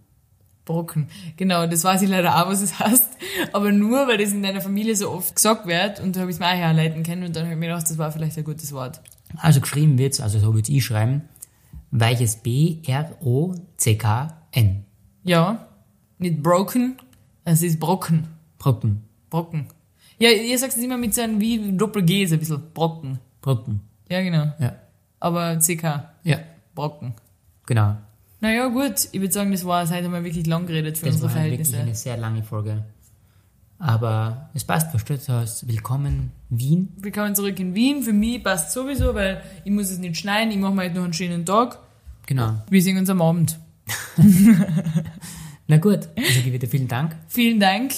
Brocken. 0.64 1.06
Genau, 1.36 1.68
das 1.68 1.84
weiß 1.84 2.02
ich 2.02 2.08
leider 2.08 2.42
auch, 2.42 2.48
was 2.48 2.60
es 2.60 2.80
heißt. 2.80 3.16
Aber 3.52 3.70
nur, 3.70 4.08
weil 4.08 4.18
das 4.18 4.32
in 4.32 4.42
deiner 4.42 4.60
Familie 4.60 4.96
so 4.96 5.12
oft 5.12 5.36
gesagt 5.36 5.68
wird 5.68 6.00
und 6.00 6.16
da 6.16 6.20
habe 6.22 6.30
ich 6.32 6.36
es 6.36 6.40
mir 6.40 6.46
auch 6.46 6.56
herleiten 6.56 7.04
können 7.04 7.22
und 7.22 7.36
dann 7.36 7.44
habe 7.44 7.54
ich 7.54 7.60
mir 7.60 7.68
gedacht, 7.68 7.88
das 7.88 7.96
war 7.96 8.10
vielleicht 8.10 8.36
ein 8.36 8.44
gutes 8.44 8.72
Wort. 8.72 9.00
Also 9.36 9.60
geschrieben 9.60 9.98
wird's, 9.98 10.20
also 10.20 10.40
so 10.40 10.52
würde 10.52 10.72
ich 10.72 10.84
schreiben, 10.84 11.22
weiches 11.92 12.38
B-R-O-C-K-N. 12.38 12.86
Ja, 15.26 15.66
nicht 16.18 16.40
broken, 16.40 16.96
es 17.44 17.60
ist 17.60 17.80
Brocken. 17.80 18.28
Brocken. 18.58 19.02
Brocken. 19.28 19.66
Ja, 20.20 20.30
ihr 20.30 20.56
sagt 20.56 20.76
es 20.76 20.78
immer 20.82 20.96
mit 20.96 21.14
so 21.14 21.20
einem 21.20 21.40
wie 21.40 21.72
Doppel-G, 21.76 22.26
so 22.26 22.34
ein 22.34 22.38
bisschen. 22.38 22.62
Brocken. 22.72 23.18
Brocken. 23.42 23.80
Ja, 24.08 24.22
genau. 24.22 24.52
Ja. 24.60 24.76
Aber 25.18 25.58
CK. 25.58 25.82
Ja, 26.22 26.38
Brocken. 26.76 27.14
genau. 27.66 27.96
Naja, 28.40 28.68
gut. 28.68 29.08
Ich 29.10 29.20
würde 29.20 29.32
sagen, 29.32 29.50
das 29.50 29.64
war, 29.64 29.82
heute 29.90 30.04
haben 30.04 30.12
wir 30.12 30.22
wirklich 30.22 30.46
lang 30.46 30.64
geredet 30.64 30.96
für 30.96 31.06
Das 31.06 31.16
unsere 31.16 31.34
war 31.34 31.42
wirklich 31.44 31.68
Verhältnisse. 31.68 31.82
eine 31.82 31.94
sehr 31.96 32.16
lange 32.18 32.44
Folge. 32.44 32.84
Aber 33.80 34.48
es 34.54 34.62
passt, 34.62 34.90
versteht 34.90 35.28
heißt 35.28 35.66
Willkommen 35.66 36.30
Wien. 36.50 36.92
Willkommen 36.98 37.34
zurück 37.34 37.58
in 37.58 37.74
Wien. 37.74 38.02
Für 38.04 38.12
mich 38.12 38.44
passt 38.44 38.72
sowieso, 38.72 39.12
weil 39.14 39.42
ich 39.64 39.72
muss 39.72 39.90
es 39.90 39.98
nicht 39.98 40.16
schneiden. 40.18 40.52
Ich 40.52 40.58
mache 40.58 40.72
mir 40.72 40.84
heute 40.84 40.94
noch 40.94 41.04
einen 41.04 41.12
schönen 41.12 41.44
Tag. 41.44 41.80
Genau. 42.26 42.62
Wir 42.70 42.80
sehen 42.80 42.96
uns 42.96 43.10
am 43.10 43.20
Abend. 43.20 43.58
Na 45.68 45.78
gut, 45.78 46.08
also 46.16 46.40
gebe 46.42 46.52
wieder 46.52 46.68
vielen 46.68 46.88
Dank. 46.88 47.16
Vielen 47.28 47.60
Dank 47.60 47.92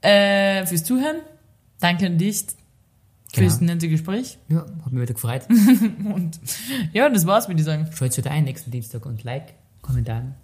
äh, 0.00 0.64
fürs 0.66 0.84
Zuhören. 0.84 1.16
Danke 1.78 2.06
an 2.06 2.18
dich 2.18 2.44
fürs 3.32 3.58
Genau. 3.58 3.72
nette 3.72 3.88
Gespräch. 3.88 4.38
Ja, 4.48 4.66
hat 4.84 4.92
mich 4.92 5.02
wieder 5.02 5.14
gefreut. 5.14 5.42
Und 6.04 6.40
ja, 6.92 7.08
das 7.08 7.26
war's, 7.26 7.48
würde 7.48 7.60
ich 7.60 7.66
sagen. 7.66 7.88
Schaut 7.94 8.16
wieder 8.16 8.30
ein 8.30 8.44
nächsten 8.44 8.70
Dienstag 8.70 9.06
und 9.06 9.22
Like, 9.22 9.54
Kommentaren. 9.82 10.34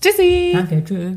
Tschüssi! 0.00 0.50
Danke, 0.54 0.84
tschüss. 0.84 1.16